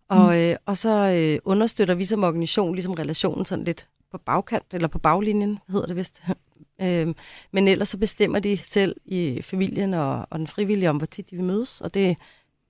Og, 0.09 0.27
mm. 0.27 0.39
øh, 0.39 0.57
og 0.67 0.77
så 0.77 0.91
øh, 0.91 1.39
understøtter 1.45 1.95
vi 1.95 2.05
som 2.05 2.25
organisation 2.25 2.75
ligesom 2.75 2.95
relationen 2.95 3.45
sådan 3.45 3.65
lidt 3.65 3.89
på 4.11 4.19
bagkant, 4.19 4.75
eller 4.75 4.89
på 4.89 4.99
baglinjen, 4.99 5.59
hedder 5.69 5.87
det 5.87 5.97
vist. 5.97 6.23
øh, 6.83 7.15
men 7.53 7.69
ellers 7.69 7.89
så 7.89 7.99
bestemmer 7.99 8.39
de 8.39 8.59
selv 8.59 8.97
i 9.05 9.43
familien 9.43 9.95
og, 9.95 10.27
og 10.31 10.39
den 10.39 10.47
frivillige 10.47 10.91
om, 10.91 10.97
hvor 10.97 11.07
tit 11.07 11.31
de 11.31 11.37
vil 11.37 11.45
mødes, 11.45 11.81
og 11.81 11.95
det 11.95 12.17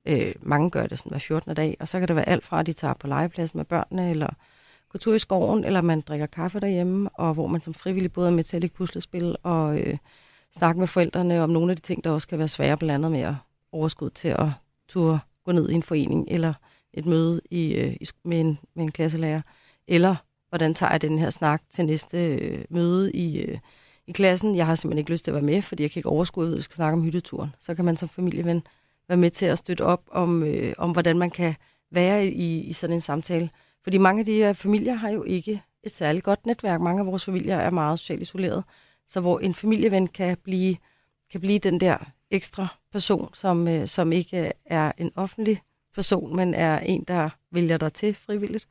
øh, 0.09 0.35
mange 0.41 0.71
gør 0.71 0.87
det 0.87 0.99
sådan 0.99 1.11
hver 1.11 1.19
14. 1.19 1.55
dag, 1.55 1.77
og 1.81 1.89
så 1.89 1.99
kan 1.99 2.09
det 2.09 2.17
være 2.17 2.29
alt 2.29 2.45
fra, 2.45 2.61
at 2.61 2.67
de 2.67 2.73
tager 2.73 2.95
på 2.95 3.07
legepladsen 3.07 3.59
med 3.59 3.65
børnene, 3.65 4.11
eller 4.11 4.35
gå 4.93 4.99
tur 4.99 5.15
i 5.15 5.19
skoven, 5.19 5.65
eller 5.65 5.81
man 5.81 6.01
drikker 6.01 6.27
kaffe 6.27 6.61
derhjemme, 6.61 7.09
og 7.09 7.35
hvor 7.35 7.47
man 7.47 7.63
som 7.63 7.75
frivillig 7.75 8.13
både 8.13 8.29
er 8.29 8.33
med 8.33 8.45
til 8.45 8.57
at 8.57 8.63
lægge 8.63 8.77
puslespil 8.77 9.37
og 9.43 9.81
øh, 9.81 9.97
snakke 10.57 10.79
med 10.79 10.89
forældrene 10.89 11.43
om 11.43 11.51
nogle 11.51 11.71
af 11.73 11.77
de 11.77 11.83
ting, 11.83 12.05
der 12.05 12.11
også 12.11 12.29
kan 12.29 12.39
være 12.39 12.49
svære, 12.49 12.77
blandt 12.77 12.95
andet 12.95 13.13
med 13.13 13.21
at 13.21 13.35
overskud 13.73 14.11
til 14.11 14.29
at 14.29 14.49
turde 14.89 15.19
gå 15.45 15.53
ned 15.53 15.71
i 15.71 15.75
en 15.75 15.83
forening, 15.83 16.27
eller 16.31 16.55
et 16.93 17.07
møde 17.07 17.41
i, 17.51 17.75
øh, 17.75 17.97
med, 18.25 18.41
en, 18.41 18.59
med 18.75 18.85
en 18.85 18.91
klasselærer, 18.91 19.41
eller 19.89 20.17
hvordan 20.49 20.75
tager 20.75 20.93
jeg 20.93 21.03
den 21.03 21.19
her 21.19 21.31
snak 21.31 21.63
til 21.71 21.87
næste 21.87 22.35
øh, 22.35 22.65
møde 22.71 23.13
i, 23.13 23.41
øh, 23.41 23.59
i 24.07 24.13
klassen. 24.13 24.57
Jeg 24.57 24.67
har 24.67 24.75
simpelthen 24.75 24.99
ikke 24.99 25.11
lyst 25.11 25.25
til 25.25 25.31
at 25.31 25.35
være 25.35 25.43
med, 25.43 25.63
fordi 25.63 25.83
jeg 25.83 25.91
kan 25.91 26.01
ikke 26.01 26.09
overskue, 26.09 26.47
at 26.47 26.57
vi 26.57 26.63
skal 26.63 26.77
snakke 26.77 26.97
om 26.97 27.05
hytteturen. 27.05 27.55
Så 27.61 27.75
kan 27.75 27.85
man 27.85 27.97
som 27.97 28.09
familieven 28.09 28.63
være 29.09 29.19
med 29.19 29.31
til 29.31 29.47
at 29.47 29.59
støtte 29.59 29.83
op 29.83 30.03
om, 30.11 30.43
øh, 30.43 30.73
om 30.79 30.91
hvordan 30.91 31.19
man 31.19 31.31
kan 31.31 31.55
være 31.91 32.27
i, 32.27 32.61
i 32.61 32.73
sådan 32.73 32.95
en 32.95 33.01
samtale. 33.01 33.51
Fordi 33.85 33.99
mange 33.99 34.21
af 34.21 34.27
de 34.27 34.35
her 34.35 34.53
familier 34.53 34.95
har 34.95 35.11
jo 35.11 35.23
ikke 35.23 35.63
et 35.83 35.97
særligt 35.97 36.25
godt 36.25 36.47
netværk. 36.47 36.81
Mange 36.81 37.01
af 37.01 37.07
vores 37.07 37.25
familier 37.25 37.57
er 37.57 37.71
meget 37.71 37.99
socialt 37.99 38.23
isoleret. 38.23 38.65
Så 39.09 39.21
hvor 39.21 39.39
en 39.39 39.55
familieven 39.55 40.07
kan 40.07 40.37
blive, 40.45 40.77
kan 41.33 41.41
blive 41.41 41.59
den 41.59 41.81
der 41.81 41.97
ekstra 42.31 42.67
person, 42.93 43.35
som, 43.35 43.69
øh, 43.69 43.87
som 43.87 44.13
ikke 44.13 44.45
øh, 44.45 44.51
er 44.67 44.93
en 44.99 45.11
offentlig 45.17 45.63
person, 45.95 46.37
men 46.37 46.55
er 46.55 46.79
en, 46.79 47.05
der 47.09 47.31
vælger 47.51 47.77
dig 47.77 47.93
til 47.93 48.15
frivilligt, 48.15 48.69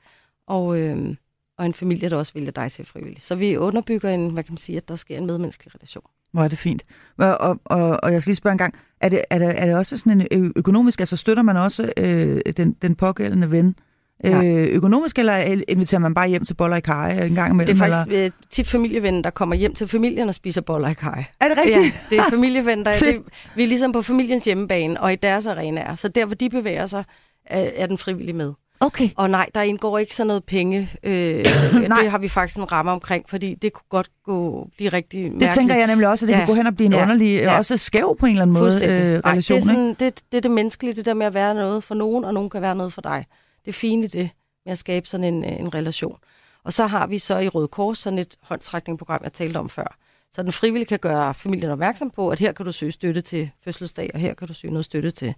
og, 0.48 0.80
øh, 0.80 1.16
og 1.58 1.66
en 1.66 1.74
familie, 1.74 2.10
der 2.10 2.18
også 2.18 2.34
vælger 2.34 2.52
dig 2.52 2.72
til 2.72 2.86
frivilligt. 2.86 3.24
Så 3.24 3.36
vi 3.36 3.58
underbygger 3.58 4.10
en, 4.10 4.30
hvad 4.30 4.44
kan 4.44 4.52
man 4.52 4.58
sige, 4.58 4.78
at 4.78 4.88
der 4.88 4.96
sker 4.96 5.18
en 5.18 5.26
medmenneskelig 5.26 5.76
relation. 5.76 6.04
Hvor 6.32 6.44
er 6.44 6.48
det 6.48 6.58
fint. 6.58 6.86
Og, 7.18 7.38
og, 7.38 7.60
og, 7.66 8.00
og 8.04 8.14
jeg 8.14 8.22
skal 8.22 8.30
lige 8.32 8.36
spørge 8.36 8.52
en 8.52 8.58
gang, 8.58 8.74
er 9.00 9.10
det, 9.10 9.22
er 9.30 9.40
det, 9.40 9.62
er 9.62 9.66
det 9.66 9.76
også 9.76 9.98
sådan 9.98 10.28
en 10.32 10.54
økonomisk, 10.56 11.00
altså 11.00 11.18
støtter 11.18 11.44
man 11.44 11.58
også 11.58 11.94
øh, 11.98 12.42
den, 12.58 12.74
den 12.82 12.96
pågældende 12.96 13.52
ven 13.52 13.76
ja. 14.24 14.44
øh, 14.44 14.68
økonomisk, 14.68 15.20
eller 15.20 15.62
inviterer 15.68 16.00
man 16.00 16.14
bare 16.14 16.28
hjem 16.28 16.46
til 16.46 16.54
boller 16.54 16.78
i 16.78 16.82
kaj 16.82 17.12
en 17.12 17.36
gang 17.36 17.54
imellem? 17.54 17.66
Det 17.76 17.82
er 17.84 17.92
faktisk 17.92 18.08
eller? 18.08 18.26
Øh, 18.26 18.32
tit 18.50 18.68
familieven, 18.68 19.24
der 19.24 19.30
kommer 19.30 19.56
hjem 19.56 19.74
til 19.74 19.88
familien 19.88 20.28
og 20.28 20.36
spiser 20.36 20.62
boller 20.62 20.90
i 20.90 20.94
kaj. 20.94 21.24
Er 21.40 21.48
det 21.48 21.58
rigtigt? 21.58 21.78
Ja, 21.78 21.92
det 22.10 22.18
er 22.18 22.30
familieven, 22.36 22.86
der 22.86 23.00
det, 23.00 23.24
vi 23.56 23.64
er 23.64 23.68
ligesom 23.68 23.92
på 23.92 24.02
familiens 24.02 24.46
hjemmebane 24.46 25.02
og 25.02 25.14
i 25.14 25.16
deres 25.16 25.48
arenaer. 25.48 25.96
Så 25.96 26.08
der, 26.08 26.26
hvor 26.26 26.36
de 26.36 26.50
bevæger 26.50 26.86
sig, 26.86 27.04
er, 27.46 27.70
er 27.76 27.88
den 27.88 27.98
frivillige 27.98 28.36
med. 28.36 28.54
Okay. 28.82 29.10
Og 29.16 29.30
nej, 29.30 29.50
der 29.56 29.62
indgår 29.62 29.98
ikke 29.98 30.16
sådan 30.16 30.28
noget 30.28 30.44
penge. 30.44 30.90
Øh, 31.04 31.14
det 32.02 32.12
har 32.12 32.18
vi 32.18 32.28
faktisk 32.28 32.58
en 32.58 32.72
ramme 32.72 32.92
omkring, 32.92 33.30
fordi 33.30 33.56
det 33.62 33.74
kunne 33.74 33.86
godt 33.90 34.10
gå 34.26 34.68
blive 34.78 34.90
rigtig 34.90 35.22
mærkeligt. 35.22 35.42
Det 35.42 35.54
tænker 35.54 35.76
jeg 35.76 35.88
nemlig 35.88 36.08
også, 36.08 36.26
at 36.26 36.28
det 36.28 36.34
ja. 36.34 36.40
kunne 36.40 36.48
gå 36.48 36.54
hen 36.54 36.68
og 36.68 36.76
blive 36.76 36.86
en 36.86 36.94
ja. 36.94 37.02
underlig, 37.02 37.36
ja. 37.36 37.58
også 37.58 37.78
skæv 37.78 38.18
på 38.20 38.26
en 38.26 38.32
eller 38.32 38.42
anden 38.42 38.54
måde 38.54 38.74
øh, 38.74 38.92
relation. 38.92 39.24
Nej, 39.24 39.34
det, 39.34 39.52
er 39.52 39.60
sådan, 39.60 39.96
det, 40.00 40.22
det 40.32 40.38
er 40.38 40.42
det 40.42 40.52
menneskelige, 40.52 40.94
det 40.94 41.06
der 41.06 41.14
med 41.14 41.26
at 41.26 41.34
være 41.34 41.54
noget 41.54 41.84
for 41.84 41.96
nogen, 41.96 42.26
og 42.26 42.34
nogen 42.34 42.50
kan 42.50 42.62
være 42.62 42.76
noget 42.76 42.94
for 42.94 43.02
dig. 43.02 43.26
Det 43.66 43.84
i 43.84 44.08
det 44.08 44.30
med 44.66 44.72
at 44.72 44.78
skabe 44.78 45.08
sådan 45.08 45.34
en, 45.34 45.46
øh, 45.46 45.60
en 45.60 45.74
relation. 45.74 46.18
Og 46.64 46.74
så 46.74 46.88
har 46.88 47.08
vi 47.08 47.18
så 47.18 47.38
i 47.38 47.48
Røde 47.48 47.68
Kors 47.68 48.00
sådan 48.00 48.20
et 48.20 48.36
håndtrækningsprogram, 48.42 49.22
jeg 49.24 49.34
talte 49.34 49.58
om 49.58 49.70
før. 49.70 49.98
Så 50.32 50.44
den 50.44 50.52
frivillige 50.52 50.88
kan 50.88 51.00
gøre 51.00 51.34
familien 51.34 51.72
opmærksom 51.72 52.10
på, 52.10 52.30
at 52.30 52.40
her 52.40 52.52
kan 52.52 52.66
du 52.66 52.72
søge 52.72 52.92
støtte 52.92 53.22
til 53.22 53.52
fødselsdag, 53.64 54.10
og 54.14 54.20
her 54.20 54.34
kan 54.34 54.48
du 54.48 54.54
søge 54.54 54.74
noget 54.74 54.86
støtte 54.86 55.12
til 55.12 55.34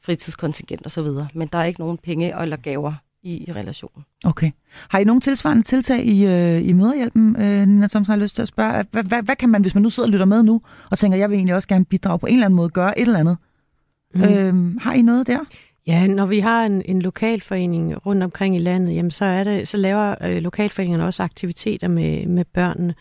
fritidskontingent 0.00 0.86
osv. 0.86 1.06
Men 1.34 1.48
der 1.52 1.58
er 1.58 1.64
ikke 1.64 1.80
nogen 1.80 1.98
penge 1.98 2.42
eller 2.42 2.56
gaver 2.56 2.94
i, 3.22 3.44
i 3.48 3.52
relationen. 3.52 4.04
Okay. 4.24 4.50
Har 4.88 4.98
I 4.98 5.04
nogen 5.04 5.20
tilsvarende 5.20 5.62
tiltag 5.62 6.06
i, 6.06 6.26
øh, 6.26 6.68
i 6.68 6.72
møderhjælpen, 6.72 7.36
øh, 7.36 7.66
Nina 7.66 7.86
Thomsen 7.86 8.12
har 8.12 8.16
lyst 8.16 8.34
til 8.34 8.42
at 8.42 8.48
spørge? 8.48 8.86
Hvad, 8.90 9.04
hvad, 9.04 9.22
hvad 9.22 9.36
kan 9.36 9.48
man, 9.48 9.62
hvis 9.62 9.74
man 9.74 9.82
nu 9.82 9.90
sidder 9.90 10.06
og 10.06 10.10
lytter 10.10 10.26
med 10.26 10.42
nu, 10.42 10.62
og 10.90 10.98
tænker, 10.98 11.18
jeg 11.18 11.30
vil 11.30 11.36
egentlig 11.36 11.54
også 11.54 11.68
gerne 11.68 11.84
bidrage 11.84 12.18
på 12.18 12.26
en 12.26 12.32
eller 12.32 12.46
anden 12.46 12.56
måde, 12.56 12.68
gøre 12.68 12.98
et 12.98 13.06
eller 13.06 13.18
andet? 13.18 13.36
Mm. 14.14 14.22
Øh, 14.22 14.80
har 14.80 14.92
I 14.92 15.02
noget 15.02 15.26
der? 15.26 15.38
Ja, 15.88 16.06
når 16.06 16.26
vi 16.26 16.38
har 16.38 16.66
en, 16.66 16.82
en 16.84 17.02
lokalforening 17.02 18.06
rundt 18.06 18.22
omkring 18.22 18.56
i 18.56 18.58
landet, 18.58 18.94
jamen 18.94 19.10
så, 19.10 19.24
er 19.24 19.44
det, 19.44 19.68
så 19.68 19.76
laver 19.76 20.14
øh, 20.24 20.36
lokalforeningerne 20.36 21.04
også 21.04 21.22
aktiviteter 21.22 21.88
med, 21.88 22.26
med 22.26 22.44
børnene. 22.44 22.94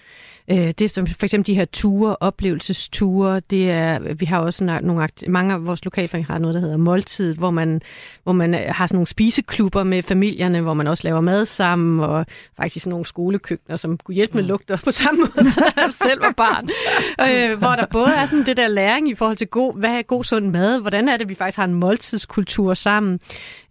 Øh, 0.51 0.57
det 0.57 0.81
er 0.81 0.89
som 0.89 1.07
for 1.07 1.25
eksempel 1.25 1.47
de 1.47 1.55
her 1.55 1.65
ture, 1.65 2.15
oplevelsesture. 2.19 3.39
Det 3.39 3.71
er, 3.71 4.13
vi 4.13 4.25
har 4.25 4.39
også 4.39 4.63
nogle, 4.63 5.09
mange 5.27 5.53
af 5.53 5.65
vores 5.65 5.85
lokalforeninger 5.85 6.33
har 6.33 6.39
noget, 6.39 6.55
der 6.55 6.61
hedder 6.61 6.77
måltid, 6.77 7.35
hvor 7.35 7.51
man, 7.51 7.81
hvor 8.23 8.31
man 8.31 8.53
øh, 8.53 8.61
har 8.67 8.87
sådan 8.87 8.95
nogle 8.95 9.07
spiseklubber 9.07 9.83
med 9.83 10.01
familierne, 10.01 10.61
hvor 10.61 10.73
man 10.73 10.87
også 10.87 11.03
laver 11.03 11.21
mad 11.21 11.45
sammen, 11.45 11.99
og 11.99 12.25
faktisk 12.57 12.83
sådan 12.83 12.89
nogle 12.89 13.05
skolekøkkener, 13.05 13.77
som 13.77 13.97
kunne 13.97 14.15
hjælpe 14.15 14.33
med 14.37 14.43
lugter 14.43 14.77
på 14.83 14.91
samme 14.91 15.19
måde, 15.19 15.51
som 15.51 15.63
jeg 15.75 15.89
selv 15.91 16.21
var 16.21 16.33
barn. 16.37 16.69
Øh, 17.29 17.57
hvor 17.57 17.75
der 17.75 17.85
både 17.91 18.13
er 18.13 18.25
sådan 18.25 18.45
det 18.45 18.57
der 18.57 18.67
læring 18.67 19.09
i 19.09 19.15
forhold 19.15 19.37
til 19.37 19.47
god, 19.47 19.79
hvad 19.79 19.89
er 19.89 20.01
god 20.01 20.23
sund 20.23 20.49
mad, 20.49 20.81
hvordan 20.81 21.09
er 21.09 21.17
det, 21.17 21.29
vi 21.29 21.35
faktisk 21.35 21.57
har 21.57 21.65
en 21.65 21.73
måltidskultur 21.73 22.73
sammen. 22.73 23.19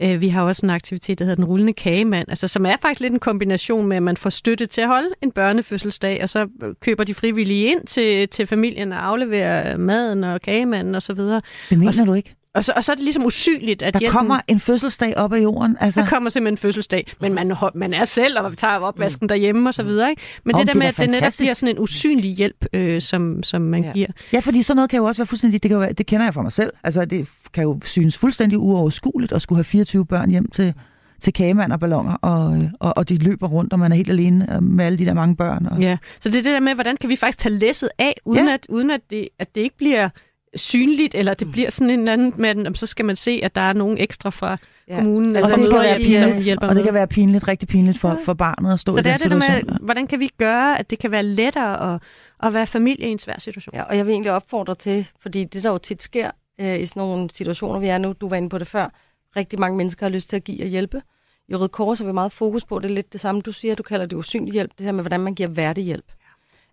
Øh, 0.03 0.21
vi 0.21 0.29
har 0.29 0.43
også 0.43 0.67
en 0.67 0.71
aktivitet, 0.71 1.19
der 1.19 1.25
hedder 1.25 1.35
den 1.35 1.45
rullende 1.45 1.73
kagemand, 1.73 2.29
altså, 2.29 2.49
som 2.49 2.67
er 2.67 2.77
faktisk 2.83 3.01
lidt 3.01 3.13
en 3.13 3.19
kombination 3.19 3.87
med, 3.87 3.97
at 3.97 4.03
man 4.03 4.17
får 4.17 4.31
støtte 4.31 4.67
til 4.67 4.81
at 4.81 4.89
holde 4.89 5.09
en 5.23 5.33
børnefødselsdag, 5.33 6.23
og 6.23 6.29
så 6.29 6.49
køber 6.81 7.05
de 7.05 7.15
frivillige 7.15 7.67
ind 7.67 7.87
til, 7.87 8.29
til 8.29 8.47
familien 8.47 8.93
og 8.93 9.07
afleverer 9.07 9.77
maden 9.77 10.25
og 10.25 10.41
kagemanden 10.41 10.95
og 10.95 11.03
så 11.03 11.13
videre. 11.13 11.41
Det 11.71 11.79
mener 11.79 12.01
og, 12.01 12.07
du 12.07 12.15
ikke? 12.15 12.35
Og 12.57 12.65
så, 12.65 12.73
og 12.77 12.85
så 12.85 12.93
er 12.93 12.97
det 12.97 13.05
ligesom 13.05 13.25
usynligt, 13.25 13.83
at 13.83 13.95
Der 13.95 14.01
hjælpen, 14.01 14.19
kommer 14.19 14.41
en 14.49 14.61
fødselsdag 14.61 15.17
op 15.17 15.33
af 15.33 15.43
jorden. 15.43 15.77
Altså. 15.81 16.01
Der 16.01 16.07
kommer 16.07 16.31
simpelthen 16.31 16.53
en 16.53 16.59
fødselsdag, 16.59 17.07
men 17.21 17.35
man, 17.35 17.57
man 17.75 17.95
er 17.95 18.05
selv, 18.05 18.39
og 18.39 18.59
tager 18.59 18.79
opvasken 18.79 19.25
mm. 19.25 19.29
derhjemme 19.29 19.69
og 19.69 19.75
så 19.75 19.83
videre. 19.83 20.11
Ikke? 20.11 20.23
Men 20.45 20.55
oh, 20.55 20.61
det 20.61 20.67
der 20.67 20.73
det 20.73 20.79
med, 20.79 20.87
at 20.87 20.97
det 20.97 21.11
netop 21.11 21.33
bliver 21.39 21.55
sådan 21.55 21.77
en 21.77 21.83
usynlig 21.83 22.31
hjælp, 22.31 22.67
øh, 22.73 23.03
som, 23.03 23.43
som 23.43 23.63
man 23.63 23.85
ja. 23.85 23.93
giver. 23.93 24.07
Ja, 24.33 24.39
fordi 24.39 24.63
sådan 24.63 24.77
noget 24.77 24.91
kan 24.91 24.97
jo 24.97 25.05
også 25.05 25.21
være 25.21 25.27
fuldstændig, 25.27 25.63
det, 25.63 25.69
kan 25.69 25.75
jo 25.75 25.81
være, 25.81 25.93
det 25.93 26.07
kender 26.07 26.27
jeg 26.27 26.35
fra 26.35 26.43
mig 26.43 26.53
selv. 26.53 26.73
Altså 26.85 27.05
det 27.05 27.29
kan 27.55 27.63
jo 27.63 27.81
synes 27.85 28.19
fuldstændig 28.19 28.59
uoverskueligt 28.59 29.33
at 29.33 29.43
skulle 29.43 29.57
have 29.57 29.65
24 29.65 30.07
børn 30.07 30.31
hjem 30.31 30.51
til 30.51 30.75
til 31.21 31.33
kagemand 31.33 31.73
og 31.73 31.81
ballonger, 31.81 32.15
og, 32.15 32.63
og, 32.81 32.93
og 32.97 33.09
de 33.09 33.17
løber 33.17 33.49
rundt, 33.49 33.73
og 33.73 33.79
man 33.79 33.93
er 33.93 33.97
helt 33.97 34.11
alene 34.11 34.55
øh, 34.55 34.63
med 34.63 34.85
alle 34.85 34.99
de 34.99 35.05
der 35.05 35.15
mange 35.15 35.37
børn. 35.37 35.67
Og... 35.67 35.81
Ja, 35.81 35.97
så 36.21 36.29
det 36.29 36.39
er 36.39 36.43
det 36.43 36.53
der 36.53 36.61
med, 36.61 36.75
hvordan 36.75 36.97
kan 36.97 37.11
vi 37.11 37.17
faktisk 37.17 37.39
tage 37.39 37.55
læsset 37.55 37.89
af, 37.99 38.15
uden, 38.25 38.47
ja. 38.47 38.55
at, 38.55 38.67
uden 38.69 38.91
at, 38.91 39.01
det, 39.11 39.29
at 39.39 39.55
det 39.55 39.61
ikke 39.61 39.77
bliver 39.77 40.09
synligt, 40.55 41.15
eller 41.15 41.35
det 41.35 41.47
mm. 41.47 41.53
bliver 41.53 41.71
sådan 41.71 41.91
en 41.91 42.09
anden, 42.09 42.35
men 42.37 42.75
så 42.75 42.87
skal 42.87 43.05
man 43.05 43.17
se, 43.17 43.41
at 43.43 43.55
der 43.55 43.61
er 43.61 43.73
nogen 43.73 43.99
ekstra 43.99 44.31
fra 44.31 44.57
ja. 44.89 44.95
kommunen. 44.95 45.37
Altså, 45.37 45.53
og, 45.53 45.59
det 45.59 45.71
kan 45.71 45.81
være 45.81 45.99
pinligt, 45.99 46.63
og 46.63 46.75
det 46.75 46.85
kan 46.85 46.95
være 46.95 47.07
pinligt, 47.07 47.49
rigtig 47.49 47.69
pinligt 47.69 47.99
for, 47.99 48.09
ja. 48.09 48.17
for 48.25 48.35
barnet 48.35 48.73
at 48.73 48.81
stå 48.81 48.93
så 48.93 48.99
i 48.99 49.03
den 49.03 49.13
det 49.13 49.21
situation. 49.21 49.57
Det 49.57 49.67
med, 49.67 49.79
hvordan 49.81 50.07
kan 50.07 50.21
vi 50.21 50.31
gøre, 50.39 50.79
at 50.79 50.91
det 50.91 50.99
kan 50.99 51.11
være 51.11 51.23
lettere 51.23 51.95
at, 51.95 52.03
at 52.43 52.55
være 52.55 52.67
familie 52.67 53.09
i 53.09 53.13
en 53.13 53.19
svær 53.19 53.39
situation? 53.39 53.75
Ja, 53.75 53.83
og 53.83 53.97
jeg 53.97 54.07
vil 54.07 54.13
egentlig 54.13 54.33
opfordre 54.33 54.75
til, 54.75 55.09
fordi 55.21 55.45
det 55.45 55.63
der 55.63 55.71
jo 55.71 55.79
tit 55.79 56.03
sker 56.03 56.31
øh, 56.61 56.81
i 56.81 56.87
sådan 56.87 57.01
nogle 57.01 57.29
situationer, 57.33 57.79
vi 57.79 57.87
er 57.87 57.99
nu, 57.99 58.15
du 58.21 58.29
var 58.29 58.37
inde 58.37 58.49
på 58.49 58.59
det 58.59 58.67
før, 58.67 58.89
rigtig 59.37 59.61
mange 59.61 59.77
mennesker 59.77 60.07
har 60.07 60.11
lyst 60.11 60.29
til 60.29 60.37
at 60.37 60.45
give 60.45 60.63
og 60.63 60.69
hjælpe, 60.69 61.03
i 61.49 61.55
Røde 61.55 61.69
Kors 61.69 61.99
har 61.99 62.07
vi 62.07 62.13
meget 62.13 62.33
fokus 62.33 62.65
på, 62.65 62.79
det 62.79 62.91
er 62.91 62.95
lidt 62.95 63.13
det 63.13 63.21
samme, 63.21 63.41
du 63.41 63.53
siger, 63.53 63.75
du 63.75 63.83
kalder 63.83 64.07
det 64.07 64.17
usynlig 64.17 64.53
hjælp, 64.53 64.71
det 64.79 64.85
her 64.85 64.93
med, 64.93 65.03
hvordan 65.03 65.21
man 65.21 65.35
giver 65.35 65.49
værdig 65.49 65.85
hjælp. 65.85 66.13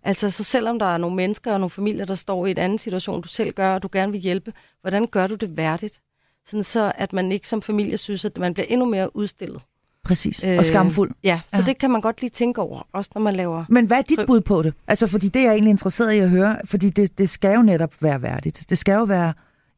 Altså, 0.02 0.30
så 0.30 0.44
selvom 0.44 0.78
der 0.78 0.86
er 0.86 0.98
nogle 0.98 1.16
mennesker 1.16 1.52
og 1.52 1.60
nogle 1.60 1.70
familier, 1.70 2.04
der 2.04 2.14
står 2.14 2.46
i 2.46 2.50
en 2.50 2.58
anden 2.58 2.78
situation, 2.78 3.22
du 3.22 3.28
selv 3.28 3.52
gør, 3.52 3.74
og 3.74 3.82
du 3.82 3.88
gerne 3.92 4.12
vil 4.12 4.20
hjælpe, 4.20 4.52
hvordan 4.80 5.06
gør 5.06 5.26
du 5.26 5.34
det 5.34 5.56
værdigt? 5.56 6.00
Sådan 6.46 6.64
så, 6.64 6.92
at 6.94 7.12
man 7.12 7.32
ikke 7.32 7.48
som 7.48 7.62
familie 7.62 7.98
synes, 7.98 8.24
at 8.24 8.38
man 8.38 8.54
bliver 8.54 8.66
endnu 8.68 8.86
mere 8.86 9.16
udstillet. 9.16 9.62
Præcis, 10.04 10.44
øh, 10.44 10.58
og 10.58 10.64
skamfuld. 10.64 11.10
Ja, 11.22 11.40
så 11.48 11.56
ja. 11.56 11.62
det 11.62 11.78
kan 11.78 11.90
man 11.90 12.00
godt 12.00 12.20
lige 12.20 12.30
tænke 12.30 12.60
over, 12.60 12.88
også 12.92 13.10
når 13.14 13.22
man 13.22 13.34
laver... 13.34 13.64
Men 13.68 13.86
hvad 13.86 13.98
er 13.98 14.02
dit 14.02 14.18
bud 14.26 14.40
på 14.40 14.62
det? 14.62 14.74
Altså, 14.86 15.06
fordi 15.06 15.28
det 15.28 15.40
er 15.40 15.44
jeg 15.44 15.52
egentlig 15.52 15.70
interesseret 15.70 16.12
i 16.12 16.18
at 16.18 16.30
høre, 16.30 16.56
fordi 16.64 16.90
det, 16.90 17.18
det 17.18 17.28
skal 17.28 17.54
jo 17.54 17.62
netop 17.62 17.94
være 18.00 18.22
værdigt. 18.22 18.70
Det 18.70 18.78
skal 18.78 18.92
jo 18.92 19.04
være 19.04 19.32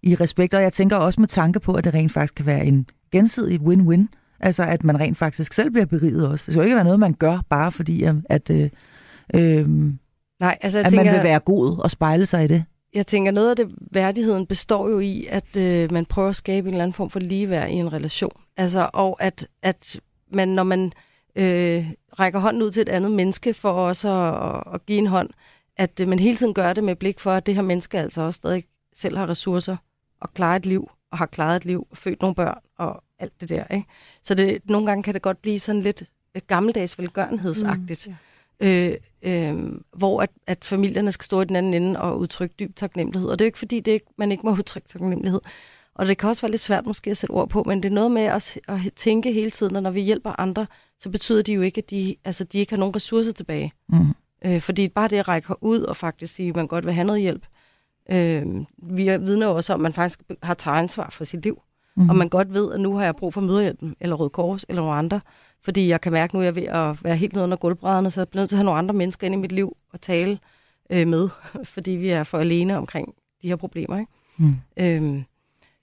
i 0.06 0.14
respekt, 0.14 0.54
og 0.54 0.62
jeg 0.62 0.72
tænker 0.72 0.96
også 0.96 1.20
med 1.20 1.28
tanke 1.28 1.60
på, 1.60 1.74
at 1.74 1.84
det 1.84 1.94
rent 1.94 2.12
faktisk 2.12 2.34
kan 2.34 2.46
være 2.46 2.66
en 2.66 2.86
gensidig 3.12 3.60
win-win. 3.60 4.06
Altså, 4.40 4.62
at 4.62 4.84
man 4.84 5.00
rent 5.00 5.18
faktisk 5.18 5.52
selv 5.52 5.70
bliver 5.70 5.86
beriget 5.86 6.28
også. 6.28 6.44
Det 6.46 6.52
skal 6.52 6.60
jo 6.60 6.64
ikke 6.64 6.74
være 6.74 6.84
noget, 6.84 7.00
man 7.00 7.14
gør, 7.14 7.38
bare 7.48 7.72
fordi, 7.72 8.04
at, 8.28 8.50
øh, 8.50 8.70
øh, 9.34 9.68
Nej, 10.40 10.58
altså, 10.60 10.78
jeg 10.78 10.86
at 10.86 10.90
tænker, 10.90 11.04
man 11.04 11.14
vil 11.14 11.24
være 11.24 11.40
god 11.40 11.78
og 11.78 11.90
spejle 11.90 12.26
sig 12.26 12.44
i 12.44 12.46
det. 12.46 12.64
Jeg 12.94 13.06
tænker, 13.06 13.32
noget 13.32 13.50
af 13.50 13.56
det 13.56 13.68
værdigheden 13.92 14.46
består 14.46 14.88
jo 14.88 14.98
i, 14.98 15.26
at 15.30 15.56
øh, 15.56 15.92
man 15.92 16.06
prøver 16.06 16.28
at 16.28 16.36
skabe 16.36 16.68
en 16.68 16.74
eller 16.74 16.84
anden 16.84 16.94
form 16.94 17.10
for 17.10 17.20
ligeværd 17.20 17.70
i 17.70 17.72
en 17.72 17.92
relation. 17.92 18.40
Altså, 18.56 18.90
og 18.92 19.22
at, 19.22 19.48
at 19.62 20.00
man, 20.32 20.48
når 20.48 20.62
man 20.62 20.92
øh, 21.36 21.90
rækker 22.20 22.40
hånden 22.40 22.62
ud 22.62 22.70
til 22.70 22.82
et 22.82 22.88
andet 22.88 23.12
menneske 23.12 23.54
for 23.54 23.70
også 23.70 24.08
at, 24.08 24.74
at 24.74 24.86
give 24.86 24.98
en 24.98 25.06
hånd, 25.06 25.30
at 25.76 26.00
øh, 26.00 26.08
man 26.08 26.18
hele 26.18 26.36
tiden 26.36 26.54
gør 26.54 26.72
det 26.72 26.84
med 26.84 26.96
blik 26.96 27.20
for, 27.20 27.32
at 27.32 27.46
det 27.46 27.54
her 27.54 27.62
menneske 27.62 27.98
altså 27.98 28.22
også 28.22 28.36
stadig 28.36 28.64
selv 28.94 29.16
har 29.16 29.28
ressourcer 29.28 29.76
og 30.20 30.34
klarer 30.34 30.56
et 30.56 30.66
liv, 30.66 30.90
og 31.10 31.18
har 31.18 31.26
klaret 31.26 31.56
et 31.56 31.64
liv, 31.64 31.86
og 31.90 31.96
født 31.96 32.20
nogle 32.20 32.34
børn, 32.34 32.58
og 32.78 33.02
alt 33.18 33.40
det 33.40 33.48
der. 33.48 33.64
Ikke? 33.70 33.86
Så 34.22 34.34
det, 34.34 34.58
nogle 34.64 34.86
gange 34.86 35.02
kan 35.02 35.14
det 35.14 35.22
godt 35.22 35.42
blive 35.42 35.60
sådan 35.60 35.80
lidt 35.80 36.04
gammeldags 36.46 36.98
velgørenhedsagtigt. 36.98 38.08
Mm, 38.08 38.66
yeah. 38.66 38.92
øh, 39.22 39.56
øh, 39.56 39.72
hvor 39.96 40.22
at, 40.22 40.30
at 40.46 40.64
familierne 40.64 41.12
skal 41.12 41.24
stå 41.24 41.40
i 41.40 41.44
den 41.44 41.56
anden 41.56 41.74
ende 41.74 42.00
og 42.00 42.18
udtrykke 42.18 42.54
dyb 42.58 42.76
taknemmelighed. 42.76 43.30
Og 43.30 43.38
det 43.38 43.44
er 43.44 43.46
jo 43.46 43.48
ikke 43.48 43.58
fordi, 43.58 43.80
det 43.80 43.92
ikke, 43.92 44.06
man 44.18 44.32
ikke 44.32 44.46
må 44.46 44.52
udtrykke 44.52 44.88
taknemmelighed. 44.88 45.40
Og 45.94 46.06
det 46.06 46.18
kan 46.18 46.28
også 46.28 46.42
være 46.42 46.50
lidt 46.50 46.62
svært 46.62 46.86
måske 46.86 47.10
at 47.10 47.16
sætte 47.16 47.32
ord 47.32 47.48
på, 47.48 47.62
men 47.62 47.82
det 47.82 47.88
er 47.88 47.94
noget 47.94 48.10
med 48.10 48.22
at, 48.22 48.58
at 48.68 48.80
tænke 48.96 49.32
hele 49.32 49.50
tiden, 49.50 49.76
at 49.76 49.82
når 49.82 49.90
vi 49.90 50.00
hjælper 50.00 50.40
andre, 50.40 50.66
så 50.98 51.10
betyder 51.10 51.42
det 51.42 51.56
jo 51.56 51.60
ikke, 51.60 51.78
at 51.78 51.90
de, 51.90 52.16
altså, 52.24 52.44
de 52.44 52.58
ikke 52.58 52.72
har 52.72 52.78
nogen 52.78 52.96
ressourcer 52.96 53.32
tilbage. 53.32 53.72
Mm. 53.88 54.14
Øh, 54.44 54.60
fordi 54.60 54.88
bare 54.88 55.08
det 55.08 55.16
at 55.16 55.28
række 55.28 55.62
ud 55.62 55.80
og 55.80 55.96
faktisk 55.96 56.34
sige, 56.34 56.48
at 56.48 56.56
man 56.56 56.66
godt 56.66 56.86
vil 56.86 56.94
have 56.94 57.06
noget 57.06 57.22
hjælp. 57.22 57.46
Øh, 58.12 58.46
vi 58.78 59.16
vidner 59.16 59.46
også 59.46 59.72
om, 59.72 59.80
at 59.80 59.82
man 59.82 59.92
faktisk 59.92 60.20
har 60.42 60.54
taget 60.54 60.78
ansvar 60.78 61.10
for 61.10 61.24
sit 61.24 61.42
liv. 61.42 61.62
Mm. 61.96 62.10
Og 62.10 62.16
man 62.16 62.28
godt 62.28 62.52
ved, 62.52 62.72
at 62.72 62.80
nu 62.80 62.96
har 62.96 63.04
jeg 63.04 63.16
brug 63.16 63.34
for 63.34 63.40
møderhjælpen, 63.40 63.96
eller 64.00 64.16
Røde 64.16 64.30
Kors, 64.30 64.64
eller 64.68 64.82
nogle 64.82 64.98
andre. 64.98 65.20
Fordi 65.62 65.88
jeg 65.88 66.00
kan 66.00 66.12
mærke, 66.12 66.30
at 66.30 66.34
nu 66.34 66.40
er 66.40 66.44
jeg 66.44 66.54
ved 66.54 66.62
at 66.62 67.04
være 67.04 67.16
helt 67.16 67.32
nede 67.32 67.44
under 67.44 67.56
gulvbrædderne, 67.56 68.10
så 68.10 68.20
jeg 68.20 68.28
bliver 68.28 68.40
nødt 68.42 68.48
til 68.48 68.56
at 68.56 68.58
have 68.58 68.64
nogle 68.64 68.78
andre 68.78 68.94
mennesker 68.94 69.26
ind 69.26 69.34
i 69.34 69.38
mit 69.38 69.52
liv 69.52 69.76
og 69.92 70.00
tale 70.00 70.38
øh, 70.90 71.08
med, 71.08 71.28
fordi 71.74 71.90
vi 71.90 72.08
er 72.08 72.22
for 72.22 72.38
alene 72.38 72.76
omkring 72.76 73.14
de 73.42 73.48
her 73.48 73.56
problemer. 73.56 73.98
Ikke? 73.98 74.12
Mm. 74.36 74.54
Øhm, 74.76 75.24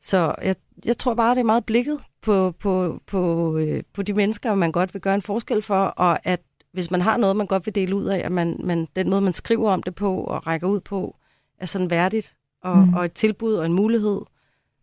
så 0.01 0.35
jeg, 0.43 0.55
jeg 0.85 0.97
tror 0.97 1.13
bare, 1.13 1.35
det 1.35 1.39
er 1.39 1.45
meget 1.45 1.65
blikket 1.65 1.99
på, 2.21 2.51
på, 2.59 2.99
på, 3.07 3.57
øh, 3.57 3.83
på 3.93 4.01
de 4.01 4.13
mennesker, 4.13 4.55
man 4.55 4.71
godt 4.71 4.93
vil 4.93 5.01
gøre 5.01 5.15
en 5.15 5.21
forskel 5.21 5.61
for, 5.61 5.85
og 5.85 6.19
at 6.27 6.41
hvis 6.71 6.91
man 6.91 7.01
har 7.01 7.17
noget, 7.17 7.35
man 7.35 7.47
godt 7.47 7.65
vil 7.65 7.75
dele 7.75 7.95
ud 7.95 8.05
af, 8.05 8.21
at 8.25 8.31
man, 8.31 8.59
man, 8.63 8.87
den 8.95 9.09
måde, 9.09 9.21
man 9.21 9.33
skriver 9.33 9.71
om 9.71 9.83
det 9.83 9.95
på 9.95 10.23
og 10.23 10.47
rækker 10.47 10.67
ud 10.67 10.79
på, 10.79 11.15
er 11.63 11.67
sådan 11.67 11.89
værdigt 11.89 12.35
og, 12.63 12.77
mm. 12.77 12.93
og 12.93 13.05
et 13.05 13.13
tilbud 13.13 13.53
og 13.53 13.65
en 13.65 13.73
mulighed, 13.73 14.19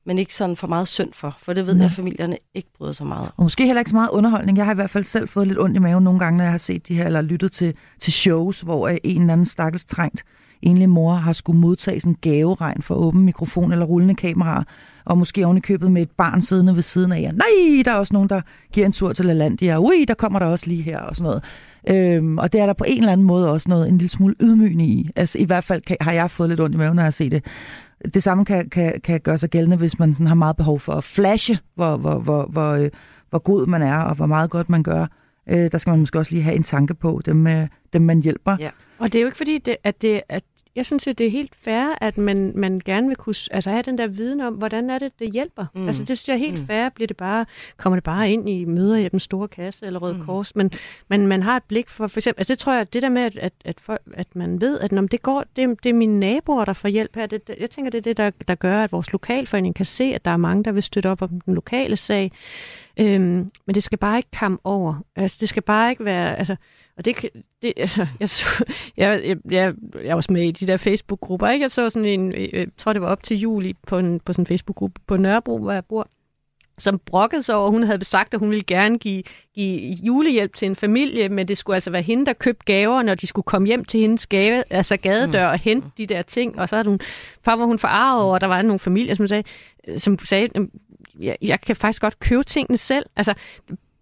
men 0.07 0.19
ikke 0.19 0.35
sådan 0.35 0.57
for 0.57 0.67
meget 0.67 0.89
synd 0.89 1.13
for, 1.13 1.37
for 1.39 1.53
det 1.53 1.67
ved 1.67 1.75
ja. 1.75 1.81
jeg, 1.81 1.87
at 1.87 1.93
familierne 1.93 2.37
ikke 2.55 2.69
bryder 2.79 2.93
sig 2.93 3.07
meget 3.07 3.31
Og 3.37 3.43
måske 3.43 3.67
heller 3.67 3.81
ikke 3.81 3.91
så 3.91 3.97
meget 3.97 4.11
underholdning. 4.11 4.59
Jeg 4.59 4.65
har 4.65 4.73
i 4.73 4.75
hvert 4.75 4.91
fald 4.91 5.05
selv 5.05 5.29
fået 5.29 5.47
lidt 5.47 5.59
ondt 5.59 5.77
i 5.77 5.79
maven 5.79 6.05
nogle 6.05 6.19
gange, 6.19 6.37
når 6.37 6.45
jeg 6.45 6.51
har 6.51 6.59
set 6.59 6.89
de 6.89 6.95
her, 6.95 7.07
eller 7.07 7.21
lyttet 7.21 7.53
til, 7.53 7.75
til 7.99 8.13
shows, 8.13 8.61
hvor 8.61 8.89
en 8.89 9.21
eller 9.21 9.33
anden 9.33 9.47
stakkels 9.47 9.85
trængt 9.85 10.25
enlig 10.63 10.89
mor 10.89 11.15
har 11.15 11.33
skulle 11.33 11.61
modtage 11.61 12.01
sådan 12.01 12.13
en 12.13 12.19
gaveregn 12.21 12.83
for 12.83 12.95
åben 12.95 13.25
mikrofon 13.25 13.73
eller 13.73 13.87
rullende 13.87 14.15
kamera, 14.15 14.65
og 15.05 15.19
måske 15.19 15.47
oven 15.47 15.57
i 15.57 15.61
købet 15.61 15.93
med 15.93 16.03
et 16.03 16.11
barn 16.11 16.43
siddende 16.43 16.75
ved 16.77 16.83
siden 16.83 17.13
af 17.13 17.21
jer. 17.21 17.33
Nej, 17.33 17.83
der 17.85 17.93
er 17.93 17.97
også 17.97 18.15
nogen, 18.15 18.29
der 18.29 18.41
giver 18.73 18.87
en 18.87 18.93
tur 18.93 19.13
til 19.13 19.25
LaLandia. 19.25 19.79
Ui, 19.79 20.05
der 20.09 20.15
kommer 20.15 20.39
der 20.39 20.47
også 20.47 20.67
lige 20.67 20.83
her 20.83 20.99
og 20.99 21.17
sådan 21.17 21.27
noget. 21.27 21.45
Øhm, 21.89 22.39
og 22.39 22.53
det 22.53 22.61
er 22.61 22.67
der 22.67 22.73
på 22.73 22.85
en 22.89 22.99
eller 22.99 23.13
anden 23.13 23.27
måde 23.27 23.53
også 23.53 23.69
noget 23.69 23.89
en 23.89 23.99
lille 23.99 24.09
smule 24.09 24.35
ydmygende 24.41 24.85
i. 24.85 25.11
Altså 25.17 25.39
i 25.39 25.45
hvert 25.45 25.65
fald 25.65 25.83
kan, 25.83 25.97
har 26.01 26.13
jeg 26.13 26.31
fået 26.31 26.49
lidt 26.49 26.61
ondt 26.61 26.75
i 26.75 26.79
maven, 26.79 26.97
når 26.97 27.03
jeg 27.03 27.15
ser 27.15 27.31
det. 27.31 27.45
Det 28.15 28.23
samme 28.23 28.45
kan, 28.45 28.71
kan, 28.71 29.01
kan 29.05 29.21
gøre 29.21 29.39
sig 29.39 29.51
gældende, 29.51 29.77
hvis 29.77 29.99
man 29.99 30.15
sådan 30.15 30.27
har 30.27 30.35
meget 30.35 30.57
behov 30.57 30.81
for 30.81 30.93
at 30.93 31.05
flashe, 31.05 31.59
hvor, 31.75 31.97
hvor, 31.97 32.19
hvor, 32.19 32.47
hvor, 32.47 32.73
øh, 32.73 32.91
hvor 33.31 33.39
god 33.39 33.67
man 33.67 33.83
er, 33.83 33.99
og 33.99 34.15
hvor 34.15 34.27
meget 34.27 34.51
godt 34.51 34.71
man 34.71 34.83
gør. 34.83 35.07
Øh, 35.49 35.73
der 35.73 35.79
skal 35.79 35.91
man 35.91 36.01
måske 36.01 36.19
også 36.19 36.33
lige 36.33 36.43
have 36.43 36.57
en 36.57 36.63
tanke 36.63 36.95
på, 36.95 37.21
dem, 37.27 37.47
øh, 37.47 37.67
dem 37.93 38.03
man 38.03 38.23
hjælper. 38.23 38.57
Ja. 38.61 38.71
Og 38.99 39.13
det 39.13 39.19
er 39.19 39.23
jo 39.23 39.27
ikke 39.27 39.39
fordi, 39.39 39.59
det, 39.59 39.77
at, 39.85 40.03
det, 40.03 40.21
at 40.29 40.43
jeg 40.77 40.87
synes, 40.87 41.07
at 41.07 41.19
det 41.19 41.27
er 41.27 41.31
helt 41.31 41.55
fair, 41.55 41.99
at 42.01 42.19
man, 42.19 42.53
man 42.55 42.81
gerne 42.85 43.07
vil 43.07 43.17
kunne 43.17 43.35
altså, 43.51 43.71
have 43.71 43.83
den 43.83 43.99
der 43.99 44.07
viden 44.07 44.41
om, 44.41 44.55
hvordan 44.55 44.91
er 44.91 44.99
det, 44.99 45.13
det 45.19 45.33
hjælper. 45.33 45.67
Mm. 45.75 45.87
Altså, 45.87 46.05
det 46.05 46.19
synes 46.19 46.29
jeg 46.29 46.35
er 46.35 46.39
helt 46.39 46.61
mm. 46.61 46.67
fair. 46.67 46.89
Bliver 46.89 47.07
det 47.07 47.17
bare, 47.17 47.47
kommer 47.77 47.97
det 47.97 48.05
bare 48.05 48.31
ind 48.31 48.49
i 48.49 48.65
møder 48.65 48.97
i 48.97 49.09
den 49.09 49.21
store 49.21 49.49
kasse 49.49 49.87
eller 49.87 50.01
Røde 50.01 50.15
mm. 50.15 50.25
Kors? 50.25 50.57
Men, 50.57 50.71
men 51.09 51.27
man 51.27 51.43
har 51.43 51.57
et 51.57 51.63
blik 51.63 51.89
for, 51.89 52.07
for 52.07 52.19
eksempel, 52.19 52.41
altså 52.41 52.53
det 52.53 52.59
tror 52.59 52.73
jeg, 52.73 52.93
det 52.93 53.03
der 53.03 53.09
med, 53.09 53.23
at, 53.23 53.37
at, 53.37 53.53
at, 53.65 53.81
for, 53.81 53.99
at 54.15 54.37
man 54.37 54.61
ved, 54.61 54.81
at 54.81 54.93
når 54.93 55.03
det 55.03 55.23
går, 55.23 55.45
det, 55.57 55.83
det 55.83 55.91
er 55.91 55.95
mine 55.95 56.21
naboer, 56.21 56.65
der 56.65 56.73
får 56.73 56.89
hjælp 56.89 57.17
her. 57.17 57.27
Det, 57.27 57.51
jeg 57.61 57.71
tænker, 57.71 57.91
det 57.91 57.99
er 57.99 58.03
det, 58.03 58.17
der, 58.17 58.31
der 58.49 58.55
gør, 58.55 58.85
at 58.85 58.93
vores 58.93 59.13
lokalforening 59.13 59.75
kan 59.75 59.87
se, 59.87 60.05
at 60.05 60.25
der 60.25 60.31
er 60.31 60.37
mange, 60.37 60.65
der 60.65 60.73
vil 60.73 60.83
støtte 60.83 61.11
op 61.11 61.23
om 61.23 61.41
den 61.41 61.55
lokale 61.55 61.97
sag. 61.97 62.33
Øhm, 62.97 63.51
men 63.67 63.75
det 63.75 63.83
skal 63.83 63.99
bare 63.99 64.17
ikke 64.17 64.31
komme 64.39 64.59
over. 64.65 64.95
Altså, 65.17 65.37
det 65.41 65.49
skal 65.49 65.63
bare 65.63 65.91
ikke 65.91 66.05
være... 66.05 66.39
Altså, 66.39 66.57
og 67.01 67.05
det, 67.05 67.17
det 67.63 67.73
altså, 67.77 68.07
jeg, 68.21 68.29
jeg, 68.97 69.23
jeg, 69.25 69.37
jeg, 69.51 69.75
jeg 70.05 70.17
var 70.17 70.33
med 70.33 70.43
i 70.43 70.51
de 70.51 70.67
der 70.67 70.77
Facebook-grupper, 70.77 71.49
ikke? 71.49 71.63
Jeg 71.63 71.71
så 71.71 71.91
sådan 71.91 72.21
en, 72.21 72.33
jeg 72.53 72.67
tror 72.79 72.93
det 72.93 73.03
var 73.03 73.09
op 73.09 73.23
til 73.23 73.37
juli 73.39 73.75
på, 73.87 73.99
en, 73.99 74.21
på 74.21 74.33
sådan 74.33 74.43
en 74.43 74.47
Facebook-gruppe 74.47 75.01
på 75.07 75.17
Nørrebro, 75.17 75.59
hvor 75.59 75.73
jeg 75.73 75.85
bor, 75.85 76.09
som 76.79 76.99
brokkede 76.99 77.43
sig 77.43 77.55
over, 77.55 77.67
at 77.67 77.73
hun 77.73 77.83
havde 77.83 78.05
sagt, 78.05 78.35
at 78.35 78.41
hun 78.41 78.51
ville 78.51 78.65
gerne 78.65 78.99
give, 78.99 79.23
give 79.55 79.95
julehjælp 80.03 80.55
til 80.55 80.67
en 80.67 80.77
familie, 80.77 81.29
men 81.29 81.49
det 81.49 81.59
skulle 81.59 81.75
altså 81.75 81.91
være 81.91 82.03
hende, 82.03 82.27
der 82.27 82.33
købte 82.33 82.65
gaver, 82.65 83.03
når 83.03 83.15
de 83.15 83.27
skulle 83.27 83.45
komme 83.45 83.69
hjem 83.69 83.85
til 83.85 84.01
hendes 84.01 84.27
gave, 84.27 84.65
altså 84.71 84.97
gadedør 84.97 85.47
og 85.47 85.59
hente 85.59 85.89
de 85.99 86.07
der 86.07 86.23
ting. 86.23 86.61
Og 86.61 86.69
så 86.69 86.77
havde 86.77 86.89
hun, 86.89 87.01
for 87.43 87.57
var 87.57 87.65
hun 87.65 87.79
forarvet 87.79 88.25
over, 88.25 88.35
at 88.37 88.41
der 88.41 88.47
var 88.47 88.63
nogle 88.63 88.79
familier, 88.79 89.15
som 89.15 89.29
sagde, 89.29 89.45
som 89.97 90.19
sagde 90.19 90.49
jeg, 91.21 91.37
jeg 91.43 91.61
kan 91.61 91.77
faktisk 91.77 92.03
godt 92.03 92.21
købe 92.21 92.43
tingene 92.43 92.77
selv. 92.77 93.07
Altså, 93.17 93.35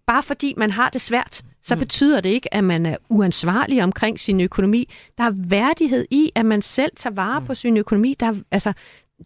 bare 0.07 0.23
fordi 0.23 0.53
man 0.57 0.71
har 0.71 0.89
det 0.89 1.01
svært, 1.01 1.43
så 1.63 1.75
mm. 1.75 1.79
betyder 1.79 2.21
det 2.21 2.29
ikke, 2.29 2.53
at 2.53 2.63
man 2.63 2.85
er 2.85 2.97
uansvarlig 3.09 3.83
omkring 3.83 4.19
sin 4.19 4.41
økonomi. 4.41 4.89
Der 5.17 5.23
er 5.23 5.31
værdighed 5.35 6.05
i, 6.11 6.31
at 6.35 6.45
man 6.45 6.61
selv 6.61 6.91
tager 6.97 7.13
vare 7.13 7.39
mm. 7.39 7.45
på 7.45 7.55
sin 7.55 7.77
økonomi. 7.77 8.15
Der 8.19 8.25
er, 8.25 8.33
altså, 8.51 8.73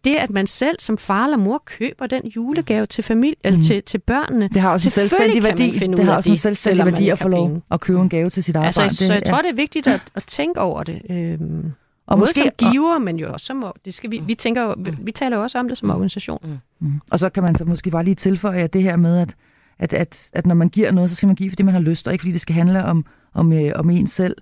det, 0.04 0.16
at 0.16 0.30
man 0.30 0.48
selv 0.48 0.76
som 0.80 0.98
far 0.98 1.24
eller 1.24 1.38
mor 1.38 1.64
køber 1.66 2.08
den 2.08 2.28
julegave 2.28 2.86
til 2.86 3.04
familie 3.04 3.36
eller 3.44 3.58
mm. 3.58 3.64
til, 3.64 3.84
til 3.84 3.98
børnene. 3.98 4.48
Det 4.48 4.62
har 4.62 4.74
også 4.74 4.88
en 4.88 4.92
selvstændig 4.92 5.44
værdi. 5.44 5.72
Det 5.72 6.06
har 6.06 6.16
også 6.16 6.30
en 6.30 6.36
selvstændig 6.36 6.86
værdi 6.86 7.10
at 7.10 7.20
få 7.20 7.28
lov 7.28 7.62
at 7.72 7.82
købe 7.82 8.00
en 8.00 8.10
gave 8.10 8.30
til 8.30 8.44
sit 8.44 8.56
eget 8.56 8.66
altså, 8.66 8.82
barn. 8.82 8.90
Så, 8.90 9.08
så 9.08 9.14
jeg 9.14 9.22
ja. 9.26 9.32
tror, 9.32 9.42
det 9.42 9.50
er 9.50 9.56
vigtigt 9.56 9.88
at, 9.88 10.02
at 10.16 10.24
tænke 10.28 10.60
over 10.60 10.84
det. 10.84 11.02
Øhm, 11.10 11.72
og 12.08 12.18
Både 12.18 12.20
måske, 12.20 12.42
som 12.42 12.72
giver, 12.72 13.00
men 13.00 13.20
jo 13.20 13.34
også 13.34 13.46
som... 13.46 13.66
Det 13.86 13.94
skal 13.94 14.12
vi, 14.12 14.22
vi, 14.26 14.36
tænker, 14.36 14.76
vi 15.04 15.12
taler 15.12 15.38
jo 15.38 15.44
også 15.44 15.60
om 15.60 15.68
det 15.68 15.78
som 15.78 15.90
organisation. 15.90 16.40
Mm. 16.44 16.88
Mm. 16.88 17.02
Og 17.12 17.20
så 17.20 17.30
kan 17.30 17.44
man 17.44 17.56
så 17.56 17.66
måske 17.66 17.92
bare 17.92 18.04
lige 18.04 18.16
tilføje 18.16 18.60
at 18.60 18.74
det 18.74 18.84
her 18.84 18.96
med, 18.96 19.18
at 19.18 19.36
at, 19.80 19.94
at, 19.94 20.30
at 20.34 20.46
når 20.46 20.56
man 20.56 20.70
giver 20.70 20.92
noget, 20.92 21.10
så 21.10 21.16
skal 21.16 21.28
man 21.28 21.36
give, 21.36 21.50
fordi 21.50 21.64
man 21.64 21.74
har 21.74 21.82
lyst, 21.82 22.08
og 22.08 22.14
ikke 22.14 22.22
fordi 22.22 22.34
det 22.34 22.42
skal 22.42 22.56
handle 22.56 22.86
om, 22.86 23.06
om, 23.34 23.54
øh, 23.54 23.72
om 23.76 23.90
en 23.90 24.08
selv. 24.08 24.36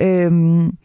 Øhm, 0.00 0.76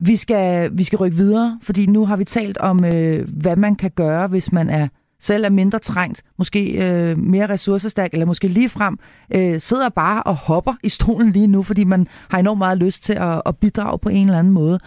vi, 0.00 0.16
skal, 0.16 0.70
vi 0.78 0.84
skal 0.84 0.96
rykke 0.96 1.16
videre, 1.16 1.58
fordi 1.62 1.86
nu 1.86 2.06
har 2.06 2.16
vi 2.16 2.24
talt 2.24 2.58
om, 2.58 2.84
øh, 2.84 3.28
hvad 3.28 3.56
man 3.56 3.74
kan 3.74 3.90
gøre, 3.90 4.26
hvis 4.26 4.52
man 4.52 4.70
er 4.70 4.88
selv 5.20 5.44
er 5.44 5.50
mindre 5.50 5.78
trængt, 5.78 6.22
måske 6.38 6.88
øh, 6.88 7.18
mere 7.18 7.48
ressourcestærk, 7.48 8.12
eller 8.12 8.26
måske 8.26 8.48
lige 8.48 8.68
frem 8.68 8.98
øh, 9.34 9.60
sidder 9.60 9.88
bare 9.88 10.22
og 10.22 10.36
hopper 10.36 10.72
i 10.82 10.88
stolen 10.88 11.32
lige 11.32 11.46
nu, 11.46 11.62
fordi 11.62 11.84
man 11.84 12.06
har 12.28 12.38
enormt 12.38 12.58
meget 12.58 12.78
lyst 12.78 13.02
til 13.02 13.12
at, 13.12 13.42
at 13.46 13.56
bidrage 13.56 13.98
på 13.98 14.08
en 14.08 14.26
eller 14.26 14.38
anden 14.38 14.52
måde. 14.52 14.78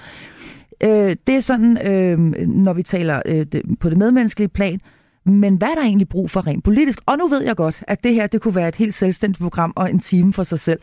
Øh, 0.84 1.16
det 1.28 1.36
er 1.36 1.40
sådan, 1.40 1.88
øh, 1.88 2.20
når 2.48 2.74
vi 2.74 2.84
taler 2.84 3.22
øh, 3.26 3.46
det, 3.46 3.62
på 3.80 3.90
det 3.90 3.98
medmenneskelige 3.98 4.48
plan, 4.50 4.80
men 5.28 5.56
hvad 5.56 5.68
er 5.68 5.76
der 5.76 5.82
egentlig 5.82 6.10
brug 6.10 6.30
for 6.30 6.48
rent 6.48 6.64
politisk? 6.64 7.00
Og 7.06 7.18
nu 7.18 7.28
ved 7.28 7.44
jeg 7.44 7.56
godt, 7.56 7.84
at 7.88 8.04
det 8.04 8.14
her 8.14 8.28
det 8.28 8.42
kunne 8.42 8.56
være 8.56 8.68
et 8.68 8.76
helt 8.76 8.94
selvstændigt 8.94 9.42
program 9.42 9.74
og 9.76 9.90
en 9.90 10.00
time 10.00 10.34
for 10.34 10.44
sig 10.44 10.60
selv. 10.60 10.80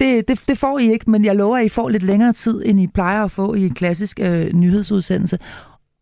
Det, 0.00 0.28
det, 0.28 0.40
det 0.48 0.58
får 0.58 0.78
I 0.78 0.92
ikke, 0.92 1.10
men 1.10 1.24
jeg 1.24 1.36
lover, 1.36 1.58
at 1.58 1.64
I 1.64 1.68
får 1.68 1.88
lidt 1.88 2.02
længere 2.02 2.32
tid, 2.32 2.62
end 2.66 2.80
I 2.80 2.86
plejer 2.86 3.24
at 3.24 3.30
få 3.30 3.54
i 3.54 3.66
en 3.66 3.74
klassisk 3.74 4.20
øh, 4.20 4.52
nyhedsudsendelse. 4.52 5.38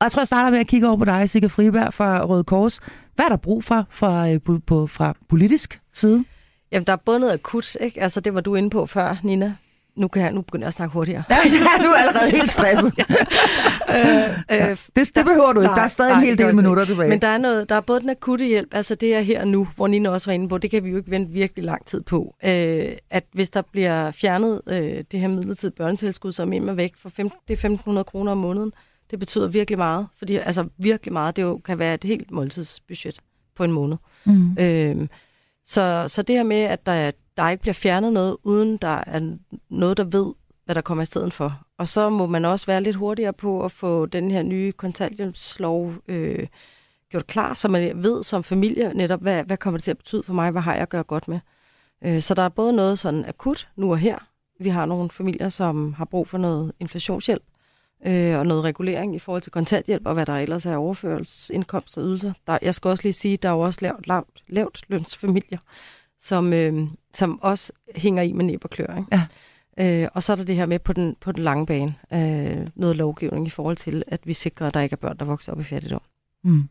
Og 0.00 0.04
jeg 0.04 0.12
tror, 0.12 0.20
jeg 0.20 0.26
starter 0.26 0.50
med 0.50 0.58
at 0.58 0.66
kigge 0.66 0.88
over 0.88 0.96
på 0.96 1.04
dig, 1.04 1.30
Sikker 1.30 1.48
Friberg 1.48 1.94
fra 1.94 2.24
Røde 2.24 2.44
Kors. 2.44 2.80
Hvad 3.14 3.24
er 3.24 3.28
der 3.28 3.36
brug 3.36 3.64
for 3.64 3.86
fra, 3.90 4.30
øh, 4.30 4.40
på, 4.40 4.58
på, 4.66 4.86
fra 4.86 5.14
politisk 5.28 5.80
side? 5.92 6.24
Jamen, 6.72 6.86
der 6.86 6.92
er 6.92 6.96
både 6.96 7.20
noget 7.20 7.32
akut, 7.32 7.76
ikke? 7.80 8.02
Altså, 8.02 8.20
det 8.20 8.34
var 8.34 8.40
du 8.40 8.54
inde 8.54 8.70
på 8.70 8.86
før, 8.86 9.16
Nina 9.22 9.54
nu, 9.96 10.08
kan 10.08 10.22
jeg, 10.22 10.32
nu 10.32 10.40
begynder 10.40 10.64
jeg 10.64 10.68
at 10.68 10.74
snakke 10.74 10.92
hurtigere. 10.92 11.24
Ja, 11.30 11.36
ja, 11.44 11.84
du 11.84 11.90
er 11.90 11.96
allerede 11.96 12.30
helt 12.30 12.50
stresset. 12.56 12.92
øh, 13.90 14.68
øh, 14.70 14.76
det, 14.96 15.16
det 15.16 15.24
behøver 15.24 15.52
du 15.52 15.60
ikke. 15.60 15.74
Der 15.74 15.80
er 15.80 15.88
stadig 15.88 16.12
nej, 16.12 16.20
en 16.20 16.26
hel 16.26 16.38
del 16.38 16.54
minutter 16.54 16.84
tilbage. 16.84 17.08
Men 17.08 17.22
der 17.22 17.28
er, 17.28 17.38
noget, 17.38 17.68
der 17.68 17.74
er 17.74 17.80
både 17.80 18.00
den 18.00 18.10
akutte 18.10 18.44
hjælp, 18.44 18.68
altså 18.74 18.94
det 18.94 19.14
er 19.14 19.20
her 19.20 19.44
nu, 19.44 19.68
hvor 19.76 19.86
Nina 19.86 20.08
også 20.08 20.30
var 20.30 20.34
inde 20.34 20.48
på, 20.48 20.58
det 20.58 20.70
kan 20.70 20.84
vi 20.84 20.90
jo 20.90 20.96
ikke 20.96 21.10
vente 21.10 21.32
virkelig 21.32 21.64
lang 21.64 21.86
tid 21.86 22.00
på. 22.00 22.34
Øh, 22.44 22.88
at 23.10 23.24
hvis 23.32 23.50
der 23.50 23.62
bliver 23.72 24.10
fjernet 24.10 24.60
øh, 24.66 25.04
det 25.12 25.20
her 25.20 25.28
midlertidige 25.28 25.76
børnetilskud, 25.76 26.32
som 26.32 26.52
er 26.52 26.72
væk 26.72 26.92
for 26.96 27.08
15, 27.08 27.38
det 27.48 27.64
er 27.64 27.68
1.500 27.98 28.02
kroner 28.02 28.32
om 28.32 28.38
måneden, 28.38 28.72
det 29.10 29.18
betyder 29.18 29.48
virkelig 29.48 29.78
meget. 29.78 30.06
Fordi, 30.18 30.36
altså 30.36 30.68
virkelig 30.78 31.12
meget. 31.12 31.36
Det 31.36 31.42
jo 31.42 31.58
kan 31.64 31.78
være 31.78 31.94
et 31.94 32.04
helt 32.04 32.30
måltidsbudget 32.30 33.18
på 33.56 33.64
en 33.64 33.72
måned. 33.72 33.96
Mm. 34.24 34.56
Øh, 34.58 35.08
så, 35.66 36.04
så 36.08 36.22
det 36.22 36.36
her 36.36 36.42
med, 36.42 36.62
at 36.62 36.86
der 36.86 36.92
er 36.92 37.10
der 37.36 37.50
ikke 37.50 37.60
bliver 37.60 37.74
fjernet 37.74 38.12
noget, 38.12 38.36
uden 38.42 38.76
der 38.76 39.02
er 39.06 39.36
noget, 39.68 39.96
der 39.96 40.04
ved, 40.04 40.32
hvad 40.64 40.74
der 40.74 40.80
kommer 40.80 41.02
i 41.02 41.06
stedet 41.06 41.32
for. 41.32 41.60
Og 41.78 41.88
så 41.88 42.10
må 42.10 42.26
man 42.26 42.44
også 42.44 42.66
være 42.66 42.82
lidt 42.82 42.96
hurtigere 42.96 43.32
på 43.32 43.64
at 43.64 43.72
få 43.72 44.06
den 44.06 44.30
her 44.30 44.42
nye 44.42 44.72
kontanthjælpslov 44.72 45.94
øh, 46.08 46.46
gjort 47.10 47.26
klar, 47.26 47.54
så 47.54 47.68
man 47.68 48.02
ved 48.02 48.22
som 48.22 48.44
familie 48.44 48.92
netop, 48.94 49.22
hvad, 49.22 49.44
hvad 49.44 49.56
kommer 49.56 49.78
det 49.78 49.84
til 49.84 49.90
at 49.90 49.98
betyde 49.98 50.22
for 50.22 50.34
mig, 50.34 50.50
hvad 50.50 50.62
har 50.62 50.72
jeg 50.72 50.82
at 50.82 50.88
gøre 50.88 51.02
godt 51.02 51.28
med. 51.28 51.40
Øh, 52.04 52.20
så 52.20 52.34
der 52.34 52.42
er 52.42 52.48
både 52.48 52.72
noget 52.72 52.98
sådan 52.98 53.24
akut 53.24 53.68
nu 53.76 53.90
og 53.90 53.98
her. 53.98 54.18
Vi 54.60 54.68
har 54.68 54.86
nogle 54.86 55.10
familier, 55.10 55.48
som 55.48 55.92
har 55.92 56.04
brug 56.04 56.28
for 56.28 56.38
noget 56.38 56.72
inflationshjælp 56.80 57.42
øh, 58.06 58.38
og 58.38 58.46
noget 58.46 58.64
regulering 58.64 59.14
i 59.14 59.18
forhold 59.18 59.42
til 59.42 59.52
kontanthjælp 59.52 60.06
og 60.06 60.14
hvad 60.14 60.26
der 60.26 60.36
ellers 60.36 60.66
er 60.66 60.76
overførelsesindkomst 60.76 61.98
og 61.98 62.04
ydelser. 62.04 62.32
Der, 62.46 62.58
jeg 62.62 62.74
skal 62.74 62.88
også 62.88 63.02
lige 63.02 63.12
sige, 63.12 63.34
at 63.34 63.42
der 63.42 63.48
er 63.48 63.52
jo 63.52 63.60
også 63.60 63.78
lavt, 63.82 64.06
lavt, 64.06 64.44
lavt 64.48 64.84
lønsfamilier, 64.88 65.58
som, 66.22 66.52
øh, 66.52 66.88
som 67.14 67.42
også 67.42 67.72
hænger 67.96 68.22
i 68.22 68.32
med 68.32 68.44
næb 68.44 68.64
og 68.64 68.70
klør. 68.70 68.96
Ikke? 68.96 69.08
Ja. 69.12 69.22
Øh, 69.78 70.08
og 70.14 70.22
så 70.22 70.32
er 70.32 70.36
der 70.36 70.44
det 70.44 70.56
her 70.56 70.66
med 70.66 70.78
på 70.78 70.92
den, 70.92 71.16
på 71.20 71.32
den 71.32 71.42
lange 71.42 71.66
bane, 71.66 71.94
øh, 72.12 72.66
noget 72.74 72.96
lovgivning 72.96 73.46
i 73.46 73.50
forhold 73.50 73.76
til, 73.76 74.02
at 74.06 74.20
vi 74.24 74.34
sikrer, 74.34 74.66
at 74.66 74.74
der 74.74 74.80
ikke 74.80 74.94
er 74.94 74.96
børn, 74.96 75.18
der 75.18 75.24
vokser 75.24 75.52
op 75.52 75.60
i 75.60 75.64
fattigdom. 75.64 76.02
Mm. 76.44 76.68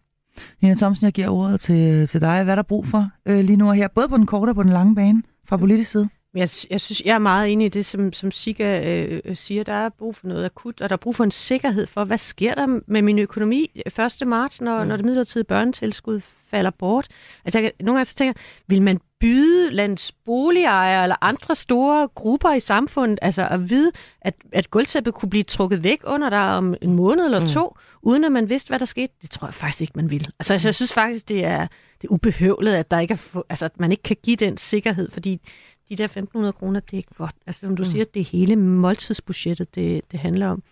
Nina 0.62 0.76
Thomsen, 0.76 1.06
jeg 1.06 1.14
giver 1.14 1.30
ordet 1.30 1.62
til, 1.62 2.08
til 2.08 2.22
dig. 2.22 2.43
Hvad 2.43 2.54
er 2.54 2.56
der 2.56 2.64
brug 2.64 2.86
for 2.86 3.10
øh, 3.26 3.39
lige 3.39 3.58
nu 3.58 3.68
og 3.68 3.76
her, 3.76 3.88
både 3.88 4.10
på 4.10 4.18
den 4.18 4.26
korte 4.26 4.49
og 4.49 4.56
på 4.56 4.64
den 4.64 4.72
lange 4.72 4.95
bane 4.95 5.24
fra 5.45 5.58
politisk 5.58 5.91
side? 5.91 6.10
Jeg, 6.34 6.49
jeg 6.70 6.82
synes, 6.82 7.02
jeg 7.06 7.14
er 7.14 7.20
meget 7.20 7.52
enig 7.52 7.66
i 7.66 7.70
det, 7.70 7.86
som, 7.86 8.14
som 8.14 8.32
Sika 8.32 8.82
øh, 8.89 9.36
siger. 9.36 9.64
Der 9.64 9.74
er 9.74 9.89
brug 9.89 10.16
for 10.16 10.28
noget 10.28 10.45
akut, 10.45 10.82
og 10.82 10.89
der 10.89 10.93
er 10.95 10.97
brug 10.97 11.16
for 11.16 11.24
en 11.24 11.32
sikkerhed 11.32 11.88
for, 11.88 12.04
hvad 12.04 12.18
sker 12.18 12.56
der 12.56 12.80
med 12.88 13.02
min 13.02 13.20
økonomi 13.20 13.82
1. 13.86 14.28
marts, 14.28 14.62
når, 14.62 14.82
mm. 14.82 14.88
når 14.88 14.95
det 14.95 15.06
midlertidige 15.06 15.43
børnetilskud 15.43 16.20
falder 16.20 16.70
bort. 16.70 17.08
Altså, 17.45 17.60
jeg, 17.60 17.72
nogle 17.80 17.97
gange 17.97 18.06
så 18.06 18.16
tænker 18.16 18.34
jeg, 18.38 18.66
vil 18.68 18.82
man 18.82 18.99
byde 19.22 19.74
landets 19.74 20.11
boligejere 20.11 21.03
eller 21.03 21.15
andre 21.22 21.55
store 21.55 22.07
grupper 22.15 22.53
i 22.53 22.59
samfundet, 22.59 23.19
altså 23.22 23.47
at 23.47 23.69
vide, 23.69 23.91
at, 24.22 24.36
at 24.51 24.72
gulvtæppet 24.72 25.13
kunne 25.13 25.30
blive 25.30 25.43
trukket 25.43 25.84
væk 25.84 26.01
under 26.03 26.30
dig 26.30 26.55
om 26.57 26.76
en 26.82 26.93
måned 26.93 27.26
eller 27.26 27.39
mm. 27.39 27.47
to, 27.47 27.76
mm. 27.76 27.99
uden 28.01 28.24
at 28.24 28.32
man 28.32 28.49
vidste, 28.49 28.67
hvad 28.67 28.80
der 28.80 28.86
skete? 28.86 29.13
Det 29.22 29.30
tror 29.30 29.47
jeg 29.47 29.53
faktisk 29.53 29.82
ikke, 29.82 29.93
man 29.95 30.09
vil. 30.09 30.28
Altså, 30.39 30.53
mm. 30.53 30.59
jeg 30.63 30.76
synes 30.76 30.93
faktisk, 30.93 31.30
det 31.30 31.45
er, 31.45 31.67
det 32.01 32.07
er 32.07 32.11
ubehøvlet, 32.11 32.74
at, 32.74 32.91
der 32.91 32.99
ikke 32.99 33.13
er, 33.13 33.41
altså, 33.49 33.65
at 33.65 33.80
man 33.80 33.91
ikke 33.91 34.03
kan 34.03 34.17
give 34.24 34.36
den 34.36 34.57
sikkerhed, 34.57 35.11
fordi 35.11 35.41
de 35.89 35.95
der 35.95 36.07
1.500 36.07 36.51
kroner, 36.51 36.80
det 36.80 36.93
er 36.93 36.97
ikke 36.97 37.15
godt. 37.17 37.36
Altså, 37.47 37.59
som 37.59 37.76
du 37.76 37.84
mm. 37.84 37.89
siger, 37.89 38.05
det 38.05 38.19
er 38.19 38.26
hele 38.26 38.55
måltidsbudgettet, 38.55 39.76
det, 39.76 40.01
det 40.11 40.19
handler 40.19 40.47
om. 40.47 40.63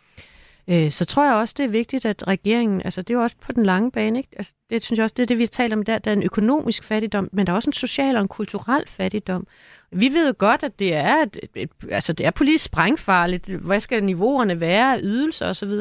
Øh, 0.70 0.92
så 0.92 1.06
tror 1.06 1.26
jeg 1.26 1.34
også, 1.34 1.56
det 1.58 1.64
er 1.64 1.70
vigtigt, 1.70 2.06
at 2.06 2.28
regeringen, 2.28 2.82
altså 2.86 3.02
det 3.02 3.10
er 3.10 3.18
jo 3.18 3.24
også 3.24 3.36
på 3.42 3.52
den 3.52 3.66
lange 3.66 3.92
bane, 3.92 4.20
ikke? 4.20 4.30
Altså, 4.38 4.54
det 4.70 4.84
synes 4.84 4.98
jeg 4.98 5.04
også, 5.04 5.14
det 5.18 5.24
er 5.24 5.28
det, 5.28 5.38
vi 5.38 5.44
har 5.44 5.48
talt 5.48 5.74
om 5.74 5.84
der, 5.84 5.98
der 5.98 6.12
er 6.12 6.16
en 6.16 6.24
økonomisk 6.24 6.84
fattigdom, 6.84 7.30
men 7.32 7.48
der 7.48 7.54
er 7.54 7.56
også 7.56 7.70
en 7.70 7.74
social 7.74 8.16
og 8.16 8.22
en 8.22 8.28
kulturel 8.28 8.84
fattigdom. 8.88 9.48
Vi 9.92 10.14
ved 10.14 10.28
jo 10.28 10.34
godt, 10.38 10.64
at 10.64 10.80
det 10.80 10.96
er, 10.96 11.16
et, 11.16 11.38
et, 11.56 11.70
altså 11.92 12.14
det 12.14 12.26
er 12.26 12.32
politisk 12.32 12.66
sprængfarligt. 12.66 13.48
Hvad 13.48 13.80
skal 13.80 14.04
niveauerne 14.04 14.60
være, 14.60 15.00
ydelser 15.02 15.50
osv.? 15.50 15.72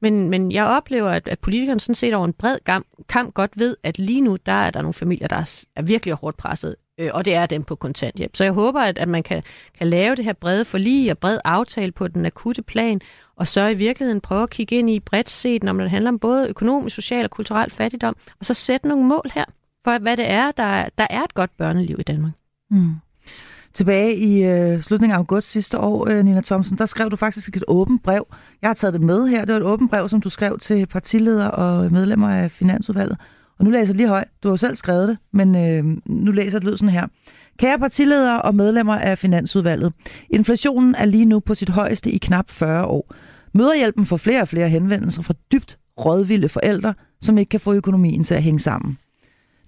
Men, 0.00 0.30
men 0.30 0.52
jeg 0.52 0.64
oplever, 0.64 1.10
at, 1.10 1.28
at 1.28 1.38
politikerne 1.38 1.80
sådan 1.80 1.94
set 1.94 2.14
over 2.14 2.24
en 2.24 2.32
bred 2.32 2.58
kamp, 2.66 2.86
kamp 3.08 3.34
godt 3.34 3.52
ved, 3.56 3.76
at 3.82 3.98
lige 3.98 4.20
nu, 4.20 4.36
der 4.46 4.52
er 4.52 4.70
der 4.70 4.82
nogle 4.82 4.94
familier, 4.94 5.28
der 5.28 5.36
er, 5.36 5.64
er 5.76 5.82
virkelig 5.82 6.14
hårdt 6.14 6.36
presset 6.36 6.76
øh, 7.00 7.10
og 7.14 7.24
det 7.24 7.34
er 7.34 7.46
dem 7.46 7.64
på 7.64 7.74
kontanthjælp. 7.74 8.36
Så 8.36 8.44
jeg 8.44 8.52
håber, 8.52 8.80
at, 8.80 8.98
at 8.98 9.08
man 9.08 9.22
kan, 9.22 9.42
kan 9.78 9.88
lave 9.88 10.16
det 10.16 10.24
her 10.24 10.32
brede 10.32 10.64
forlig 10.64 11.10
og 11.10 11.18
bred 11.18 11.38
aftale 11.44 11.92
på 11.92 12.08
den 12.08 12.26
akutte 12.26 12.62
plan, 12.62 13.00
og 13.36 13.46
så 13.46 13.68
i 13.68 13.74
virkeligheden 13.74 14.20
prøve 14.20 14.42
at 14.42 14.50
kigge 14.50 14.76
ind 14.76 14.90
i 14.90 15.00
bredt 15.00 15.30
set, 15.30 15.62
når 15.62 15.72
det 15.72 15.90
handler 15.90 16.10
om 16.10 16.18
både 16.18 16.48
økonomisk, 16.48 16.96
social 16.96 17.24
og 17.24 17.30
kulturel 17.30 17.70
fattigdom, 17.70 18.16
og 18.40 18.46
så 18.46 18.54
sætte 18.54 18.88
nogle 18.88 19.04
mål 19.04 19.30
her 19.34 19.44
for, 19.84 19.98
hvad 19.98 20.16
det 20.16 20.30
er, 20.30 20.50
der, 20.50 20.88
der 20.98 21.06
er 21.10 21.22
et 21.22 21.34
godt 21.34 21.56
børneliv 21.56 21.96
i 21.98 22.02
Danmark. 22.02 22.32
Mm. 22.70 22.94
Tilbage 23.74 24.16
i 24.16 24.44
øh, 24.44 24.82
slutningen 24.82 25.14
af 25.14 25.18
august 25.18 25.50
sidste 25.50 25.78
år, 25.78 26.10
øh, 26.10 26.24
Nina 26.24 26.40
Thomsen, 26.40 26.78
der 26.78 26.86
skrev 26.86 27.10
du 27.10 27.16
faktisk 27.16 27.56
et 27.56 27.64
åbent 27.68 28.02
brev. 28.02 28.26
Jeg 28.62 28.68
har 28.68 28.74
taget 28.74 28.94
det 28.94 29.00
med 29.00 29.26
her. 29.26 29.44
Det 29.44 29.54
var 29.54 29.60
et 29.60 29.66
åbent 29.66 29.90
brev, 29.90 30.08
som 30.08 30.20
du 30.20 30.30
skrev 30.30 30.58
til 30.58 30.86
partiledere 30.86 31.50
og 31.50 31.92
medlemmer 31.92 32.28
af 32.28 32.50
Finansudvalget. 32.50 33.18
Og 33.58 33.64
nu 33.64 33.70
læser 33.70 33.92
jeg 33.92 33.96
lige 33.96 34.08
højt. 34.08 34.28
Du 34.42 34.48
har 34.48 34.56
selv 34.56 34.76
skrevet 34.76 35.08
det, 35.08 35.18
men 35.32 35.56
øh, 35.56 35.96
nu 36.06 36.32
læser 36.32 36.58
det 36.58 36.68
lød 36.68 36.76
sådan 36.76 36.88
her. 36.88 37.06
Kære 37.58 37.78
partiledere 37.78 38.42
og 38.42 38.54
medlemmer 38.54 38.96
af 38.96 39.18
Finansudvalget. 39.18 39.92
Inflationen 40.30 40.94
er 40.94 41.04
lige 41.04 41.24
nu 41.24 41.40
på 41.40 41.54
sit 41.54 41.68
højeste 41.68 42.10
i 42.10 42.18
knap 42.18 42.50
40 42.50 42.84
år. 42.86 43.14
Møderhjælpen 43.52 44.06
får 44.06 44.16
flere 44.16 44.42
og 44.42 44.48
flere 44.48 44.68
henvendelser 44.68 45.22
fra 45.22 45.34
dybt 45.52 45.78
rådvilde 46.04 46.48
forældre, 46.48 46.94
som 47.20 47.38
ikke 47.38 47.50
kan 47.50 47.60
få 47.60 47.72
økonomien 47.72 48.24
til 48.24 48.34
at 48.34 48.42
hænge 48.42 48.60
sammen. 48.60 48.98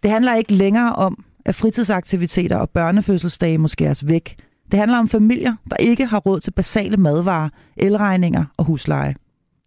Det 0.02 0.10
handler 0.10 0.34
ikke 0.34 0.54
længere 0.54 0.92
om, 0.92 1.24
at 1.44 1.54
fritidsaktiviteter 1.54 2.56
og 2.56 2.70
børnefødselsdage 2.70 3.58
må 3.58 3.68
skæres 3.68 4.08
væk. 4.08 4.36
Det 4.70 4.78
handler 4.78 4.98
om 4.98 5.08
familier, 5.08 5.54
der 5.70 5.76
ikke 5.76 6.06
har 6.06 6.18
råd 6.18 6.40
til 6.40 6.50
basale 6.50 6.96
madvarer, 6.96 7.48
elregninger 7.76 8.44
og 8.56 8.64
husleje. 8.64 9.14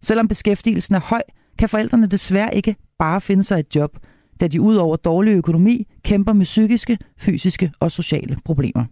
Selvom 0.02 0.28
beskæftigelsen 0.28 0.94
er 0.94 1.00
høj, 1.00 1.22
kan 1.58 1.68
forældrene 1.68 2.06
desværre 2.06 2.54
ikke 2.54 2.76
bare 2.98 3.20
finde 3.20 3.42
sig 3.42 3.60
et 3.60 3.76
job– 3.76 3.98
da 4.40 4.46
de 4.46 4.60
ud 4.60 4.76
over 4.76 4.96
dårlig 4.96 5.32
økonomi 5.32 5.86
kæmper 6.04 6.32
med 6.32 6.44
psykiske, 6.44 6.98
fysiske 7.18 7.72
og 7.80 7.92
sociale 7.92 8.36
problemer. 8.44 8.84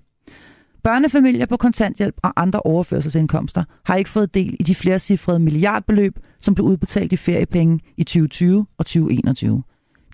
Børnefamilier 0.83 1.47
på 1.47 1.57
kontanthjælp 1.57 2.15
og 2.23 2.33
andre 2.37 2.61
overførselsindkomster 2.61 3.65
har 3.85 3.97
ikke 3.97 4.11
fået 4.11 4.35
del 4.35 4.57
i 4.61 4.63
de 4.63 4.75
flercifrede 4.75 5.39
milliardbeløb, 5.39 6.19
som 6.41 6.55
blev 6.55 6.67
udbetalt 6.67 7.13
i 7.13 7.17
feriepenge 7.17 7.81
i 7.97 8.05
2020 8.05 8.67
og 8.79 8.87
2021. 8.87 9.63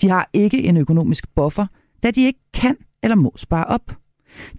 De 0.03 0.09
har 0.09 0.31
ikke 0.33 0.63
en 0.63 0.77
økonomisk 0.77 1.35
buffer, 1.35 1.67
da 2.03 2.11
de 2.11 2.27
ikke 2.27 2.41
kan 2.55 2.77
eller 3.03 3.17
må 3.17 3.33
spare 3.37 3.65
op. 3.65 3.97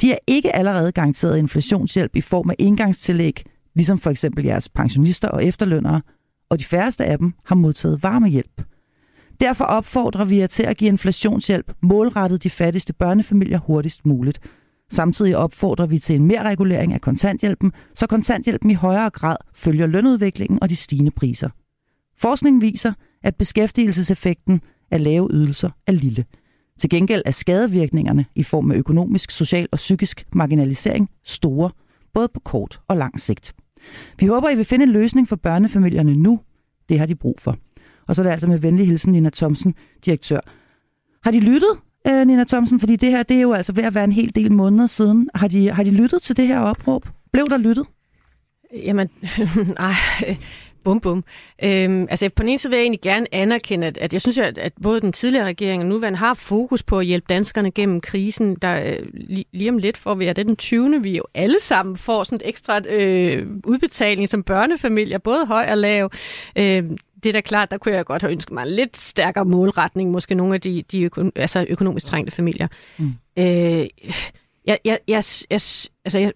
De 0.02 0.12
er 0.12 0.18
ikke 0.28 0.56
allerede 0.56 0.92
garanteret 0.92 1.38
inflationshjælp 1.38 2.16
i 2.16 2.22
form 2.22 2.50
af 2.50 2.56
indgangstillæg, 2.60 3.44
ligesom 3.76 4.00
for 4.00 4.10
eksempel 4.10 4.46
jeres 4.46 4.70
pensionister 4.70 5.28
og 5.28 5.46
efterlønnere, 5.46 6.02
og 6.50 6.60
de 6.60 6.64
færreste 6.64 7.06
af 7.06 7.18
dem 7.18 7.34
har 7.46 7.56
modtaget 7.56 8.04
varmehjælp– 8.04 8.62
Derfor 9.42 9.66
opfordrer 9.66 10.26
vi 10.26 10.40
jer 10.40 10.48
til 10.48 10.64
at 10.64 10.78
give 10.78 10.88
inflationshjælp 10.88 11.74
målrettet 11.82 12.44
de 12.44 12.50
fattigste 12.50 12.94
børnefamilier 12.94 13.60
hurtigst 13.60 14.06
muligt. 14.06 14.40
Samtidig 14.92 15.38
opfordrer 15.38 15.86
vi 15.86 16.00
til 16.00 16.16
en 16.16 16.26
mere 16.26 16.44
regulering 16.44 16.94
af 16.94 17.02
kontanthjælpen, 17.02 17.72
så 17.96 18.08
kontanthjælpen 18.08 18.72
i 18.72 18.74
højere 18.74 19.10
grad 19.10 19.36
følger 19.56 19.88
lønudviklingen 19.88 20.60
og 20.62 20.70
de 20.70 20.76
stigende 20.76 21.12
priser. 21.12 21.50
Forskningen 22.18 22.62
viser, 22.62 22.94
at 23.24 23.36
beskæftigelseseffekten 23.36 24.62
af 24.92 25.04
lave 25.04 25.30
ydelser 25.32 25.70
er 25.88 25.92
lille. 25.92 26.26
Til 26.80 26.90
gengæld 26.90 27.22
er 27.26 27.32
skadevirkningerne 27.32 28.26
i 28.36 28.44
form 28.44 28.72
af 28.72 28.76
økonomisk, 28.76 29.32
social 29.32 29.68
og 29.72 29.78
psykisk 29.78 30.26
marginalisering 30.34 31.10
store, 31.24 31.72
både 32.14 32.28
på 32.34 32.40
kort 32.40 32.80
og 32.88 32.98
lang 32.98 33.20
sigt. 33.20 33.56
Vi 34.20 34.26
håber, 34.26 34.50
I 34.50 34.56
vil 34.56 34.66
finde 34.66 34.84
en 34.84 34.92
løsning 34.92 35.28
for 35.28 35.36
børnefamilierne 35.36 36.16
nu. 36.16 36.40
Det 36.90 37.00
har 37.00 37.06
de 37.06 37.16
brug 37.16 37.36
for. 37.40 37.58
Og 38.08 38.16
så 38.16 38.22
er 38.22 38.24
det 38.24 38.32
altså 38.32 38.48
med 38.48 38.60
venlig 38.60 38.88
hilsen 38.88 39.12
Nina 39.12 39.30
Thomsen, 39.30 39.76
direktør. 40.06 40.40
Har 41.24 41.32
de 41.32 41.40
lyttet, 41.40 41.80
øh, 42.08 42.28
Nina 42.28 42.44
Thomsen? 42.44 42.80
Fordi 42.80 42.96
det 42.96 43.12
her, 43.12 43.24
det 43.24 43.38
er 43.38 43.42
jo 43.42 43.54
altså 43.54 43.74
ved 43.74 43.84
at 43.84 43.96
være 43.96 44.04
en 44.04 44.12
hel 44.12 44.36
del 44.36 44.52
måneder 44.52 44.88
siden. 44.88 45.30
Har 45.36 45.48
de, 45.48 45.72
har 45.72 45.84
de 45.84 45.92
lyttet 45.92 46.22
til 46.22 46.38
det 46.38 46.48
her 46.48 46.60
opråb? 46.60 47.10
Blev 47.34 47.50
der 47.50 47.58
lyttet? 47.58 47.86
Jamen, 48.74 49.10
nej, 49.80 49.94
bum 50.84 51.00
bum. 51.00 51.24
Øhm, 51.64 52.08
altså 52.10 52.30
på 52.36 52.44
den 52.44 52.50
ene 52.50 52.60
side 52.60 52.72
vil 52.72 52.78
jeg 52.78 52.84
egentlig 52.84 53.02
gerne 53.02 53.36
anerkende, 53.36 53.88
at, 53.88 53.98
at 53.98 54.14
jeg 54.14 54.22
synes, 54.22 54.38
at, 54.38 54.58
at 54.58 54.74
både 54.84 55.02
den 55.02 55.12
tidligere 55.12 55.46
regering 55.46 55.82
og 55.82 55.88
nuværende 55.88 56.20
har 56.20 56.34
fokus 56.34 56.84
på 56.84 57.00
at 57.00 57.06
hjælpe 57.06 57.26
danskerne 57.30 57.72
gennem 57.72 58.02
krisen. 58.02 58.56
Der, 58.56 58.84
øh, 58.86 59.00
lige, 59.14 59.46
lige 59.54 59.70
om 59.70 59.78
lidt 59.78 59.98
får 59.98 60.16
vi, 60.16 60.26
at 60.26 60.36
det 60.36 60.48
den 60.48 60.56
20. 60.56 61.04
vi 61.04 61.18
jo 61.18 61.24
alle 61.34 61.60
sammen 61.62 61.98
får 61.98 62.24
sådan 62.24 62.36
et 62.36 62.50
ekstra 62.50 62.82
øh, 62.90 63.48
udbetaling 63.64 64.30
som 64.30 64.44
børnefamilier, 64.44 65.18
både 65.18 65.46
høj 65.46 65.68
og 65.72 65.78
lav. 65.78 66.10
Øh, 66.56 66.84
det 67.24 67.30
er 67.30 67.34
da 67.34 67.42
klart, 67.42 67.72
der 67.72 67.78
kunne 67.78 67.96
jeg 67.96 68.06
godt 68.06 68.22
have 68.22 68.32
ønsket 68.32 68.54
mig 68.54 68.64
en 68.64 68.76
lidt 68.76 68.98
stærkere 68.98 69.46
målretning, 69.46 70.12
måske 70.12 70.36
nogle 70.36 70.54
af 70.54 70.62
de, 70.62 70.84
de 70.92 71.02
øko, 71.02 71.32
altså 71.36 71.66
økonomisk 71.70 72.06
trængte 72.06 72.32
familier. 72.32 72.68
Mm. 72.98 73.14
Øh, 73.38 73.88
jeg, 74.66 74.80
jeg, 74.86 75.00
jeg, 75.08 75.24
jeg, 75.50 75.62
altså 76.06 76.20
jeg, 76.20 76.32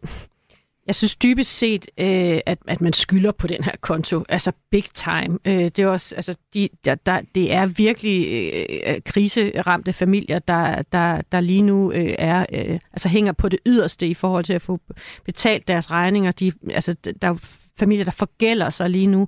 jeg 0.90 0.96
synes 0.96 1.16
dybest 1.16 1.58
set, 1.58 1.86
øh, 1.98 2.40
at, 2.46 2.58
at 2.68 2.82
man 2.82 2.94
skylder 2.94 3.32
på 3.32 3.48
den 3.48 3.64
her 3.64 3.72
konto, 3.82 4.24
altså 4.30 4.52
big 4.72 4.86
time. 4.94 5.40
Øh, 5.46 5.64
det 5.64 5.80
er 5.80 5.88
også, 5.88 6.16
altså, 6.16 6.36
de, 6.54 6.70
der, 6.86 6.96
der, 6.96 7.22
det 7.36 7.54
er 7.54 7.66
virkelig 7.66 8.28
øh, 8.88 9.02
kriseramte 9.06 9.94
familier, 9.94 10.40
der, 10.40 10.82
der, 10.82 11.22
der 11.32 11.40
lige 11.40 11.62
nu 11.62 11.92
øh, 11.92 12.16
er, 12.18 12.46
øh, 12.54 12.80
altså 12.94 13.10
hænger 13.10 13.32
på 13.32 13.50
det 13.50 13.60
yderste 13.66 14.08
i 14.08 14.14
forhold 14.14 14.44
til 14.44 14.54
at 14.54 14.62
få 14.62 14.80
betalt 15.26 15.68
deres 15.68 15.92
regninger. 15.92 16.32
De, 16.32 16.52
altså, 16.72 16.96
der 17.22 17.28
er 17.28 17.36
familier, 17.80 18.04
der 18.04 18.12
forgælder 18.12 18.70
sig 18.70 18.90
lige 18.90 19.08
nu. 19.08 19.28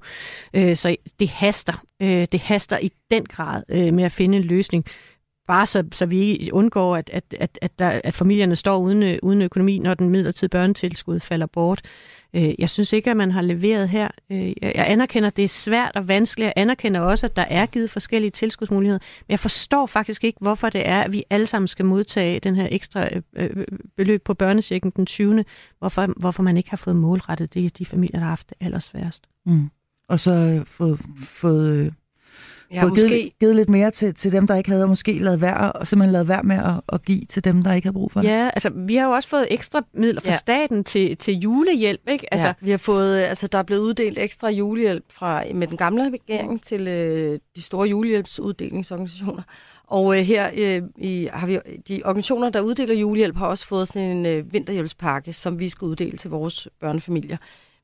Øh, 0.53 0.75
så 0.75 0.95
det 1.19 1.29
haster. 1.29 1.83
Øh, 2.01 2.27
det 2.31 2.39
haster 2.39 2.77
i 2.77 2.89
den 3.11 3.25
grad 3.25 3.63
øh, 3.69 3.93
med 3.93 4.03
at 4.03 4.11
finde 4.11 4.37
en 4.37 4.43
løsning. 4.43 4.85
Bare 5.51 5.65
så, 5.65 5.83
så 5.91 6.05
vi 6.05 6.49
undgår, 6.53 6.97
at, 6.97 7.09
at, 7.13 7.23
at, 7.39 7.59
at, 7.61 7.79
der, 7.79 8.01
at 8.03 8.13
familierne 8.13 8.55
står 8.55 8.77
uden, 8.77 9.03
øh, 9.03 9.17
uden 9.23 9.41
økonomi, 9.41 9.79
når 9.79 9.93
den 9.93 10.09
midlertidige 10.09 10.49
børnetilskud 10.49 11.19
falder 11.19 11.45
bort. 11.45 11.81
Øh, 12.33 12.53
jeg 12.59 12.69
synes 12.69 12.93
ikke, 12.93 13.11
at 13.11 13.17
man 13.17 13.31
har 13.31 13.41
leveret 13.41 13.89
her. 13.89 14.07
Øh, 14.29 14.53
jeg 14.61 14.85
anerkender, 14.87 15.27
at 15.27 15.37
det 15.37 15.43
er 15.43 15.49
svært 15.49 15.91
og 15.95 16.07
vanskeligt. 16.07 16.45
Jeg 16.45 16.53
anerkender 16.55 16.99
også, 16.99 17.25
at 17.25 17.35
der 17.35 17.41
er 17.41 17.65
givet 17.65 17.89
forskellige 17.89 18.31
tilskudsmuligheder. 18.31 18.99
Men 19.27 19.31
jeg 19.31 19.39
forstår 19.39 19.85
faktisk 19.85 20.23
ikke, 20.23 20.37
hvorfor 20.41 20.69
det 20.69 20.87
er, 20.87 21.01
at 21.01 21.11
vi 21.11 21.23
alle 21.29 21.45
sammen 21.45 21.67
skal 21.67 21.85
modtage 21.85 22.39
den 22.39 22.55
her 22.55 22.67
ekstra 22.71 23.09
beløb 23.97 24.23
på 24.23 24.33
børnesjekken 24.33 24.91
den 24.95 25.05
20. 25.05 25.45
Hvorfor, 25.79 26.13
hvorfor 26.17 26.43
man 26.43 26.57
ikke 26.57 26.69
har 26.69 26.77
fået 26.77 26.95
målrettet 26.95 27.53
det 27.53 27.77
de 27.77 27.85
familier, 27.85 28.19
der 28.19 28.19
har 28.19 28.29
haft 28.29 28.49
det 28.49 28.57
allersværest. 28.61 29.27
Mm. 29.45 29.69
Og 30.07 30.19
så 30.19 30.63
fået, 30.67 30.99
fået 31.23 31.93
ja, 32.74 32.88
måske... 32.88 33.07
givet, 33.07 33.39
givet 33.39 33.55
lidt 33.55 33.69
mere 33.69 33.91
til, 33.91 34.13
til 34.13 34.32
dem, 34.32 34.47
der 34.47 34.55
ikke 34.55 34.69
havde, 34.69 34.84
og 34.84 34.89
måske 34.89 35.13
lavet 35.13 35.41
værd, 35.41 35.72
og 35.76 35.88
simpelthen 35.88 36.11
lavet 36.11 36.28
værd 36.28 36.43
med 36.43 36.55
at, 36.55 36.82
at 36.93 37.05
give 37.05 37.26
til 37.26 37.43
dem, 37.43 37.63
der 37.63 37.74
ikke 37.74 37.88
har 37.88 37.93
brug 37.93 38.11
for 38.11 38.22
det. 38.22 38.28
Ja, 38.28 38.49
altså 38.53 38.69
vi 38.76 38.95
har 38.95 39.05
jo 39.05 39.11
også 39.11 39.30
fået 39.30 39.47
ekstra 39.49 39.86
midler 39.93 40.22
fra 40.22 40.30
ja. 40.30 40.38
staten 40.38 40.84
til, 40.84 41.17
til 41.17 41.34
julehjælp, 41.34 42.09
ikke? 42.09 42.34
Altså, 42.34 42.47
ja, 42.47 42.53
vi 42.61 42.72
har 42.72 42.78
fået, 42.78 43.19
altså 43.19 43.47
der 43.47 43.57
er 43.57 43.63
blevet 43.63 43.82
uddelt 43.82 44.19
ekstra 44.19 44.49
julehjælp 44.49 45.05
fra, 45.09 45.43
med 45.53 45.67
den 45.67 45.78
gamle 45.78 46.09
regering 46.09 46.63
til 46.63 46.88
øh, 46.88 47.39
de 47.55 47.61
store 47.61 47.88
julehjælpsuddelingsorganisationer. 47.88 49.43
Og 49.88 50.17
øh, 50.17 50.24
her 50.24 50.49
øh, 50.57 50.82
i, 50.97 51.30
har 51.34 51.47
vi 51.47 51.59
de 51.88 52.01
organisationer, 52.05 52.49
der 52.49 52.61
uddeler 52.61 52.95
julehjælp, 52.95 53.36
har 53.38 53.47
også 53.47 53.67
fået 53.67 53.88
sådan 53.88 54.17
en 54.17 54.26
øh, 54.26 54.53
vinterhjælpspakke, 54.53 55.34
som 55.34 55.59
vi 55.59 55.69
skal 55.69 55.86
uddele 55.86 56.17
til 56.17 56.30
vores 56.30 56.67
børnefamilier. 56.80 57.38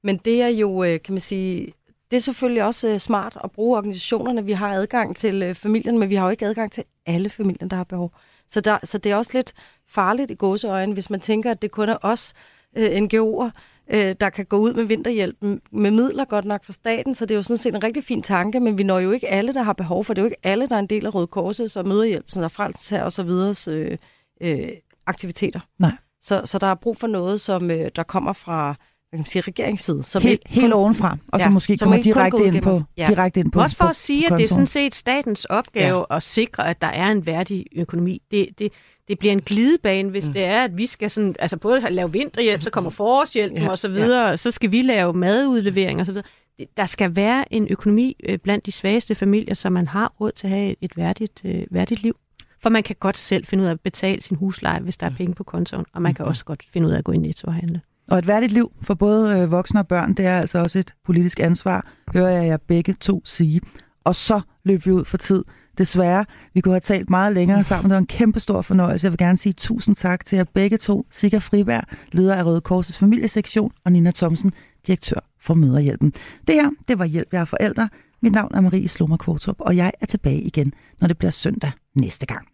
Men 0.03 0.17
det 0.25 0.41
er 0.41 0.47
jo, 0.47 0.83
øh, 0.83 0.99
kan 1.01 1.13
man 1.13 1.19
sige, 1.19 1.73
det 2.11 2.17
er 2.17 2.21
selvfølgelig 2.21 2.63
også 2.63 2.89
øh, 2.89 2.99
smart 2.99 3.37
at 3.43 3.51
bruge 3.51 3.77
organisationerne. 3.77 4.45
Vi 4.45 4.51
har 4.51 4.73
adgang 4.73 5.15
til 5.15 5.43
øh, 5.43 5.55
familien, 5.55 5.99
men 5.99 6.09
vi 6.09 6.15
har 6.15 6.25
jo 6.25 6.29
ikke 6.29 6.45
adgang 6.45 6.71
til 6.71 6.83
alle 7.05 7.29
familier, 7.29 7.67
der 7.67 7.75
har 7.75 7.83
behov. 7.83 8.11
Så, 8.49 8.61
der, 8.61 8.77
så 8.83 8.97
det 8.97 9.11
er 9.11 9.15
også 9.15 9.31
lidt 9.33 9.53
farligt 9.87 10.31
i 10.31 10.35
gåseøjne, 10.35 10.93
hvis 10.93 11.09
man 11.09 11.19
tænker, 11.19 11.51
at 11.51 11.61
det 11.61 11.71
kun 11.71 11.89
er 11.89 11.97
os, 12.01 12.33
øh, 12.77 12.85
NGO'er, 12.85 13.49
øh, 13.89 14.15
der 14.19 14.29
kan 14.29 14.45
gå 14.45 14.57
ud 14.57 14.73
med 14.73 14.83
vinterhjælp 14.83 15.37
med 15.71 15.91
midler 15.91 16.25
godt 16.25 16.45
nok 16.45 16.63
fra 16.63 16.73
staten, 16.73 17.15
så 17.15 17.25
det 17.25 17.31
er 17.31 17.35
jo 17.35 17.43
sådan 17.43 17.57
set 17.57 17.75
en 17.75 17.83
rigtig 17.83 18.03
fin 18.03 18.21
tanke, 18.21 18.59
men 18.59 18.77
vi 18.77 18.83
når 18.83 18.99
jo 18.99 19.11
ikke 19.11 19.27
alle, 19.27 19.53
der 19.53 19.63
har 19.63 19.73
behov 19.73 20.03
for 20.03 20.13
det. 20.13 20.21
er 20.21 20.23
jo 20.23 20.27
ikke 20.27 20.39
alle, 20.45 20.67
der 20.67 20.75
er 20.75 20.79
en 20.79 20.87
del 20.87 21.05
af 21.05 21.15
Røde 21.15 21.27
Korset 21.27 21.77
og 21.77 21.87
Møderhjælp, 21.87 22.25
sådan 22.27 22.43
der 22.43 22.49
frelses 22.49 22.89
her 22.89 23.03
og 23.03 23.11
så 23.11 23.23
videre 23.23 23.55
øh, 23.69 23.97
øh, 24.41 24.69
aktiviteter. 25.05 25.59
Nej. 25.79 25.91
Så, 26.21 26.41
så 26.45 26.57
der 26.57 26.67
er 26.67 26.75
brug 26.75 26.97
for 26.97 27.07
noget, 27.07 27.41
som 27.41 27.71
øh, 27.71 27.91
der 27.95 28.03
kommer 28.03 28.33
fra 28.33 28.75
hvad 29.09 29.17
kan 29.17 29.19
man 29.19 29.25
sige, 29.25 29.41
regeringsside. 29.41 30.03
Som 30.07 30.21
helt, 30.21 30.41
helt 30.45 30.63
kun, 30.63 30.73
ovenfra, 30.73 31.17
og 31.27 31.39
ja, 31.39 31.45
så 31.45 31.49
måske 31.49 31.77
kommer 31.77 32.01
direkte 32.01 32.45
ind, 32.45 32.61
på, 32.61 32.79
ja. 32.97 33.07
direkte 33.09 33.39
ind 33.39 33.51
på 33.51 33.61
Også 33.61 33.75
for 33.75 33.85
at 33.85 33.95
sige, 33.95 34.25
at 34.25 34.37
det 34.37 34.43
er 34.43 34.47
sådan 34.47 34.67
set 34.67 34.95
statens 34.95 35.45
opgave 35.45 36.05
ja. 36.09 36.15
at 36.15 36.23
sikre, 36.23 36.69
at 36.69 36.81
der 36.81 36.87
er 36.87 37.11
en 37.11 37.25
værdig 37.25 37.65
økonomi. 37.75 38.21
Det, 38.31 38.49
det, 38.59 38.71
det 39.07 39.19
bliver 39.19 39.31
en 39.31 39.41
glidebane, 39.41 40.09
hvis 40.09 40.27
mm. 40.27 40.33
det 40.33 40.43
er, 40.43 40.63
at 40.63 40.77
vi 40.77 40.85
skal 40.85 41.09
sådan, 41.09 41.35
altså 41.39 41.57
både 41.57 41.89
lave 41.89 42.11
vinterhjælp, 42.11 42.61
så 42.61 42.69
kommer 42.69 42.89
forårshjælpen 42.89 43.57
ja, 43.57 43.69
og 43.69 43.77
så 43.77 43.87
videre, 43.87 44.25
ja. 44.25 44.31
og 44.31 44.39
så 44.39 44.51
skal 44.51 44.71
vi 44.71 44.81
lave 44.81 45.13
madudlevering 45.13 45.99
og 45.99 46.05
så 46.05 46.11
videre. 46.11 46.25
Der 46.77 46.85
skal 46.85 47.15
være 47.15 47.53
en 47.53 47.67
økonomi 47.69 48.15
øh, 48.23 48.37
blandt 48.37 48.65
de 48.65 48.71
svageste 48.71 49.15
familier, 49.15 49.53
så 49.53 49.69
man 49.69 49.87
har 49.87 50.13
råd 50.19 50.31
til 50.31 50.47
at 50.47 50.53
have 50.53 50.75
et 50.81 50.97
værdigt, 50.97 51.41
øh, 51.45 51.63
værdigt 51.71 52.03
liv. 52.03 52.15
For 52.59 52.69
man 52.69 52.83
kan 52.83 52.95
godt 52.99 53.17
selv 53.17 53.45
finde 53.45 53.61
ud 53.63 53.67
af 53.67 53.71
at 53.71 53.79
betale 53.79 54.21
sin 54.21 54.37
husleje, 54.37 54.79
hvis 54.79 54.97
der 54.97 55.05
er 55.05 55.09
mm. 55.09 55.15
penge 55.15 55.33
på 55.33 55.43
kontoen, 55.43 55.85
og 55.93 56.01
man 56.01 56.13
kan 56.13 56.25
mm. 56.25 56.29
også 56.29 56.45
godt 56.45 56.65
finde 56.73 56.87
ud 56.87 56.93
af 56.93 56.97
at 56.97 57.03
gå 57.03 57.11
i 57.11 57.17
netto 57.17 57.47
og 57.47 57.53
handle. 57.53 57.81
Og 58.07 58.17
et 58.17 58.27
værdigt 58.27 58.53
liv 58.53 58.71
for 58.81 58.93
både 58.93 59.39
øh, 59.39 59.51
voksne 59.51 59.79
og 59.79 59.87
børn, 59.87 60.13
det 60.13 60.25
er 60.25 60.39
altså 60.39 60.59
også 60.59 60.79
et 60.79 60.93
politisk 61.05 61.39
ansvar, 61.39 61.87
hører 62.13 62.29
jeg 62.29 62.47
jer 62.47 62.57
begge 62.57 62.93
to 62.93 63.21
sige. 63.25 63.61
Og 64.03 64.15
så 64.15 64.41
løb 64.63 64.85
vi 64.85 64.91
ud 64.91 65.05
for 65.05 65.17
tid. 65.17 65.43
Desværre, 65.77 66.25
vi 66.53 66.61
kunne 66.61 66.73
have 66.73 66.79
talt 66.79 67.09
meget 67.09 67.33
længere 67.33 67.63
sammen. 67.63 67.89
Det 67.89 67.93
var 67.93 67.99
en 67.99 68.07
kæmpe 68.07 68.39
stor 68.39 68.61
fornøjelse. 68.61 69.05
Jeg 69.05 69.11
vil 69.11 69.17
gerne 69.17 69.37
sige 69.37 69.53
tusind 69.53 69.95
tak 69.95 70.25
til 70.25 70.35
jer 70.35 70.45
begge 70.53 70.77
to. 70.77 71.05
Sikker 71.11 71.39
Friberg, 71.39 71.83
leder 72.11 72.35
af 72.35 72.45
Røde 72.45 72.61
Korsets 72.61 72.97
familiesektion, 72.97 73.71
og 73.85 73.91
Nina 73.91 74.11
Thomsen, 74.11 74.53
direktør 74.87 75.19
for 75.41 75.53
Møderhjælpen. 75.53 76.13
Det 76.47 76.55
her, 76.55 76.69
det 76.87 76.99
var 76.99 77.05
Hjælp 77.05 77.33
jer 77.33 77.45
forældre. 77.45 77.89
Mit 78.21 78.33
navn 78.33 78.51
er 78.55 78.61
Marie 78.61 78.87
Slummer 78.87 79.17
Kvortrup, 79.17 79.55
og 79.59 79.75
jeg 79.75 79.91
er 80.01 80.05
tilbage 80.05 80.41
igen, 80.41 80.73
når 81.01 81.07
det 81.07 81.17
bliver 81.17 81.31
søndag 81.31 81.71
næste 81.95 82.25
gang. 82.25 82.47